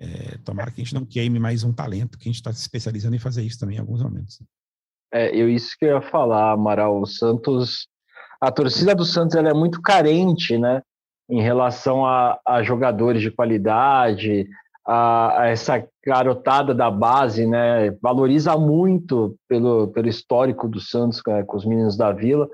É, 0.00 0.38
tomara 0.38 0.70
que 0.70 0.80
a 0.80 0.84
gente 0.84 0.94
não 0.94 1.04
queime 1.04 1.38
mais 1.38 1.62
um 1.62 1.72
talento, 1.72 2.18
que 2.18 2.28
a 2.28 2.30
gente 2.30 2.40
está 2.40 2.52
se 2.52 2.60
especializando 2.60 3.14
em 3.14 3.20
fazer 3.20 3.42
isso 3.42 3.58
também 3.58 3.76
em 3.76 3.80
alguns 3.80 4.02
momentos. 4.02 4.42
É, 5.12 5.34
eu 5.36 5.48
isso 5.48 5.76
que 5.78 5.84
eu 5.84 5.96
ia 5.96 6.02
falar, 6.02 6.52
Amaral. 6.52 7.00
O 7.00 7.06
Santos, 7.06 7.86
a 8.40 8.50
torcida 8.50 8.94
do 8.94 9.04
Santos 9.04 9.36
ela 9.36 9.50
é 9.50 9.54
muito 9.54 9.80
carente, 9.80 10.58
né? 10.58 10.82
Em 11.30 11.40
relação 11.40 12.04
a, 12.04 12.40
a 12.46 12.62
jogadores 12.62 13.22
de 13.22 13.30
qualidade, 13.30 14.48
a, 14.84 15.42
a, 15.42 15.46
essa 15.48 15.86
garotada 16.04 16.74
da 16.74 16.90
base, 16.90 17.46
né? 17.46 17.90
Valoriza 18.02 18.56
muito 18.56 19.36
pelo, 19.48 19.88
pelo 19.88 20.08
histórico 20.08 20.68
do 20.68 20.80
Santos 20.80 21.22
né, 21.26 21.42
com 21.44 21.56
os 21.56 21.64
meninos 21.64 21.96
da 21.96 22.12
Vila 22.12 22.48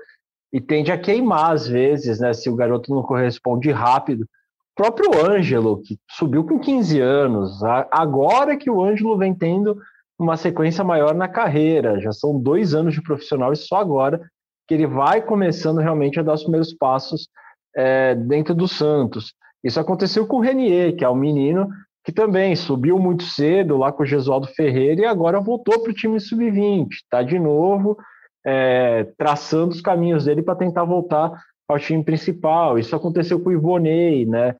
e 0.51 0.59
tende 0.59 0.91
a 0.91 0.97
queimar 0.97 1.51
às 1.51 1.67
vezes, 1.67 2.19
né? 2.19 2.33
Se 2.33 2.49
o 2.49 2.55
garoto 2.55 2.93
não 2.93 3.01
corresponde 3.01 3.71
rápido. 3.71 4.23
O 4.23 4.83
próprio 4.83 5.25
Ângelo, 5.25 5.81
que 5.81 5.97
subiu 6.09 6.45
com 6.45 6.59
15 6.59 6.99
anos, 7.01 7.61
agora 7.91 8.55
que 8.55 8.69
o 8.69 8.81
Ângelo 8.81 9.17
vem 9.17 9.33
tendo 9.33 9.77
uma 10.17 10.37
sequência 10.37 10.83
maior 10.83 11.13
na 11.13 11.27
carreira, 11.27 11.99
já 11.99 12.11
são 12.11 12.39
dois 12.39 12.73
anos 12.73 12.93
de 12.93 13.01
profissional 13.01 13.51
e 13.51 13.57
só 13.57 13.77
agora 13.77 14.21
que 14.67 14.73
ele 14.73 14.85
vai 14.85 15.21
começando 15.21 15.79
realmente 15.79 16.19
a 16.19 16.23
dar 16.23 16.33
os 16.33 16.43
primeiros 16.43 16.73
passos 16.73 17.27
é, 17.75 18.15
dentro 18.15 18.53
do 18.53 18.67
Santos. 18.67 19.33
Isso 19.63 19.79
aconteceu 19.79 20.27
com 20.27 20.37
o 20.37 20.41
Renier, 20.41 20.95
que 20.95 21.03
é 21.03 21.09
um 21.09 21.15
menino 21.15 21.69
que 22.03 22.11
também 22.11 22.55
subiu 22.55 22.97
muito 22.97 23.23
cedo 23.23 23.77
lá 23.77 23.91
com 23.91 24.03
o 24.03 24.05
Gesualdo 24.05 24.47
Ferreira 24.47 25.01
e 25.01 25.05
agora 25.05 25.39
voltou 25.39 25.81
para 25.81 25.91
o 25.91 25.95
time 25.95 26.19
sub-20. 26.19 26.87
Está 26.91 27.21
de 27.21 27.37
novo 27.37 27.97
é, 28.45 29.05
traçando 29.17 29.73
os 29.73 29.81
caminhos 29.81 30.25
dele 30.25 30.41
para 30.41 30.55
tentar 30.55 30.85
voltar 30.85 31.31
ao 31.67 31.79
time 31.79 32.03
principal. 32.03 32.79
Isso 32.79 32.95
aconteceu 32.95 33.39
com 33.39 33.49
o 33.49 33.53
Ivonei, 33.53 34.25
né? 34.25 34.55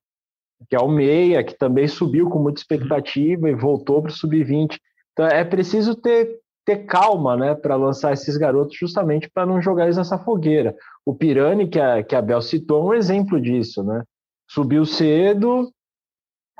Que 0.69 0.75
é 0.75 0.80
o 0.80 0.89
Meia, 0.89 1.43
que 1.43 1.58
também 1.58 1.88
subiu 1.88 2.30
com 2.30 2.39
muita 2.39 2.60
expectativa 2.60 3.49
e 3.49 3.56
voltou 3.56 4.02
para 4.02 4.12
o 4.12 4.13
sub-20. 4.13 4.78
Então 5.13 5.25
é 5.25 5.43
preciso 5.43 5.95
ter, 5.95 6.38
ter 6.65 6.86
calma, 6.86 7.36
né, 7.36 7.56
para 7.56 7.75
lançar 7.75 8.13
esses 8.13 8.38
garotos, 8.38 8.78
justamente 8.78 9.30
para 9.30 9.45
não 9.45 9.62
jogar 9.62 9.86
eles 9.86 9.97
nessa 9.97 10.17
fogueira. 10.17 10.75
O 11.06 11.15
Pirani, 11.15 11.67
que 11.67 11.80
a, 11.80 12.04
que 12.04 12.15
a 12.15 12.21
Bel 12.21 12.41
citou, 12.41 12.84
é 12.84 12.86
um 12.86 12.93
exemplo 12.93 13.41
disso, 13.41 13.84
né? 13.84 14.04
Subiu 14.49 14.86
cedo, 14.86 15.71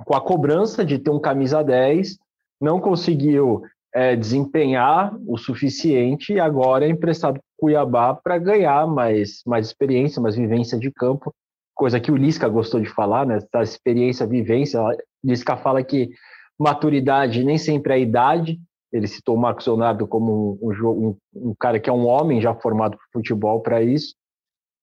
com 0.06 0.16
a 0.16 0.22
cobrança 0.22 0.86
de 0.86 0.98
ter 1.00 1.10
um 1.10 1.20
camisa 1.20 1.64
10, 1.64 2.18
não 2.60 2.80
conseguiu 2.80 3.64
é, 3.94 4.16
desempenhar 4.16 5.16
o 5.28 5.38
suficiente 5.38 6.34
e 6.34 6.40
agora 6.40 6.86
é 6.86 6.90
emprestado 6.90 7.34
para 7.34 7.42
Cuiabá 7.58 8.14
para 8.14 8.38
ganhar 8.38 8.88
mais, 8.88 9.42
mais 9.46 9.68
experiência, 9.68 10.22
mais 10.22 10.36
vivência 10.36 10.78
de 10.78 10.92
campo, 10.92 11.34
coisa 11.76 12.00
que 12.00 12.12
o 12.12 12.16
Lisca 12.16 12.48
gostou 12.48 12.80
de 12.80 12.90
falar, 12.90 13.26
né? 13.26 13.38
Essa 13.38 13.64
experiência, 13.64 14.28
vivência. 14.28 14.82
Lisca 15.24 15.56
fala 15.58 15.84
que 15.84 16.10
maturidade 16.58 17.44
nem 17.44 17.58
sempre 17.58 17.94
é 17.94 18.00
idade. 18.00 18.60
Ele 18.92 19.08
citou 19.08 19.36
o 19.36 19.40
Marcos 19.40 19.66
Leonardo 19.66 20.08
como 20.08 20.58
um, 20.62 20.72
um, 20.72 21.16
um 21.36 21.56
cara 21.58 21.80
que 21.80 21.90
é 21.90 21.94
um 21.94 22.06
homem 22.06 22.42
já 22.42 22.54
formado 22.54 22.98
para 22.98 23.06
futebol 23.14 23.62
para 23.62 23.82
isso. 23.82 24.14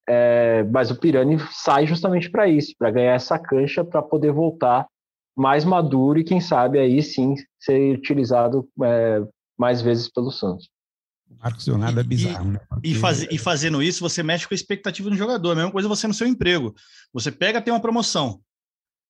É, 0.09 0.62
mas 0.64 0.90
o 0.90 0.98
Pirani 0.98 1.38
sai 1.50 1.87
justamente 1.87 2.31
para 2.31 2.48
isso, 2.48 2.72
para 2.79 2.90
ganhar 2.90 3.14
essa 3.14 3.38
cancha, 3.38 3.85
para 3.85 4.00
poder 4.00 4.33
voltar 4.33 4.87
mais 5.37 5.64
maduro 5.64 6.18
e 6.18 6.25
quem 6.25 6.40
sabe 6.40 6.79
aí 6.79 7.03
sim 7.03 7.35
ser 7.61 7.99
utilizado 7.99 8.68
é, 8.83 9.20
mais 9.59 9.83
vezes 9.83 10.09
pelo 10.11 10.31
Santos. 10.31 10.68
Marcos 11.38 11.66
Leonardo 11.66 12.01
é 12.01 12.03
bizarro, 12.03 12.49
e, 12.49 12.53
né? 12.53 12.61
Porque... 12.68 12.88
E, 12.88 12.94
faz, 12.94 13.22
e 13.22 13.38
fazendo 13.38 13.83
isso, 13.83 14.01
você 14.01 14.22
mexe 14.22 14.46
com 14.46 14.55
a 14.55 14.57
expectativa 14.57 15.11
do 15.11 15.16
jogador. 15.16 15.53
A 15.53 15.55
mesma 15.57 15.72
coisa 15.72 15.88
você 15.88 16.07
no 16.07 16.14
seu 16.14 16.27
emprego. 16.27 16.75
Você 17.12 17.31
pega, 17.31 17.61
tem 17.61 17.72
uma 17.72 17.81
promoção. 17.81 18.40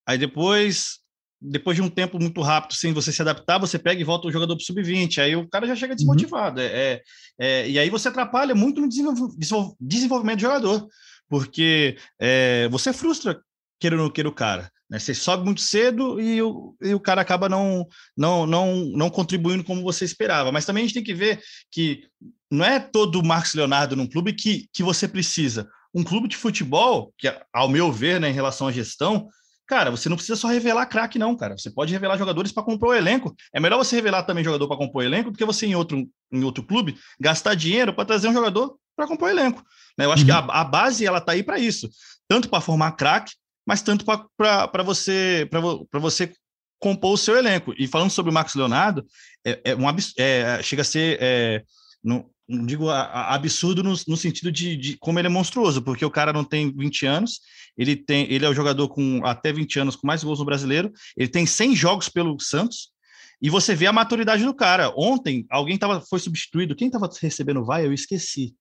Aí 0.06 0.18
depois, 0.18 0.98
depois 1.40 1.76
de 1.76 1.82
um 1.82 1.90
tempo 1.90 2.18
muito 2.18 2.40
rápido, 2.40 2.74
sem 2.74 2.92
você 2.92 3.12
se 3.12 3.22
adaptar, 3.22 3.58
você 3.58 3.78
pega 3.78 4.00
e 4.00 4.04
volta 4.04 4.26
o 4.26 4.32
jogador 4.32 4.56
para 4.56 4.64
sub-20. 4.64 5.18
Aí 5.18 5.36
o 5.36 5.48
cara 5.48 5.66
já 5.66 5.76
chega 5.76 5.92
uhum. 5.92 5.96
desmotivado. 5.96 6.60
Uhum. 6.60 6.66
É, 6.66 7.02
é, 7.38 7.68
e 7.68 7.78
aí 7.78 7.90
você 7.90 8.08
atrapalha 8.08 8.54
muito 8.54 8.80
no 8.80 8.88
desenvolvimento 8.88 10.38
do 10.38 10.42
jogador. 10.42 10.88
Porque 11.28 11.96
é, 12.20 12.68
você 12.68 12.92
frustra, 12.92 13.40
queira 13.80 13.96
ou 13.96 14.02
não 14.02 14.10
queira 14.10 14.28
o 14.28 14.34
cara. 14.34 14.70
Né? 14.88 14.98
Você 14.98 15.14
sobe 15.14 15.44
muito 15.44 15.60
cedo 15.60 16.20
e 16.20 16.40
o, 16.40 16.74
e 16.82 16.94
o 16.94 17.00
cara 17.00 17.20
acaba 17.20 17.48
não, 17.48 17.86
não, 18.16 18.46
não, 18.46 18.74
não 18.94 19.10
contribuindo 19.10 19.64
como 19.64 19.82
você 19.82 20.04
esperava. 20.04 20.52
Mas 20.52 20.64
também 20.64 20.82
a 20.82 20.86
gente 20.86 20.94
tem 20.94 21.04
que 21.04 21.14
ver 21.14 21.40
que 21.70 22.04
não 22.50 22.64
é 22.64 22.78
todo 22.78 23.20
o 23.20 23.26
Marcos 23.26 23.54
Leonardo 23.54 23.96
num 23.96 24.06
clube 24.06 24.32
que, 24.32 24.68
que 24.72 24.82
você 24.82 25.08
precisa. 25.08 25.68
Um 25.94 26.04
clube 26.04 26.28
de 26.28 26.36
futebol, 26.36 27.12
que 27.18 27.32
ao 27.52 27.68
meu 27.68 27.90
ver, 27.90 28.20
né, 28.20 28.28
em 28.28 28.34
relação 28.34 28.68
à 28.68 28.72
gestão, 28.72 29.28
cara, 29.66 29.90
você 29.90 30.08
não 30.08 30.16
precisa 30.16 30.36
só 30.36 30.46
revelar 30.48 30.86
craque, 30.86 31.18
não, 31.18 31.36
cara. 31.36 31.56
Você 31.58 31.70
pode 31.70 31.92
revelar 31.92 32.16
jogadores 32.16 32.52
para 32.52 32.62
compor 32.62 32.90
o 32.90 32.94
elenco. 32.94 33.34
É 33.52 33.58
melhor 33.58 33.78
você 33.78 33.96
revelar 33.96 34.22
também 34.22 34.44
jogador 34.44 34.68
para 34.68 34.76
compor 34.76 35.02
o 35.02 35.06
elenco 35.06 35.30
do 35.30 35.38
que 35.38 35.44
você, 35.44 35.66
em 35.66 35.74
outro, 35.74 36.06
em 36.30 36.44
outro 36.44 36.62
clube, 36.62 36.96
gastar 37.18 37.54
dinheiro 37.54 37.92
para 37.92 38.04
trazer 38.04 38.28
um 38.28 38.32
jogador 38.32 38.78
para 38.94 39.06
compor 39.06 39.28
o 39.28 39.30
elenco. 39.30 39.64
Né? 39.98 40.04
Eu 40.04 40.12
acho 40.12 40.22
uhum. 40.22 40.26
que 40.26 40.32
a, 40.32 40.38
a, 40.38 40.64
base 40.64 41.04
ela 41.04 41.20
tá 41.20 41.32
aí 41.32 41.42
para 41.42 41.58
isso, 41.58 41.88
tanto 42.28 42.48
para 42.48 42.60
formar 42.60 42.92
craque, 42.92 43.34
mas 43.66 43.82
tanto 43.82 44.04
para 44.04 44.82
você 44.84 45.48
para 45.50 46.00
você 46.00 46.32
compor 46.78 47.14
o 47.14 47.18
seu 47.18 47.36
elenco. 47.36 47.74
E 47.78 47.86
falando 47.86 48.10
sobre 48.10 48.30
o 48.30 48.34
Marcos 48.34 48.54
Leonardo, 48.54 49.04
é, 49.44 49.60
é 49.64 49.76
um 49.76 49.84
é, 50.18 50.62
chega 50.62 50.82
a 50.82 50.84
ser 50.84 51.18
é, 51.20 51.62
não, 52.02 52.26
não, 52.48 52.64
digo 52.64 52.88
a, 52.88 53.02
a 53.02 53.34
absurdo 53.34 53.82
no, 53.82 53.94
no 54.06 54.16
sentido 54.16 54.52
de, 54.52 54.76
de, 54.76 54.96
como 54.98 55.18
ele 55.18 55.26
é 55.26 55.30
monstruoso, 55.30 55.82
porque 55.82 56.04
o 56.04 56.10
cara 56.10 56.32
não 56.32 56.44
tem 56.44 56.72
20 56.72 57.06
anos, 57.06 57.40
ele 57.76 57.96
tem 57.96 58.30
ele 58.30 58.44
é 58.44 58.48
o 58.48 58.54
jogador 58.54 58.88
com 58.88 59.22
até 59.24 59.52
20 59.52 59.80
anos 59.80 59.96
com 59.96 60.06
mais 60.06 60.22
gols 60.22 60.38
no 60.38 60.44
brasileiro, 60.44 60.92
ele 61.16 61.28
tem 61.28 61.44
100 61.44 61.74
jogos 61.74 62.08
pelo 62.08 62.38
Santos. 62.38 62.94
E 63.40 63.50
você 63.50 63.74
vê 63.74 63.86
a 63.86 63.92
maturidade 63.92 64.42
do 64.42 64.54
cara. 64.54 64.90
Ontem, 64.96 65.44
alguém 65.50 65.76
tava, 65.76 66.00
foi 66.00 66.18
substituído. 66.18 66.74
Quem 66.74 66.86
estava 66.86 67.06
recebendo 67.20 67.62
vai? 67.66 67.84
Eu 67.84 67.92
esqueci. 67.92 68.54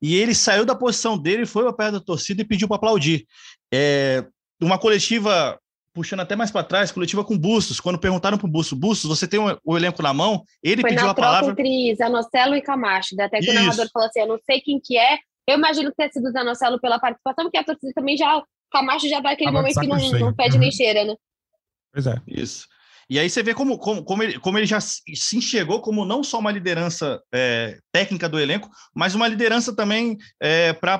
E 0.00 0.14
ele 0.14 0.34
saiu 0.34 0.64
da 0.64 0.74
posição 0.74 1.18
dele, 1.18 1.44
foi 1.44 1.64
para 1.64 1.72
perto 1.74 1.92
da 1.92 2.00
torcida 2.00 2.40
e 2.40 2.44
pediu 2.46 2.66
para 2.66 2.78
aplaudir. 2.78 3.26
É, 3.70 4.24
uma 4.62 4.78
coletiva 4.78 5.58
puxando 5.94 6.20
até 6.20 6.34
mais 6.34 6.50
para 6.50 6.64
trás, 6.64 6.90
coletiva 6.90 7.22
com 7.22 7.36
Bustos, 7.36 7.78
quando 7.78 7.98
perguntaram 7.98 8.38
para 8.38 8.46
o 8.46 8.50
Bustos, 8.50 8.78
Bustos, 8.78 9.10
você 9.10 9.28
tem 9.28 9.38
o, 9.38 9.58
o, 9.62 9.76
elenco 9.76 10.02
na 10.02 10.14
mão? 10.14 10.42
Ele 10.62 10.80
Foi 10.80 10.90
pediu 10.90 11.08
a 11.08 11.14
palavra. 11.14 11.50
entre 11.50 11.94
Zanocelo 11.96 12.54
e 12.54 12.62
Camacho, 12.62 13.14
até 13.20 13.38
que 13.38 13.44
Isso. 13.44 13.50
o 13.50 13.54
narrador 13.54 13.88
falou 13.92 14.08
assim, 14.08 14.20
eu 14.20 14.26
não 14.26 14.38
sei 14.38 14.60
quem 14.62 14.80
que 14.82 14.96
é, 14.96 15.18
eu 15.46 15.58
imagino 15.58 15.90
que 15.90 15.96
tenha 15.96 16.10
sido 16.10 16.28
o 16.28 16.32
Zanocelo 16.32 16.80
pela 16.80 16.98
participação, 16.98 17.44
porque 17.44 17.58
a 17.58 17.64
torcida 17.64 17.92
também 17.94 18.16
já 18.16 18.42
Camacho 18.70 19.06
já 19.06 19.20
tá 19.20 19.32
aquele 19.32 19.50
Tava 19.50 19.58
momento 19.60 19.80
que 19.80 19.86
não, 19.86 20.26
não 20.26 20.34
pede 20.34 20.56
nem 20.56 20.72
cheira, 20.72 21.04
né? 21.04 21.14
Pois 21.92 22.06
é. 22.06 22.14
Isso. 22.26 22.66
E 23.12 23.18
aí 23.18 23.28
você 23.28 23.42
vê 23.42 23.52
como, 23.52 23.76
como, 23.76 24.02
como, 24.02 24.22
ele, 24.22 24.38
como 24.38 24.56
ele 24.56 24.64
já 24.64 24.80
se 24.80 25.36
enxergou 25.36 25.82
como 25.82 26.02
não 26.02 26.24
só 26.24 26.38
uma 26.38 26.50
liderança 26.50 27.20
é, 27.30 27.78
técnica 27.92 28.26
do 28.26 28.40
elenco, 28.40 28.70
mas 28.94 29.14
uma 29.14 29.28
liderança 29.28 29.76
também 29.76 30.16
é, 30.40 30.72
para 30.72 30.98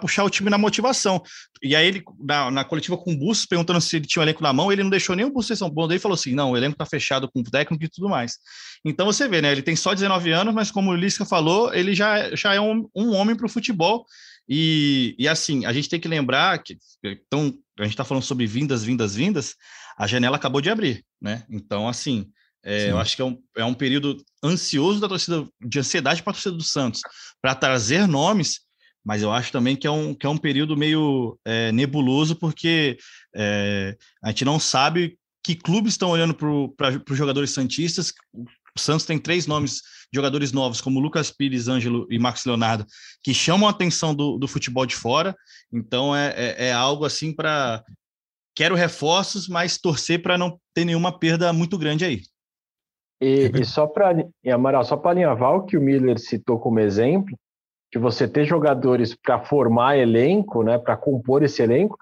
puxar 0.00 0.24
o 0.24 0.30
time 0.30 0.48
na 0.48 0.56
motivação. 0.56 1.22
E 1.62 1.76
aí 1.76 1.86
ele, 1.86 2.02
na, 2.18 2.50
na 2.50 2.64
coletiva 2.64 2.96
com 2.96 3.12
o 3.12 3.18
Bustos, 3.18 3.44
perguntando 3.44 3.78
se 3.82 3.94
ele 3.94 4.06
tinha 4.06 4.22
o 4.22 4.24
elenco 4.24 4.42
na 4.42 4.54
mão, 4.54 4.72
ele 4.72 4.82
não 4.82 4.88
deixou 4.88 5.14
nem 5.14 5.26
o 5.26 5.30
Bustos 5.30 5.58
ser 5.58 5.68
bom 5.68 5.86
dele, 5.86 6.00
falou 6.00 6.14
assim, 6.14 6.34
não, 6.34 6.52
o 6.52 6.56
elenco 6.56 6.78
tá 6.78 6.86
fechado 6.86 7.30
com 7.30 7.40
o 7.40 7.44
técnico 7.44 7.84
e 7.84 7.90
tudo 7.90 8.08
mais. 8.08 8.38
Então 8.82 9.04
você 9.04 9.28
vê, 9.28 9.42
né, 9.42 9.52
ele 9.52 9.60
tem 9.60 9.76
só 9.76 9.92
19 9.92 10.32
anos, 10.32 10.54
mas 10.54 10.70
como 10.70 10.92
o 10.92 10.96
Lisca 10.96 11.26
falou, 11.26 11.74
ele 11.74 11.94
já, 11.94 12.34
já 12.34 12.54
é 12.54 12.60
um, 12.60 12.88
um 12.96 13.12
homem 13.12 13.36
para 13.36 13.44
o 13.44 13.50
futebol, 13.50 14.06
e, 14.48 15.14
e 15.18 15.28
assim, 15.28 15.66
a 15.66 15.74
gente 15.74 15.90
tem 15.90 16.00
que 16.00 16.08
lembrar 16.08 16.62
que, 16.62 16.78
então, 17.02 17.52
a 17.78 17.82
gente 17.82 17.92
está 17.92 18.04
falando 18.04 18.24
sobre 18.24 18.46
vindas, 18.46 18.84
vindas, 18.84 19.14
vindas, 19.14 19.54
a 19.98 20.06
janela 20.06 20.36
acabou 20.36 20.60
de 20.60 20.70
abrir, 20.70 21.04
né? 21.20 21.44
Então, 21.48 21.88
assim, 21.88 22.30
é, 22.64 22.90
eu 22.90 22.98
acho 22.98 23.14
que 23.14 23.22
é 23.22 23.24
um, 23.24 23.38
é 23.56 23.64
um 23.64 23.74
período 23.74 24.16
ansioso 24.42 25.00
da 25.00 25.08
torcida, 25.08 25.46
de 25.60 25.78
ansiedade 25.78 26.22
para 26.22 26.30
a 26.30 26.34
torcida 26.34 26.56
do 26.56 26.62
Santos, 26.62 27.00
para 27.40 27.54
trazer 27.54 28.06
nomes, 28.06 28.60
mas 29.04 29.22
eu 29.22 29.30
acho 29.30 29.52
também 29.52 29.76
que 29.76 29.86
é 29.86 29.90
um, 29.90 30.14
que 30.14 30.24
é 30.24 30.28
um 30.28 30.38
período 30.38 30.76
meio 30.76 31.38
é, 31.44 31.70
nebuloso, 31.72 32.34
porque 32.34 32.96
é, 33.36 33.96
a 34.22 34.28
gente 34.30 34.44
não 34.46 34.58
sabe 34.58 35.18
que 35.44 35.54
clubes 35.54 35.92
estão 35.92 36.08
olhando 36.08 36.34
para 36.34 37.02
os 37.10 37.18
jogadores 37.18 37.50
santistas. 37.50 38.14
O 38.34 38.80
Santos 38.80 39.04
tem 39.04 39.18
três 39.18 39.46
nomes 39.46 39.74
de 39.74 40.16
jogadores 40.16 40.52
novos, 40.52 40.80
como 40.80 40.98
Lucas 40.98 41.30
Pires, 41.30 41.68
Ângelo 41.68 42.06
e 42.10 42.18
Marcos 42.18 42.46
Leonardo, 42.46 42.86
que 43.22 43.34
chamam 43.34 43.68
a 43.68 43.70
atenção 43.70 44.14
do, 44.14 44.38
do 44.38 44.48
futebol 44.48 44.86
de 44.86 44.96
fora. 44.96 45.36
Então 45.70 46.16
é, 46.16 46.32
é, 46.34 46.66
é 46.68 46.72
algo 46.72 47.04
assim 47.04 47.30
para. 47.30 47.84
Quero 48.54 48.74
reforços, 48.74 49.48
mas 49.48 49.78
torcer 49.78 50.22
para 50.22 50.38
não 50.38 50.58
ter 50.74 50.84
nenhuma 50.84 51.18
perda 51.18 51.52
muito 51.52 51.76
grande 51.76 52.04
aí. 52.04 52.22
E, 53.20 53.50
e 53.54 53.64
só 53.64 53.86
para 53.86 54.14
Amaral, 54.52 54.84
só 54.84 54.96
para 54.96 55.12
alinhavar 55.12 55.54
o 55.54 55.64
que 55.64 55.76
o 55.76 55.80
Miller 55.80 56.18
citou 56.18 56.58
como 56.58 56.78
exemplo, 56.78 57.36
de 57.92 57.98
você 57.98 58.26
ter 58.28 58.44
jogadores 58.44 59.14
para 59.14 59.44
formar 59.44 59.96
elenco, 59.96 60.62
né, 60.62 60.78
para 60.78 60.96
compor 60.96 61.42
esse 61.42 61.62
elenco, 61.62 61.96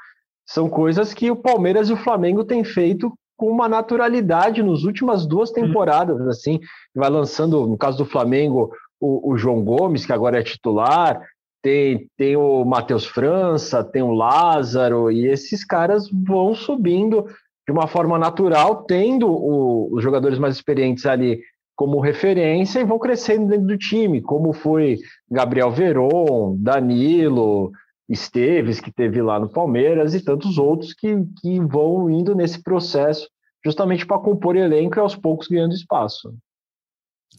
são 0.47 0.69
coisas 0.69 1.15
que 1.15 1.31
o 1.31 1.37
Palmeiras 1.37 1.89
e 1.89 1.93
o 1.93 1.99
Flamengo 1.99 2.45
têm 2.45 2.65
feito 2.65 3.13
com 3.37 3.51
uma 3.51 3.69
naturalidade 3.69 4.63
nas 4.63 4.85
últimas 4.85 5.27
duas 5.27 5.51
temporadas, 5.51 6.21
assim, 6.29 6.61
vai 6.95 7.11
lançando, 7.11 7.67
no 7.67 7.77
caso 7.77 7.99
do 7.99 8.05
Flamengo, 8.05 8.73
o, 9.01 9.33
o 9.33 9.37
João 9.37 9.63
Gomes, 9.65 10.07
que 10.07 10.13
agora 10.13 10.39
é 10.39 10.43
titular, 10.43 11.21
tem, 11.63 12.09
tem 12.17 12.37
o 12.37 12.65
Matheus 12.65 13.07
França, 13.07 13.85
tem 13.85 14.03
o 14.03 14.13
Lázaro, 14.13 15.11
e 15.11 15.27
esses 15.27 15.65
caras 15.65 16.09
vão 16.11 16.55
subindo 16.55 17.25
de 17.67 17.73
uma 17.73 17.87
forma 17.87 18.19
natural, 18.19 18.85
tendo 18.85 19.29
o, 19.29 19.95
os 19.95 20.03
jogadores 20.03 20.39
mais 20.39 20.57
experientes 20.57 21.07
ali 21.07 21.41
como 21.77 22.01
referência 22.01 22.81
e 22.81 22.85
vão 22.85 22.99
crescendo 22.99 23.49
dentro 23.49 23.67
do 23.67 23.79
time, 23.79 24.21
como 24.21 24.53
foi 24.53 24.99
Gabriel 25.31 25.71
Veron, 25.71 26.57
Danilo, 26.59 27.71
Esteves, 28.09 28.81
que 28.81 28.93
teve 28.93 29.23
lá 29.23 29.39
no 29.39 29.49
Palmeiras, 29.49 30.15
e 30.15 30.21
tantos 30.21 30.59
outros 30.59 30.93
que, 30.93 31.17
que 31.41 31.61
vão 31.61 32.11
indo 32.11 32.35
nesse 32.35 32.63
processo, 32.63 33.29
justamente 33.65 34.05
para 34.05 34.19
compor 34.19 34.57
elenco 34.57 34.99
e 34.99 35.01
aos 35.01 35.15
poucos 35.15 35.49
ganhando 35.49 35.75
espaço. 35.75 36.35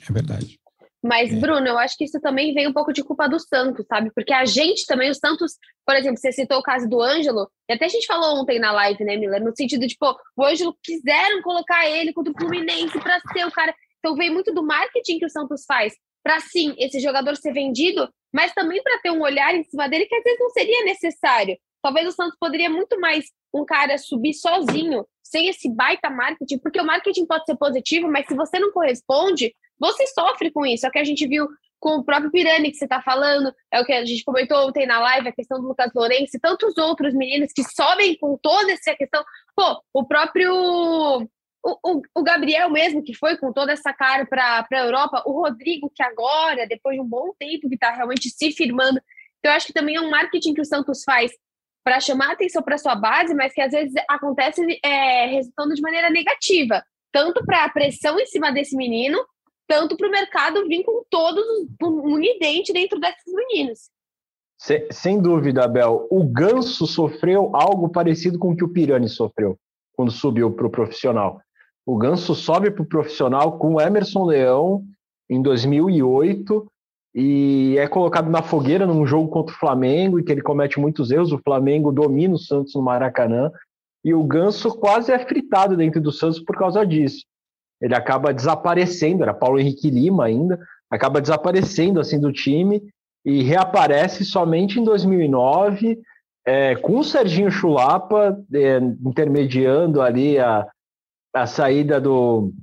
É 0.10 0.12
verdade. 0.12 0.58
Mas, 1.04 1.34
É. 1.34 1.36
Bruno, 1.36 1.68
eu 1.68 1.78
acho 1.78 1.98
que 1.98 2.06
isso 2.06 2.20
também 2.22 2.54
vem 2.54 2.68
um 2.68 2.74
pouco 2.74 2.94
de 2.94 3.04
culpa 3.04 3.28
do 3.28 3.38
Santos, 3.38 3.86
sabe? 3.88 4.10
Porque 4.16 4.32
a 4.32 4.46
gente 4.46 4.86
também, 4.86 5.10
o 5.10 5.16
Santos, 5.16 5.54
por 5.86 5.96
exemplo, 5.96 6.18
você 6.18 6.32
citou 6.32 6.60
o 6.60 6.64
caso 6.64 6.88
do 6.88 7.02
Ângelo, 7.02 7.50
e 7.70 7.74
até 7.74 7.86
a 7.86 7.90
gente 7.90 8.08
falou 8.08 8.40
ontem 8.40 8.58
na 8.58 8.72
live, 8.72 9.04
né, 9.04 9.18
Miller? 9.18 9.44
No 9.44 9.56
sentido 9.56 9.86
de, 9.86 9.98
pô, 9.98 10.16
o 10.38 10.46
Ângelo 10.46 10.78
quiseram 10.82 11.42
colocar 11.42 11.90
ele 11.90 12.14
contra 12.14 12.32
o 12.32 12.38
Fluminense 12.38 12.98
para 13.00 13.20
ser 13.34 13.46
o 13.46 13.52
cara. 13.52 13.76
Então 14.00 14.16
vem 14.16 14.30
muito 14.30 14.54
do 14.54 14.64
marketing 14.64 15.20
que 15.20 15.26
o 15.26 15.30
Santos 15.30 15.66
faz 15.66 15.94
para 16.24 16.40
sim 16.40 16.74
esse 16.78 17.02
jogador 17.02 17.36
ser 17.36 17.52
vendido, 17.52 18.10
mas 18.34 18.54
também 18.54 18.82
para 18.82 19.00
ter 19.00 19.12
um 19.12 19.22
olhar 19.22 19.54
em 19.54 19.64
cima 19.64 19.90
dele 19.90 20.06
que 20.06 20.16
às 20.16 20.24
vezes 20.24 20.40
não 20.40 20.50
seria 20.52 20.86
necessário. 20.86 21.58
Talvez 21.82 22.08
o 22.08 22.14
Santos 22.14 22.38
poderia 22.40 22.70
muito 22.70 22.98
mais 23.00 23.26
um 23.54 23.66
cara 23.66 23.98
subir 23.98 24.34
sozinho, 24.34 25.06
sem 25.22 25.50
esse 25.50 25.70
baita 25.70 26.10
marketing, 26.10 26.60
porque 26.60 26.80
o 26.80 26.86
marketing 26.86 27.26
pode 27.26 27.44
ser 27.44 27.58
positivo, 27.58 28.08
mas 28.10 28.26
se 28.26 28.34
você 28.34 28.58
não 28.58 28.72
corresponde, 28.72 29.54
você 29.84 30.08
sofre 30.08 30.52
com 30.52 30.66
isso. 30.66 30.86
É 30.86 30.90
o 30.90 30.92
que 30.92 31.00
a 31.00 31.04
gente 31.04 31.28
viu 31.28 31.48
com 31.80 31.98
o 31.98 32.04
próprio 32.04 32.32
Pirani 32.32 32.72
que 32.72 32.78
você 32.78 32.86
está 32.86 33.02
falando, 33.02 33.54
é 33.70 33.82
o 33.82 33.86
que 33.86 33.92
a 33.92 34.06
gente 34.06 34.24
comentou 34.24 34.66
ontem 34.66 34.88
na 34.88 35.00
live, 35.00 35.28
a 35.28 35.34
questão 35.34 35.60
do 35.60 35.68
Lucas 35.68 35.92
Lourenço 35.94 36.38
e 36.38 36.40
tantos 36.40 36.78
outros 36.78 37.14
meninos 37.14 37.52
que 37.54 37.62
sobem 37.64 38.18
com 38.18 38.38
toda 38.42 38.72
essa 38.72 38.96
questão. 38.96 39.22
Pô, 39.54 39.82
o 39.94 40.06
próprio. 40.06 41.30
O, 41.66 41.80
o, 41.82 42.02
o 42.16 42.24
Gabriel 42.24 42.70
mesmo, 42.70 43.04
que 43.04 43.14
foi 43.14 43.38
com 43.38 43.54
toda 43.54 43.72
essa 43.72 43.94
cara 43.94 44.26
para 44.26 44.66
a 44.70 44.78
Europa, 44.80 45.24
o 45.26 45.32
Rodrigo, 45.32 45.92
que 45.94 46.04
agora, 46.04 46.68
depois 46.68 46.96
de 46.96 47.02
um 47.02 47.08
bom 47.08 47.34
tempo, 47.40 47.70
que 47.70 47.76
está 47.76 47.92
realmente 47.92 48.30
se 48.30 48.52
firmando. 48.52 49.02
Então, 49.40 49.52
eu 49.52 49.56
acho 49.56 49.68
que 49.68 49.74
também 49.74 49.96
é 49.96 50.02
um 50.02 50.10
marketing 50.10 50.54
que 50.54 50.62
o 50.62 50.66
Santos 50.66 51.04
faz 51.06 51.32
para 51.84 52.00
chamar 52.00 52.32
atenção 52.32 52.62
para 52.64 52.78
sua 52.78 52.96
base, 52.96 53.34
mas 53.34 53.54
que 53.54 53.62
às 53.62 53.72
vezes 53.72 53.94
acontece 54.10 54.62
é, 54.84 55.26
resultando 55.28 55.74
de 55.74 55.82
maneira 55.82 56.10
negativa, 56.10 56.84
tanto 57.12 57.46
para 57.46 57.66
a 57.66 57.70
pressão 57.70 58.20
em 58.20 58.26
cima 58.26 58.52
desse 58.52 58.76
menino, 58.76 59.18
tanto 59.68 59.98
para 59.98 60.08
o 60.08 60.12
mercado 60.12 60.68
vir 60.68 60.84
com 60.84 61.04
todos 61.10 61.44
um 61.82 62.14
unidente 62.14 62.74
dentro 62.74 63.00
desses 63.00 63.34
meninos. 63.34 63.90
Se, 64.58 64.88
sem 64.92 65.20
dúvida, 65.20 65.66
Abel, 65.66 66.08
o 66.10 66.24
Ganso 66.24 66.88
sofreu 66.88 67.56
algo 67.56 67.90
parecido 67.90 68.40
com 68.40 68.52
o 68.52 68.56
que 68.56 68.64
o 68.64 68.70
Pirani 68.70 69.10
sofreu 69.10 69.58
quando 69.94 70.12
subiu 70.12 70.52
para 70.52 70.68
o 70.68 70.70
profissional. 70.70 71.42
O 71.86 71.98
Ganso 71.98 72.34
sobe 72.34 72.72
para 72.72 72.82
o 72.82 72.88
profissional 72.88 73.58
com 73.58 73.74
o 73.74 73.82
Emerson 73.82 74.26
Leão 74.26 74.84
em 75.30 75.42
2008 75.42 76.66
e 77.16 77.76
é 77.78 77.88
colocado 77.88 78.30
na 78.30 78.42
fogueira 78.42 78.88
num 78.88 79.06
jogo 79.06 79.28
contra 79.30 79.54
o 79.54 79.58
Flamengo 79.58 80.20
e 80.20 80.24
que 80.24 80.32
ele 80.32 80.42
comete 80.42 80.80
muitos 80.80 81.12
erros. 81.12 81.32
O 81.32 81.42
Flamengo 81.44 81.92
domina 81.92 82.36
o 82.36 82.40
Santos 82.40 82.74
no 82.74 82.82
Maracanã 82.82 83.52
e 84.04 84.14
o 84.14 84.24
Ganso 84.24 84.74
quase 84.78 85.12
é 85.12 85.20
fritado 85.20 85.78
dentro 85.78 86.02
do 86.02 86.12
Santos 86.12 86.40
por 86.40 86.58
causa 86.58 86.86
disso. 86.86 87.26
Ele 87.84 87.94
acaba 87.94 88.34
desaparecendo, 88.34 89.24
era 89.24 89.34
Paulo 89.34 89.60
Henrique 89.60 89.90
Lima 89.90 90.24
ainda, 90.24 90.58
acaba 90.90 91.20
desaparecendo 91.20 92.00
assim 92.00 92.18
do 92.18 92.32
time 92.32 92.82
e 93.26 93.44
reaparece 93.44 94.24
somente 94.24 94.80
em 94.80 94.86
2009 94.86 96.00
é, 96.46 96.76
com 96.78 97.00
o 97.00 97.04
Serginho 97.04 97.52
Chulapa 97.52 98.38
é, 98.54 98.78
intermediando 98.78 100.02
ali 100.02 100.40
a, 100.40 100.66
a 101.36 101.46
saída 101.46 102.00
do 102.00 102.54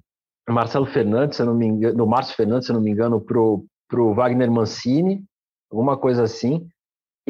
Marcelo 0.48 0.86
Fernandes, 0.86 1.36
se 1.36 1.44
não 1.44 1.54
me 1.54 1.66
engano, 1.66 1.96
do 1.96 2.06
Márcio 2.06 2.34
Fernandes, 2.34 2.66
se 2.66 2.72
não 2.72 2.80
me 2.80 2.90
engano, 2.90 3.20
para 3.20 3.38
o 3.38 4.14
Wagner 4.14 4.50
Mancini, 4.50 5.22
alguma 5.70 5.98
coisa 5.98 6.22
assim. 6.22 6.66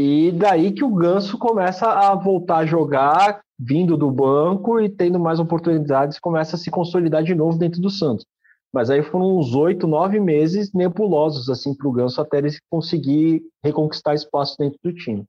E 0.00 0.32
daí 0.32 0.72
que 0.72 0.82
o 0.82 0.94
Ganso 0.94 1.36
começa 1.36 1.86
a 1.86 2.14
voltar 2.14 2.58
a 2.58 2.66
jogar, 2.66 3.42
vindo 3.58 3.98
do 3.98 4.10
banco 4.10 4.80
e 4.80 4.88
tendo 4.88 5.20
mais 5.20 5.38
oportunidades, 5.38 6.18
começa 6.18 6.56
a 6.56 6.58
se 6.58 6.70
consolidar 6.70 7.22
de 7.22 7.34
novo 7.34 7.58
dentro 7.58 7.82
do 7.82 7.90
Santos. 7.90 8.24
Mas 8.72 8.88
aí 8.88 9.02
foram 9.02 9.36
uns 9.36 9.54
oito, 9.54 9.86
nove 9.86 10.18
meses 10.18 10.72
nebulosos 10.72 11.50
assim 11.50 11.74
para 11.74 11.86
o 11.86 11.92
Ganso 11.92 12.18
até 12.18 12.38
ele 12.38 12.48
conseguir 12.70 13.42
reconquistar 13.62 14.14
espaço 14.14 14.56
dentro 14.58 14.78
do 14.82 14.94
time. 14.94 15.22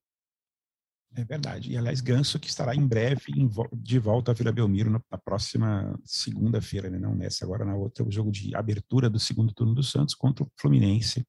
É 1.18 1.26
verdade. 1.26 1.74
E, 1.74 1.78
aliás, 1.78 2.00
Ganso 2.00 2.40
que 2.40 2.48
estará 2.48 2.74
em 2.74 2.88
breve 2.88 3.50
de 3.74 4.00
volta 4.00 4.32
à 4.32 4.34
Vila 4.34 4.54
Belmiro 4.54 4.90
na, 4.90 5.02
na 5.12 5.18
próxima 5.18 6.00
segunda-feira, 6.06 6.90
né? 6.90 6.98
não 6.98 7.14
nessa, 7.14 7.44
agora 7.44 7.66
na 7.66 7.76
outra, 7.76 8.08
o 8.08 8.12
jogo 8.12 8.32
de 8.32 8.56
abertura 8.56 9.10
do 9.10 9.20
segundo 9.20 9.54
turno 9.54 9.76
do 9.76 9.84
Santos 9.84 10.16
contra 10.16 10.46
o 10.46 10.48
Fluminense. 10.58 11.26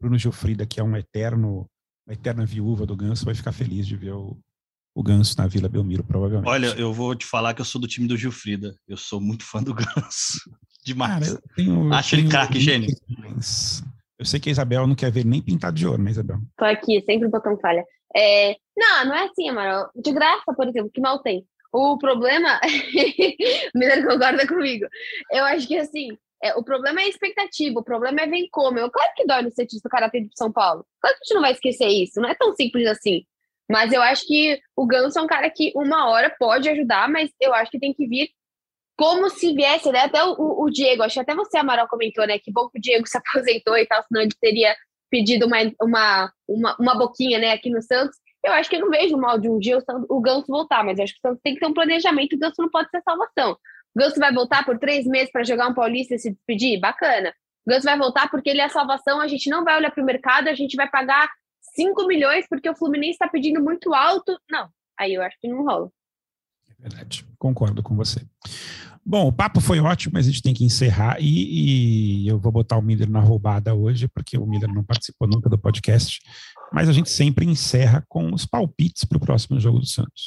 Bruno 0.00 0.18
Gilfrida, 0.18 0.66
que 0.66 0.80
é 0.80 0.82
um 0.82 0.96
eterno, 0.96 1.68
uma 2.06 2.14
eterna 2.14 2.44
viúva 2.44 2.86
do 2.86 2.96
Ganso, 2.96 3.24
vai 3.24 3.34
ficar 3.34 3.52
feliz 3.52 3.86
de 3.86 3.96
ver 3.96 4.12
o, 4.12 4.36
o 4.94 5.02
Ganso 5.02 5.36
na 5.38 5.46
Vila 5.46 5.68
Belmiro, 5.68 6.04
provavelmente. 6.04 6.48
Olha, 6.48 6.66
eu 6.78 6.92
vou 6.92 7.14
te 7.14 7.24
falar 7.24 7.54
que 7.54 7.60
eu 7.60 7.64
sou 7.64 7.80
do 7.80 7.86
time 7.86 8.06
do 8.06 8.16
Gilfrida. 8.16 8.74
Eu 8.86 8.96
sou 8.96 9.20
muito 9.20 9.44
fã 9.44 9.62
do 9.62 9.74
Ganso. 9.74 10.50
Demais. 10.84 11.28
Cara, 11.28 11.40
eu 11.40 11.54
tenho, 11.54 11.86
eu 11.86 11.92
Acho 11.92 12.16
ele 12.16 12.28
craque, 12.28 12.60
gênio. 12.60 12.88
Eu 14.18 14.26
sei 14.26 14.38
que 14.38 14.48
a 14.48 14.52
Isabel 14.52 14.86
não 14.86 14.94
quer 14.94 15.10
ver 15.10 15.24
nem 15.24 15.40
pintado 15.40 15.76
de 15.76 15.86
ouro, 15.86 16.02
né, 16.02 16.10
Isabel? 16.10 16.38
Tô 16.56 16.64
aqui, 16.64 17.02
sempre 17.02 17.26
o 17.26 17.30
botão 17.30 17.58
falha. 17.58 17.84
É, 18.14 18.56
não, 18.76 19.06
não 19.06 19.14
é 19.14 19.24
assim, 19.24 19.48
Amaral. 19.48 19.90
De 19.96 20.12
graça, 20.12 20.52
por 20.54 20.68
exemplo, 20.68 20.90
que 20.92 21.00
mal 21.00 21.20
tem. 21.20 21.44
O 21.72 21.96
problema. 21.96 22.60
o 23.74 23.78
Miller 23.78 24.06
concorda 24.06 24.46
comigo. 24.46 24.86
Eu 25.30 25.44
acho 25.44 25.66
que 25.66 25.78
assim. 25.78 26.16
É, 26.42 26.54
o 26.54 26.64
problema 26.64 27.00
é 27.00 27.04
a 27.04 27.08
expectativa, 27.08 27.78
o 27.78 27.84
problema 27.84 28.20
é 28.20 28.26
vem 28.26 28.48
como. 28.50 28.78
Eu, 28.78 28.90
claro 28.90 29.12
que 29.16 29.24
dói 29.24 29.42
no 29.42 29.50
cientista 29.50 29.88
do 29.88 29.92
Karatê 29.92 30.20
de 30.20 30.30
São 30.36 30.50
Paulo. 30.50 30.84
Claro 31.00 31.16
que 31.16 31.22
a 31.22 31.24
gente 31.24 31.34
não 31.34 31.42
vai 31.42 31.52
esquecer 31.52 31.86
isso, 31.86 32.20
não 32.20 32.28
é 32.28 32.34
tão 32.34 32.54
simples 32.54 32.86
assim. 32.88 33.24
Mas 33.70 33.92
eu 33.92 34.02
acho 34.02 34.26
que 34.26 34.60
o 34.76 34.86
Ganso 34.86 35.18
é 35.18 35.22
um 35.22 35.26
cara 35.26 35.48
que 35.48 35.72
uma 35.74 36.10
hora 36.10 36.34
pode 36.38 36.68
ajudar, 36.68 37.08
mas 37.08 37.30
eu 37.40 37.54
acho 37.54 37.70
que 37.70 37.78
tem 37.78 37.94
que 37.94 38.06
vir 38.06 38.28
como 38.96 39.30
se 39.30 39.54
viesse, 39.54 39.90
né? 39.90 40.00
Até 40.00 40.22
o, 40.24 40.62
o 40.62 40.70
Diego, 40.70 41.02
acho 41.02 41.14
que 41.14 41.20
até 41.20 41.34
você, 41.34 41.56
Amaral, 41.58 41.88
comentou, 41.88 42.26
né? 42.26 42.38
Que 42.38 42.52
bom 42.52 42.68
que 42.68 42.78
o 42.78 42.82
Diego 42.82 43.06
se 43.08 43.16
aposentou 43.16 43.76
e 43.78 43.86
tal, 43.86 44.02
senão 44.02 44.22
ele 44.22 44.32
teria 44.40 44.74
pedido 45.10 45.46
uma, 45.46 45.58
uma, 45.80 46.32
uma, 46.48 46.76
uma 46.80 46.94
boquinha, 46.98 47.38
né, 47.38 47.52
aqui 47.52 47.68
no 47.68 47.82
Santos. 47.82 48.16
Eu 48.42 48.52
acho 48.54 48.68
que 48.68 48.76
eu 48.76 48.80
não 48.80 48.90
vejo 48.90 49.16
mal 49.16 49.38
de 49.38 49.48
um 49.48 49.58
dia 49.58 49.78
o, 49.78 50.16
o 50.16 50.20
Ganso 50.20 50.46
voltar, 50.48 50.82
mas 50.82 50.98
acho 50.98 51.12
que 51.12 51.18
o 51.18 51.28
Santos 51.28 51.42
tem 51.42 51.54
que 51.54 51.60
ter 51.60 51.66
um 51.66 51.74
planejamento, 51.74 52.34
o 52.34 52.38
Ganso 52.38 52.62
não 52.62 52.70
pode 52.70 52.88
ser 52.90 53.02
salvação. 53.02 53.56
Ganso 53.96 54.18
vai 54.18 54.32
voltar 54.32 54.64
por 54.64 54.78
três 54.78 55.06
meses 55.06 55.30
para 55.30 55.44
jogar 55.44 55.68
um 55.68 55.74
Paulista 55.74 56.14
e 56.14 56.18
se 56.18 56.30
despedir? 56.30 56.80
Bacana. 56.80 57.32
Ganso 57.66 57.84
vai 57.84 57.96
voltar 57.96 58.30
porque 58.30 58.50
ele 58.50 58.60
é 58.60 58.64
a 58.64 58.70
salvação, 58.70 59.20
a 59.20 59.28
gente 59.28 59.48
não 59.48 59.64
vai 59.64 59.76
olhar 59.76 59.90
para 59.90 60.02
o 60.02 60.06
mercado, 60.06 60.48
a 60.48 60.54
gente 60.54 60.76
vai 60.76 60.88
pagar 60.90 61.30
5 61.74 62.06
milhões 62.06 62.46
porque 62.48 62.68
o 62.68 62.74
Fluminense 62.74 63.12
está 63.12 63.28
pedindo 63.28 63.62
muito 63.62 63.94
alto. 63.94 64.38
Não, 64.50 64.68
aí 64.98 65.14
eu 65.14 65.22
acho 65.22 65.38
que 65.40 65.48
não 65.48 65.64
rola. 65.64 65.90
É 66.68 66.82
verdade, 66.82 67.24
concordo 67.38 67.82
com 67.82 67.94
você. 67.94 68.20
Bom, 69.04 69.26
o 69.26 69.32
papo 69.32 69.60
foi 69.60 69.80
ótimo, 69.80 70.14
mas 70.14 70.26
a 70.26 70.30
gente 70.30 70.42
tem 70.42 70.54
que 70.54 70.64
encerrar 70.64 71.16
e, 71.20 72.24
e, 72.24 72.28
eu 72.28 72.38
vou 72.38 72.52
botar 72.52 72.78
o 72.78 72.82
Miller 72.82 73.10
na 73.10 73.18
roubada 73.18 73.74
hoje, 73.74 74.06
porque 74.06 74.38
o 74.38 74.46
Miller 74.46 74.72
não 74.72 74.84
participou 74.84 75.26
nunca 75.26 75.50
do 75.50 75.58
podcast, 75.58 76.20
mas 76.72 76.88
a 76.88 76.92
gente 76.92 77.10
sempre 77.10 77.44
encerra 77.44 78.04
com 78.08 78.32
os 78.32 78.46
palpites 78.46 79.04
para 79.04 79.18
o 79.18 79.20
próximo 79.20 79.58
jogo 79.58 79.80
do 79.80 79.86
Santos. 79.86 80.26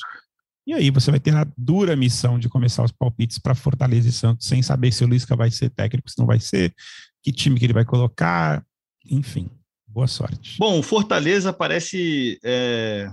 E 0.66 0.74
aí 0.74 0.90
você 0.90 1.12
vai 1.12 1.20
ter 1.20 1.36
a 1.36 1.46
dura 1.58 1.96
missão 1.96 2.40
de 2.40 2.50
começar 2.50 2.84
os 2.84 2.92
palpites 2.92 3.38
para 3.38 3.54
Fortaleza 3.54 4.10
e 4.10 4.12
Santos, 4.12 4.48
sem 4.48 4.62
saber 4.62 4.92
se 4.92 5.04
o 5.04 5.08
Lisca 5.08 5.36
vai 5.36 5.52
ser 5.52 5.70
técnico, 5.70 6.10
se 6.10 6.18
não 6.18 6.26
vai 6.26 6.40
ser, 6.40 6.74
que 7.22 7.32
time 7.32 7.60
que 7.60 7.66
ele 7.66 7.74
vai 7.74 7.86
colocar, 7.86 8.66
enfim. 9.06 9.50
Boa 9.88 10.08
sorte. 10.08 10.58
Bom, 10.60 10.80
o 10.80 10.84
Fortaleza 10.84 11.54
parece 11.54 12.40
é, 12.44 13.10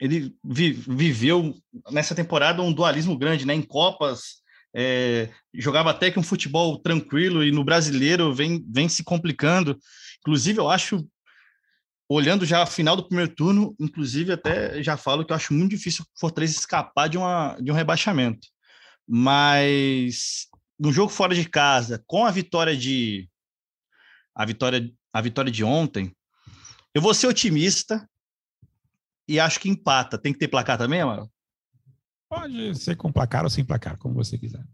ele 0.00 0.34
vi, 0.42 0.72
viveu 0.72 1.54
nessa 1.90 2.14
temporada 2.14 2.62
um 2.62 2.72
dualismo 2.72 3.16
grande, 3.16 3.46
né? 3.46 3.54
Em 3.54 3.62
Copas 3.62 4.40
é, 4.74 5.28
jogava 5.54 5.90
até 5.90 6.10
que 6.10 6.18
um 6.18 6.22
futebol 6.22 6.78
tranquilo 6.78 7.44
e 7.44 7.52
no 7.52 7.62
brasileiro 7.62 8.34
vem, 8.34 8.64
vem 8.68 8.88
se 8.88 9.04
complicando. 9.04 9.78
Inclusive, 10.20 10.58
eu 10.58 10.70
acho, 10.70 11.06
olhando 12.10 12.44
já 12.44 12.64
a 12.64 12.66
final 12.66 12.96
do 12.96 13.06
primeiro 13.06 13.32
turno, 13.32 13.72
inclusive 13.78 14.32
até 14.32 14.82
já 14.82 14.96
falo 14.96 15.24
que 15.24 15.30
eu 15.30 15.36
acho 15.36 15.54
muito 15.54 15.70
difícil 15.70 16.04
o 16.04 16.20
Fortaleza 16.20 16.58
escapar 16.58 17.08
de, 17.08 17.16
uma, 17.16 17.56
de 17.60 17.70
um 17.70 17.74
rebaixamento. 17.74 18.48
Mas 19.08 20.48
no 20.76 20.90
jogo 20.90 21.12
fora 21.12 21.36
de 21.36 21.48
casa, 21.48 22.02
com 22.08 22.26
a 22.26 22.30
vitória 22.32 22.76
de 22.76 23.28
a 24.34 24.44
vitória 24.44 24.92
a 25.12 25.20
vitória 25.20 25.52
de 25.52 25.62
ontem, 25.62 26.12
eu 26.92 27.00
vou 27.00 27.14
ser 27.14 27.28
otimista 27.28 28.08
e 29.28 29.38
acho 29.38 29.60
que 29.60 29.68
empata. 29.68 30.18
Tem 30.18 30.32
que 30.32 30.38
ter 30.38 30.48
placar 30.48 30.76
também, 30.76 31.00
Amaral? 31.00 31.30
Pode 32.28 32.76
ser 32.76 32.96
com 32.96 33.12
placar 33.12 33.44
ou 33.44 33.50
sem 33.50 33.64
placar, 33.64 33.96
como 33.98 34.14
você 34.14 34.36
quiser. 34.36 34.64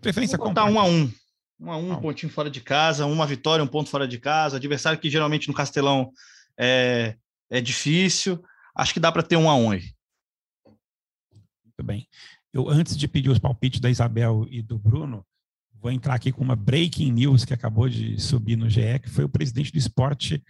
Preferência 0.00 0.36
com 0.36 0.50
um 0.50 0.78
a 0.78 0.84
um. 0.84 1.10
Um 1.58 1.70
a 1.70 1.76
um, 1.78 1.92
um 1.92 2.00
pontinho 2.00 2.32
fora 2.32 2.50
de 2.50 2.60
casa, 2.60 3.06
uma 3.06 3.26
vitória, 3.26 3.64
um 3.64 3.68
ponto 3.68 3.88
fora 3.88 4.06
de 4.06 4.18
casa. 4.18 4.56
Adversário 4.56 4.98
que 4.98 5.08
geralmente 5.08 5.48
no 5.48 5.54
Castelão 5.54 6.12
é, 6.58 7.16
é 7.50 7.60
difícil. 7.60 8.42
Acho 8.74 8.94
que 8.94 9.00
dá 9.00 9.10
para 9.12 9.22
ter 9.22 9.36
um 9.36 9.50
a 9.50 9.54
um 9.54 9.70
aí. 9.70 9.92
Muito 11.64 11.84
bem. 11.84 12.08
Eu, 12.52 12.68
antes 12.68 12.96
de 12.96 13.08
pedir 13.08 13.30
os 13.30 13.38
palpites 13.38 13.80
da 13.80 13.90
Isabel 13.90 14.46
e 14.50 14.62
do 14.62 14.78
Bruno, 14.78 15.24
vou 15.74 15.90
entrar 15.90 16.14
aqui 16.14 16.30
com 16.30 16.42
uma 16.42 16.54
breaking 16.54 17.10
news 17.10 17.44
que 17.44 17.54
acabou 17.54 17.88
de 17.88 18.20
subir 18.20 18.56
no 18.56 18.68
GE, 18.68 19.00
que 19.02 19.10
foi 19.10 19.24
o 19.24 19.28
presidente 19.28 19.72
do 19.72 19.78
esporte, 19.78 20.42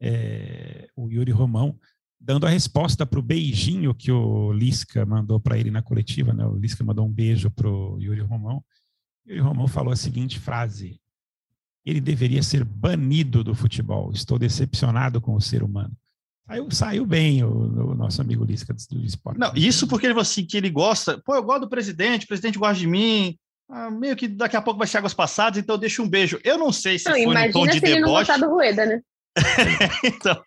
é, 0.00 0.88
o 0.94 1.10
Yuri 1.10 1.32
Romão, 1.32 1.78
dando 2.20 2.46
a 2.46 2.50
resposta 2.50 3.06
para 3.06 3.18
o 3.18 3.22
beijinho 3.22 3.94
que 3.94 4.12
o 4.12 4.52
Lisca 4.52 5.04
mandou 5.04 5.40
para 5.40 5.58
ele 5.58 5.70
na 5.70 5.82
coletiva, 5.82 6.32
né? 6.32 6.46
O 6.46 6.56
Lisca 6.56 6.84
mandou 6.84 7.06
um 7.06 7.12
beijo 7.12 7.50
para 7.50 7.68
o 7.68 8.00
Yuri 8.00 8.20
Romão. 8.20 8.64
Yuri 9.26 9.40
Romão 9.40 9.66
falou 9.66 9.92
a 9.92 9.96
seguinte 9.96 10.38
frase: 10.38 11.00
ele 11.86 12.00
deveria 12.00 12.42
ser 12.42 12.64
banido 12.64 13.44
do 13.44 13.54
futebol. 13.54 14.10
Estou 14.12 14.38
decepcionado 14.38 15.20
com 15.20 15.34
o 15.34 15.40
ser 15.40 15.62
humano. 15.62 15.92
Saiu, 16.46 16.70
saiu 16.70 17.06
bem 17.06 17.44
o, 17.44 17.48
o, 17.48 17.94
nosso 17.94 18.20
amigo 18.20 18.44
Lisca 18.44 18.74
do 18.90 19.04
esporte. 19.04 19.38
Não, 19.38 19.52
isso 19.54 19.86
porque 19.86 20.06
ele 20.06 20.14
falou 20.14 20.22
assim, 20.22 20.44
que 20.44 20.56
ele 20.56 20.70
gosta. 20.70 21.20
Pô, 21.24 21.34
eu 21.34 21.42
gosto 21.42 21.62
do 21.62 21.68
presidente, 21.68 22.24
o 22.24 22.28
presidente 22.28 22.58
gosta 22.58 22.78
de 22.78 22.86
mim. 22.86 23.36
Ah, 23.68 23.90
meio 23.90 24.14
que 24.16 24.28
daqui 24.28 24.56
a 24.56 24.62
pouco 24.62 24.78
vai 24.78 24.86
ser 24.86 24.98
águas 24.98 25.14
passadas, 25.14 25.58
então 25.58 25.78
deixa 25.78 26.02
um 26.02 26.08
beijo. 26.08 26.40
Eu 26.44 26.58
não 26.58 26.72
sei 26.72 26.98
se 26.98 27.08
não, 27.08 27.14
foi 27.14 27.46
no 27.46 27.52
tom 27.52 27.66
de 27.66 27.80
deboche. 27.80 28.00
Não 28.00 28.08
gostar 28.10 28.38
do 28.38 28.48
Rueda, 28.48 28.86
né? 28.86 29.00
então, 30.04 30.40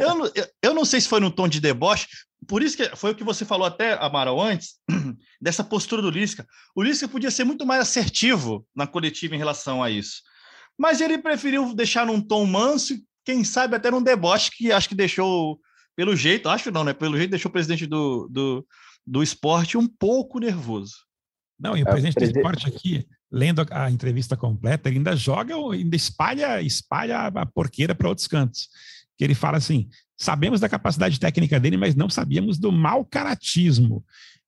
eu, 0.00 0.14
não, 0.14 0.30
eu 0.62 0.74
não 0.74 0.84
sei 0.84 1.00
se 1.00 1.08
foi 1.08 1.18
no 1.18 1.30
tom 1.30 1.48
de 1.48 1.60
deboche, 1.60 2.06
por 2.46 2.62
isso 2.62 2.76
que 2.76 2.94
foi 2.94 3.12
o 3.12 3.14
que 3.14 3.24
você 3.24 3.44
falou 3.44 3.66
até, 3.66 3.94
Amaral, 3.94 4.40
antes, 4.40 4.76
dessa 5.40 5.64
postura 5.64 6.00
do 6.00 6.10
Lisca. 6.10 6.46
O 6.74 6.82
Lisca 6.82 7.08
podia 7.08 7.30
ser 7.30 7.44
muito 7.44 7.66
mais 7.66 7.80
assertivo 7.80 8.64
na 8.76 8.86
coletiva 8.86 9.34
em 9.34 9.38
relação 9.38 9.82
a 9.82 9.90
isso. 9.90 10.22
Mas 10.78 11.00
ele 11.00 11.18
preferiu 11.18 11.74
deixar 11.74 12.06
num 12.06 12.20
tom 12.20 12.46
manso, 12.46 12.94
quem 13.24 13.42
sabe 13.42 13.74
até 13.74 13.90
num 13.90 14.02
deboche, 14.02 14.50
que 14.56 14.70
acho 14.70 14.88
que 14.88 14.94
deixou, 14.94 15.58
pelo 15.96 16.14
jeito, 16.14 16.48
acho 16.48 16.70
não, 16.70 16.84
né? 16.84 16.94
Pelo 16.94 17.16
jeito, 17.16 17.30
deixou 17.30 17.48
o 17.48 17.52
presidente 17.52 17.84
do, 17.84 18.28
do, 18.30 18.66
do 19.04 19.22
esporte 19.22 19.76
um 19.76 19.88
pouco 19.88 20.38
nervoso. 20.38 20.94
Não, 21.58 21.76
e 21.76 21.82
o 21.82 21.88
é, 21.88 21.90
presidente 21.90 22.14
do 22.14 22.24
esporte 22.24 22.68
aqui, 22.68 23.06
lendo 23.30 23.66
a, 23.70 23.90
entrevista 23.90 24.36
completa, 24.36 24.88
ele 24.88 24.98
ainda 24.98 25.16
joga, 25.16 25.54
ainda 25.54 25.96
espalha, 25.96 26.62
espalha 26.62 27.26
a 27.26 27.44
porqueira 27.44 27.94
para 27.94 28.08
outros 28.08 28.28
cantos. 28.28 28.68
Que 29.16 29.24
ele 29.24 29.34
fala 29.34 29.56
assim: 29.56 29.88
sabemos 30.16 30.60
da 30.60 30.68
capacidade 30.68 31.18
técnica 31.18 31.58
dele, 31.58 31.76
mas 31.76 31.96
não 31.96 32.08
sabíamos 32.08 32.56
do 32.58 32.70
mau 32.70 33.04
caratismo. 33.04 34.04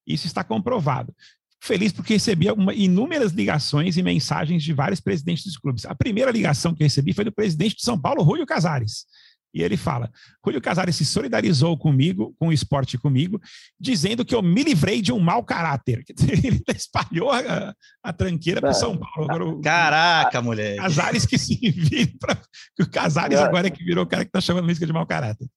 Isso 0.07 0.26
está 0.26 0.45
comprovado. 0.45 1.14
Feliz 1.63 1.93
porque 1.93 2.15
recebi 2.15 2.51
uma, 2.51 2.73
inúmeras 2.75 3.33
ligações 3.33 3.97
e 3.97 4.03
mensagens 4.03 4.63
de 4.63 4.73
vários 4.73 5.01
presidentes 5.01 5.45
dos 5.45 5.59
clubes. 5.59 5.85
A 5.85 5.95
primeira 5.95 6.31
ligação 6.31 6.75
que 6.75 6.83
recebi 6.83 7.13
foi 7.13 7.25
do 7.25 7.33
presidente 7.33 7.77
de 7.77 7.83
São 7.83 8.01
Paulo, 8.01 8.23
Rúlio 8.23 8.47
Casares. 8.47 9.05
E 9.53 9.63
ele 9.63 9.77
fala: 9.77 10.11
Julio 10.45 10.61
Casares 10.61 10.97
se 10.97 11.05
solidarizou 11.05 11.77
comigo, 11.77 12.35
com 12.39 12.49
o 12.49 12.53
esporte 12.53 12.97
comigo, 12.97 13.41
dizendo 13.79 14.25
que 14.25 14.35
eu 14.35 14.43
me 14.43 14.63
livrei 14.63 15.03
de 15.03 15.13
um 15.13 15.19
mau 15.19 15.43
caráter. 15.43 16.05
Ele 16.21 16.63
espalhou 16.69 17.31
a, 17.31 17.75
a 18.03 18.13
tranqueira 18.13 18.61
para 18.61 18.73
São 18.73 18.97
Paulo. 18.97 19.31
Agora, 19.31 19.61
Caraca, 19.61 20.41
o, 20.41 20.45
mulher. 20.45 20.77
Casares 20.77 21.27
que 21.27 21.37
se 21.37 21.57
vire 21.71 22.17
para. 22.19 22.41
O 22.81 22.87
Casares 22.89 23.39
agora 23.39 23.67
é 23.67 23.71
que 23.71 23.85
virou 23.85 24.05
o 24.05 24.07
cara 24.07 24.25
que 24.25 24.29
está 24.29 24.41
chamando 24.41 24.65
o 24.65 24.69
Lisca 24.69 24.87
de 24.87 24.93
mau 24.93 25.07
caráter. 25.07 25.49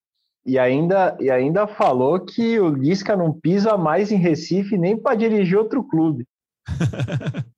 E 0.45 0.59
ainda, 0.59 1.17
e 1.19 1.31
ainda 1.31 1.67
falou 1.67 2.19
que 2.19 2.59
o 2.59 2.69
Lisca 2.69 3.15
não 3.15 3.31
pisa 3.31 3.77
mais 3.77 4.11
em 4.11 4.17
Recife 4.17 4.77
nem 4.77 4.97
para 4.97 5.15
dirigir 5.15 5.57
outro 5.57 5.83
clube. 5.83 6.27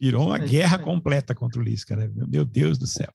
virou 0.00 0.26
uma 0.26 0.38
guerra 0.38 0.78
completa 0.78 1.34
contra 1.34 1.60
o 1.60 1.64
Lisca, 1.64 1.96
né? 1.96 2.10
Meu 2.14 2.44
Deus 2.44 2.78
do 2.78 2.86
céu. 2.86 3.08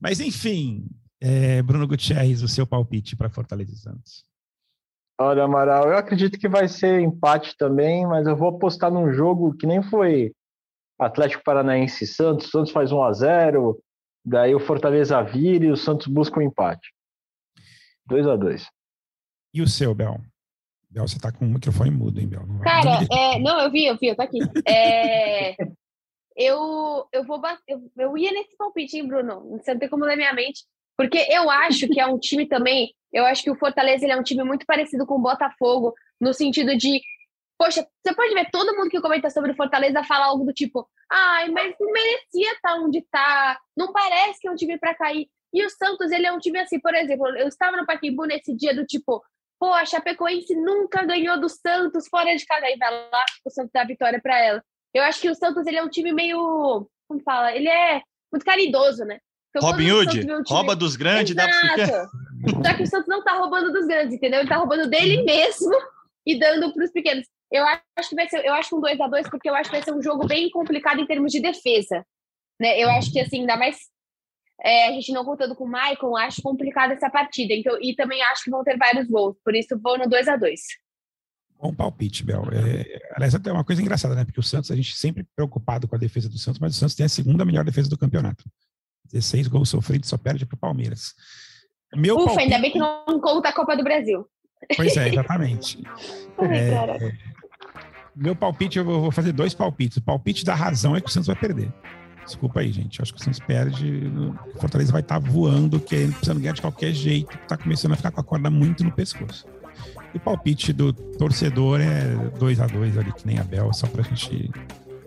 Mas, 0.00 0.20
enfim, 0.20 0.86
é, 1.20 1.62
Bruno 1.62 1.88
Gutierrez, 1.88 2.42
o 2.42 2.48
seu 2.48 2.66
palpite 2.66 3.16
para 3.16 3.30
Fortaleza 3.30 3.72
e 3.72 3.76
Santos. 3.76 4.24
Olha, 5.18 5.44
Amaral, 5.44 5.88
eu 5.88 5.96
acredito 5.96 6.38
que 6.38 6.48
vai 6.48 6.68
ser 6.68 7.00
empate 7.00 7.56
também, 7.56 8.06
mas 8.06 8.26
eu 8.26 8.36
vou 8.36 8.48
apostar 8.48 8.90
num 8.90 9.10
jogo 9.12 9.56
que 9.56 9.66
nem 9.66 9.82
foi 9.82 10.32
Atlético 10.98 11.42
Paranaense 11.42 12.04
e 12.04 12.06
Santos. 12.06 12.50
Santos 12.50 12.70
faz 12.70 12.92
1 12.92 13.02
a 13.02 13.12
0 13.12 13.78
daí 14.22 14.54
o 14.54 14.60
Fortaleza 14.60 15.22
vira 15.22 15.64
e 15.64 15.70
o 15.70 15.76
Santos 15.76 16.06
busca 16.06 16.38
um 16.38 16.42
empate. 16.42 16.92
2 18.06 18.26
a 18.26 18.36
2 18.36 18.66
E 19.54 19.62
o 19.62 19.68
seu, 19.68 19.94
Bel? 19.94 20.20
Bel, 20.90 21.06
você 21.06 21.18
tá 21.18 21.32
com 21.32 21.44
o 21.44 21.48
microfone 21.48 21.90
mudo, 21.90 22.20
hein, 22.20 22.28
Bel? 22.28 22.46
Não 22.46 22.60
Cara, 22.60 23.00
é, 23.10 23.38
não, 23.38 23.60
eu 23.60 23.70
vi, 23.70 23.86
eu 23.86 23.96
vi, 23.96 24.08
eu 24.08 24.16
tô 24.16 24.22
aqui. 24.22 24.38
É, 24.66 25.56
eu, 26.36 27.06
eu 27.12 27.24
vou 27.24 27.40
eu, 27.66 27.90
eu 27.96 28.18
ia 28.18 28.30
nesse 28.32 28.56
palpite, 28.56 28.96
hein, 28.96 29.06
Bruno? 29.06 29.58
Você 29.58 29.72
não 29.72 29.80
tem 29.80 29.88
como 29.88 30.04
ler 30.04 30.16
minha 30.16 30.32
mente. 30.32 30.64
Porque 30.96 31.18
eu 31.30 31.50
acho 31.50 31.86
que 31.88 32.00
é 32.00 32.06
um 32.06 32.18
time 32.18 32.46
também, 32.46 32.94
eu 33.12 33.26
acho 33.26 33.42
que 33.42 33.50
o 33.50 33.58
Fortaleza 33.58 34.04
ele 34.04 34.12
é 34.12 34.16
um 34.16 34.22
time 34.22 34.42
muito 34.42 34.64
parecido 34.64 35.06
com 35.06 35.16
o 35.16 35.22
Botafogo, 35.22 35.94
no 36.18 36.32
sentido 36.32 36.74
de, 36.76 37.02
poxa, 37.58 37.86
você 38.02 38.14
pode 38.14 38.32
ver 38.32 38.50
todo 38.50 38.74
mundo 38.74 38.88
que 38.88 39.00
comenta 39.00 39.28
sobre 39.28 39.52
o 39.52 39.56
Fortaleza 39.56 40.02
fala 40.04 40.26
algo 40.26 40.44
do 40.44 40.54
tipo, 40.54 40.88
ai, 41.10 41.50
mas 41.50 41.74
não 41.78 41.92
merecia 41.92 42.52
estar 42.52 42.76
onde 42.76 42.98
está, 42.98 43.58
não 43.76 43.92
parece 43.92 44.40
que 44.40 44.48
é 44.48 44.50
um 44.50 44.56
time 44.56 44.78
para 44.78 44.94
cair. 44.94 45.28
E 45.56 45.64
o 45.64 45.70
Santos, 45.70 46.12
ele 46.12 46.26
é 46.26 46.32
um 46.32 46.38
time 46.38 46.60
assim, 46.60 46.78
por 46.78 46.94
exemplo, 46.94 47.28
eu 47.28 47.48
estava 47.48 47.78
no 47.78 47.86
Pacaembu 47.86 48.26
nesse 48.26 48.54
dia 48.54 48.74
do 48.74 48.84
tipo, 48.84 49.24
pô, 49.58 49.72
a 49.72 49.86
Chapecoense 49.86 50.54
nunca 50.54 51.02
ganhou 51.02 51.40
do 51.40 51.48
Santos 51.48 52.06
fora 52.08 52.36
de 52.36 52.44
casa, 52.44 52.66
aí 52.66 52.76
vai 52.76 52.90
lá, 52.90 53.24
o 53.42 53.50
Santos 53.50 53.70
dá 53.72 53.80
a 53.80 53.86
vitória 53.86 54.20
para 54.20 54.38
ela. 54.38 54.62
Eu 54.92 55.02
acho 55.02 55.18
que 55.18 55.30
o 55.30 55.34
Santos, 55.34 55.66
ele 55.66 55.78
é 55.78 55.82
um 55.82 55.88
time 55.88 56.12
meio, 56.12 56.86
como 57.08 57.22
fala, 57.22 57.56
ele 57.56 57.70
é 57.70 58.02
muito 58.30 58.44
caridoso, 58.44 59.02
né? 59.06 59.18
Então, 59.48 59.66
Robin 59.66 59.92
Hood, 59.92 60.20
time... 60.20 60.42
rouba 60.46 60.76
dos 60.76 60.94
grandes, 60.94 61.34
Exato. 61.34 61.50
dá 61.50 61.58
pra 61.58 61.86
ficar... 61.86 62.06
Só 62.62 62.76
que 62.76 62.82
o 62.82 62.86
Santos 62.86 63.08
não 63.08 63.24
tá 63.24 63.32
roubando 63.32 63.72
dos 63.72 63.86
grandes, 63.86 64.14
entendeu? 64.14 64.40
Ele 64.40 64.48
tá 64.50 64.56
roubando 64.56 64.90
dele 64.90 65.22
mesmo 65.22 65.74
e 66.26 66.38
dando 66.38 66.70
para 66.74 66.84
os 66.84 66.90
pequenos. 66.90 67.26
Eu 67.50 67.64
acho 67.64 68.10
que 68.10 68.14
vai 68.14 68.28
ser, 68.28 68.44
eu 68.44 68.52
acho 68.52 68.76
um 68.76 68.80
2 68.82 69.00
a 69.00 69.08
2 69.08 69.30
porque 69.30 69.48
eu 69.48 69.54
acho 69.54 69.70
que 69.70 69.76
vai 69.76 69.82
ser 69.82 69.94
um 69.94 70.02
jogo 70.02 70.26
bem 70.26 70.50
complicado 70.50 71.00
em 71.00 71.06
termos 71.06 71.32
de 71.32 71.40
defesa. 71.40 72.04
Né? 72.60 72.78
Eu 72.78 72.90
acho 72.90 73.10
que 73.10 73.20
assim, 73.20 73.40
ainda 73.40 73.56
mais 73.56 73.78
é, 74.62 74.88
a 74.88 74.92
gente 74.92 75.12
não 75.12 75.24
contando 75.24 75.54
com 75.54 75.64
o 75.64 75.68
Maicon, 75.68 76.16
acho 76.16 76.42
complicada 76.42 76.94
essa 76.94 77.10
partida. 77.10 77.54
Então, 77.54 77.76
e 77.80 77.94
também 77.94 78.22
acho 78.22 78.44
que 78.44 78.50
vão 78.50 78.64
ter 78.64 78.76
vários 78.78 79.06
gols. 79.08 79.36
Por 79.44 79.54
isso, 79.54 79.78
vou 79.78 79.98
no 79.98 80.08
2 80.08 80.28
a 80.28 80.36
2 80.36 80.60
Bom 81.60 81.74
palpite, 81.74 82.22
Bel. 82.24 82.44
É, 82.52 83.00
aliás, 83.14 83.34
até 83.34 83.50
uma 83.50 83.64
coisa 83.64 83.80
engraçada, 83.80 84.14
né? 84.14 84.24
Porque 84.24 84.40
o 84.40 84.42
Santos, 84.42 84.70
a 84.70 84.76
gente 84.76 84.94
sempre 84.94 85.26
preocupado 85.34 85.88
com 85.88 85.96
a 85.96 85.98
defesa 85.98 86.28
do 86.28 86.38
Santos, 86.38 86.58
mas 86.58 86.74
o 86.74 86.78
Santos 86.78 86.94
tem 86.94 87.06
a 87.06 87.08
segunda 87.08 87.44
melhor 87.44 87.64
defesa 87.64 87.88
do 87.88 87.96
campeonato. 87.96 88.44
16 89.10 89.48
gols 89.48 89.70
sofridos, 89.70 90.08
só 90.08 90.18
perde 90.18 90.44
para 90.44 90.56
o 90.56 90.58
Palmeiras. 90.58 91.14
Meu 91.94 92.16
Ufa, 92.16 92.26
palpite... 92.26 92.44
ainda 92.44 92.58
bem 92.58 92.72
que 92.72 92.78
não 92.78 93.20
conta 93.20 93.48
a 93.48 93.52
Copa 93.52 93.76
do 93.76 93.84
Brasil. 93.84 94.26
Pois 94.74 94.96
é, 94.96 95.08
exatamente. 95.08 95.82
Ai, 96.38 96.58
É. 96.58 97.36
Meu 98.14 98.34
palpite, 98.34 98.78
eu 98.78 98.84
vou 98.84 99.00
vou 99.00 99.10
fazer 99.10 99.32
dois 99.32 99.54
palpites. 99.54 99.98
O 99.98 100.02
palpite 100.02 100.44
da 100.44 100.54
razão 100.54 100.96
é 100.96 101.00
que 101.00 101.08
o 101.08 101.10
Santos 101.10 101.26
vai 101.26 101.36
perder. 101.36 101.70
Desculpa 102.26 102.60
aí, 102.60 102.72
gente. 102.72 103.00
Acho 103.00 103.14
que 103.14 103.20
o 103.20 103.24
Santos 103.24 103.40
perde. 103.40 104.10
O 104.54 104.60
Fortaleza 104.60 104.92
vai 104.92 105.00
estar 105.00 105.18
voando, 105.18 105.78
querendo, 105.78 106.12
precisando 106.12 106.40
ganhar 106.40 106.52
de 106.52 106.60
qualquer 106.60 106.92
jeito. 106.92 107.38
Tá 107.48 107.56
começando 107.56 107.92
a 107.92 107.96
ficar 107.96 108.10
com 108.10 108.20
a 108.20 108.24
corda 108.24 108.50
muito 108.50 108.82
no 108.82 108.90
pescoço. 108.90 109.46
E 110.12 110.16
o 110.16 110.20
palpite 110.20 110.72
do 110.72 110.92
torcedor 110.92 111.80
é 111.80 112.14
2 112.38 112.60
a 112.60 112.66
2 112.66 112.98
ali, 112.98 113.12
que 113.12 113.26
nem 113.26 113.38
a 113.38 113.44
Bel, 113.44 113.72
só 113.72 113.86
pra 113.86 114.02
gente 114.02 114.50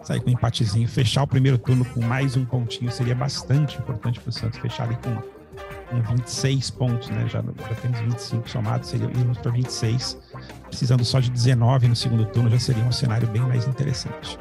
sair 0.03 0.22
com 0.22 0.30
um 0.30 0.34
empatezinho. 0.34 0.88
Fechar 0.88 1.24
o 1.24 1.28
primeiro 1.28 1.57
turno 1.57 1.84
com 1.86 2.01
mais 2.01 2.38
um 2.38 2.45
pontinho 2.45 2.91
seria 2.91 3.15
bastante 3.15 3.78
importante 3.78 4.20
pro 4.20 4.32
Santos. 4.32 4.59
Fechar 4.59 4.86
ali 4.86 4.95
com, 4.95 5.15
com 5.89 6.15
26 6.15 6.70
pontos, 6.72 7.09
né? 7.09 7.28
Já, 7.28 7.41
já 7.41 7.76
temos 7.76 7.99
25 7.99 8.49
somados, 8.49 8.89
seria 8.89 9.07
irmos 9.07 9.38
para 9.38 9.51
26 9.51 10.17
precisando 10.70 11.03
só 11.03 11.20
de 11.20 11.30
19 11.30 11.88
no 11.88 11.95
segundo 11.95 12.26
turno, 12.28 12.49
já 12.49 12.59
seria 12.59 12.84
um 12.84 12.91
cenário 12.91 13.28
bem 13.28 13.41
mais 13.41 13.67
interessante. 13.67 14.38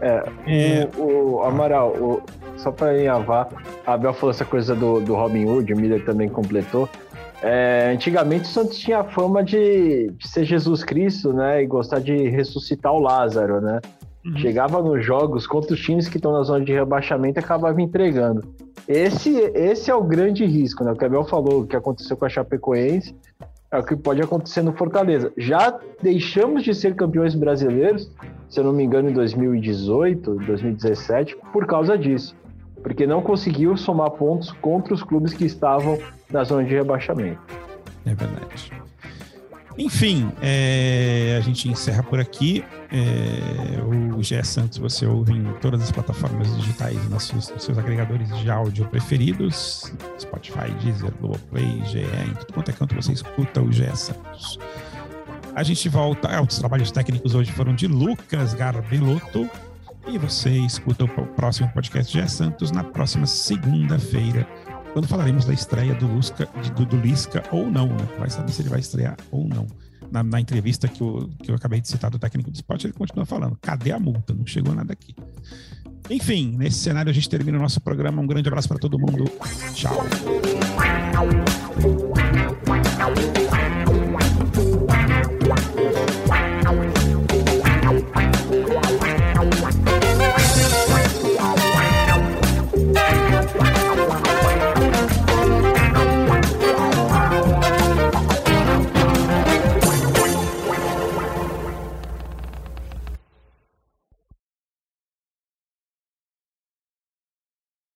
É, 0.00 0.22
É, 0.46 0.88
O, 0.96 1.36
o 1.36 1.42
Amaral, 1.42 1.90
o- 1.90 2.22
só 2.56 2.70
para 2.72 2.88
alinhavar, 2.90 3.48
a 3.86 3.94
Abel 3.94 4.12
falou 4.12 4.30
essa 4.30 4.44
coisa 4.44 4.74
do, 4.74 5.00
do 5.00 5.14
Robin 5.14 5.44
Hood, 5.44 5.72
o 5.72 5.76
Miller 5.76 6.04
também 6.04 6.28
completou. 6.28 6.88
É, 7.40 7.90
antigamente 7.94 8.44
o 8.44 8.46
Santos 8.48 8.78
tinha 8.78 8.98
a 9.00 9.04
fama 9.04 9.44
de, 9.44 10.10
de 10.10 10.28
ser 10.28 10.44
Jesus 10.44 10.82
Cristo, 10.82 11.32
né? 11.32 11.62
E 11.62 11.66
gostar 11.66 12.00
de 12.00 12.28
ressuscitar 12.28 12.92
o 12.92 12.98
Lázaro, 12.98 13.60
né? 13.60 13.80
Uhum. 14.26 14.36
Chegava 14.38 14.82
nos 14.82 15.04
jogos 15.04 15.46
contra 15.46 15.72
os 15.72 15.80
times 15.80 16.08
que 16.08 16.16
estão 16.16 16.32
na 16.32 16.42
zona 16.42 16.64
de 16.64 16.72
rebaixamento 16.72 17.38
e 17.38 17.40
acabava 17.42 17.80
entregando. 17.80 18.42
Esse, 18.88 19.30
esse 19.54 19.88
é 19.90 19.94
o 19.94 20.02
grande 20.02 20.44
risco, 20.44 20.82
né? 20.82 20.90
O 20.90 20.96
que 20.96 21.04
a 21.04 21.06
Abel 21.06 21.24
falou, 21.24 21.60
o 21.60 21.66
que 21.66 21.76
aconteceu 21.76 22.16
com 22.16 22.24
a 22.24 22.28
Chapecoense, 22.28 23.14
é 23.70 23.78
o 23.78 23.82
que 23.82 23.94
pode 23.94 24.22
acontecer 24.22 24.62
no 24.62 24.72
Fortaleza. 24.72 25.32
Já 25.36 25.78
deixamos 26.02 26.62
de 26.62 26.74
ser 26.74 26.94
campeões 26.94 27.34
brasileiros, 27.34 28.10
se 28.48 28.58
eu 28.58 28.64
não 28.64 28.72
me 28.72 28.82
engano, 28.82 29.10
em 29.10 29.12
2018, 29.12 30.34
2017, 30.36 31.36
por 31.52 31.66
causa 31.66 31.96
disso. 31.96 32.34
Porque 32.82 33.06
não 33.06 33.20
conseguiu 33.20 33.76
somar 33.76 34.10
pontos 34.12 34.52
contra 34.52 34.94
os 34.94 35.02
clubes 35.02 35.34
que 35.34 35.44
estavam 35.44 35.98
na 36.30 36.44
zona 36.44 36.64
de 36.64 36.74
rebaixamento. 36.74 37.40
É 38.06 38.14
verdade. 38.14 38.87
Enfim, 39.78 40.32
é, 40.42 41.36
a 41.38 41.40
gente 41.40 41.68
encerra 41.68 42.02
por 42.02 42.18
aqui. 42.18 42.64
É, 42.90 43.80
o 43.80 44.20
GE 44.20 44.42
Santos 44.42 44.78
você 44.78 45.06
ouve 45.06 45.32
em 45.32 45.44
todas 45.60 45.80
as 45.80 45.92
plataformas 45.92 46.54
digitais, 46.56 46.96
seus, 47.20 47.48
nos 47.48 47.62
seus 47.62 47.78
agregadores 47.78 48.28
de 48.38 48.50
áudio 48.50 48.88
preferidos: 48.88 49.92
Spotify, 50.18 50.72
Deezer, 50.82 51.12
Globoplay, 51.20 51.80
GE, 51.86 52.00
em 52.00 52.34
tudo 52.34 52.52
quanto 52.52 52.70
é 52.72 52.74
canto 52.74 52.94
você 52.96 53.12
escuta 53.12 53.62
o 53.62 53.70
GE 53.70 53.96
Santos. 53.96 54.58
A 55.54 55.62
gente 55.62 55.88
volta. 55.88 56.28
ah, 56.28 56.42
os 56.42 56.58
trabalhos 56.58 56.90
técnicos 56.90 57.36
hoje 57.36 57.52
foram 57.52 57.72
de 57.72 57.86
Lucas 57.86 58.54
Garbelotto. 58.54 59.48
E 60.08 60.16
você 60.16 60.50
escuta 60.50 61.04
o 61.04 61.08
próximo 61.08 61.68
podcast 61.68 62.10
GE 62.10 62.28
Santos 62.28 62.72
na 62.72 62.82
próxima 62.82 63.26
segunda-feira 63.26 64.48
quando 64.92 65.06
falaremos 65.06 65.44
da 65.44 65.52
estreia 65.52 65.94
do, 65.94 66.06
Lusca, 66.06 66.48
do, 66.76 66.86
do 66.86 66.96
Lisca 66.96 67.42
ou 67.52 67.70
não, 67.70 67.88
né? 67.88 68.08
Vai 68.18 68.30
saber 68.30 68.50
se 68.52 68.62
ele 68.62 68.68
vai 68.68 68.80
estrear 68.80 69.16
ou 69.30 69.46
não. 69.46 69.66
Na, 70.10 70.22
na 70.22 70.40
entrevista 70.40 70.88
que 70.88 71.02
eu, 71.02 71.28
que 71.42 71.50
eu 71.50 71.54
acabei 71.54 71.80
de 71.80 71.88
citar 71.88 72.10
do 72.10 72.18
técnico 72.18 72.50
do 72.50 72.54
esporte, 72.54 72.86
ele 72.86 72.94
continua 72.94 73.26
falando: 73.26 73.58
cadê 73.60 73.92
a 73.92 73.98
multa? 73.98 74.34
Não 74.34 74.46
chegou 74.46 74.74
nada 74.74 74.92
aqui. 74.92 75.14
Enfim, 76.10 76.56
nesse 76.56 76.78
cenário 76.78 77.10
a 77.10 77.12
gente 77.12 77.28
termina 77.28 77.58
o 77.58 77.60
nosso 77.60 77.80
programa. 77.80 78.22
Um 78.22 78.26
grande 78.26 78.48
abraço 78.48 78.68
para 78.68 78.78
todo 78.78 78.98
mundo. 78.98 79.24
Tchau. 79.74 80.06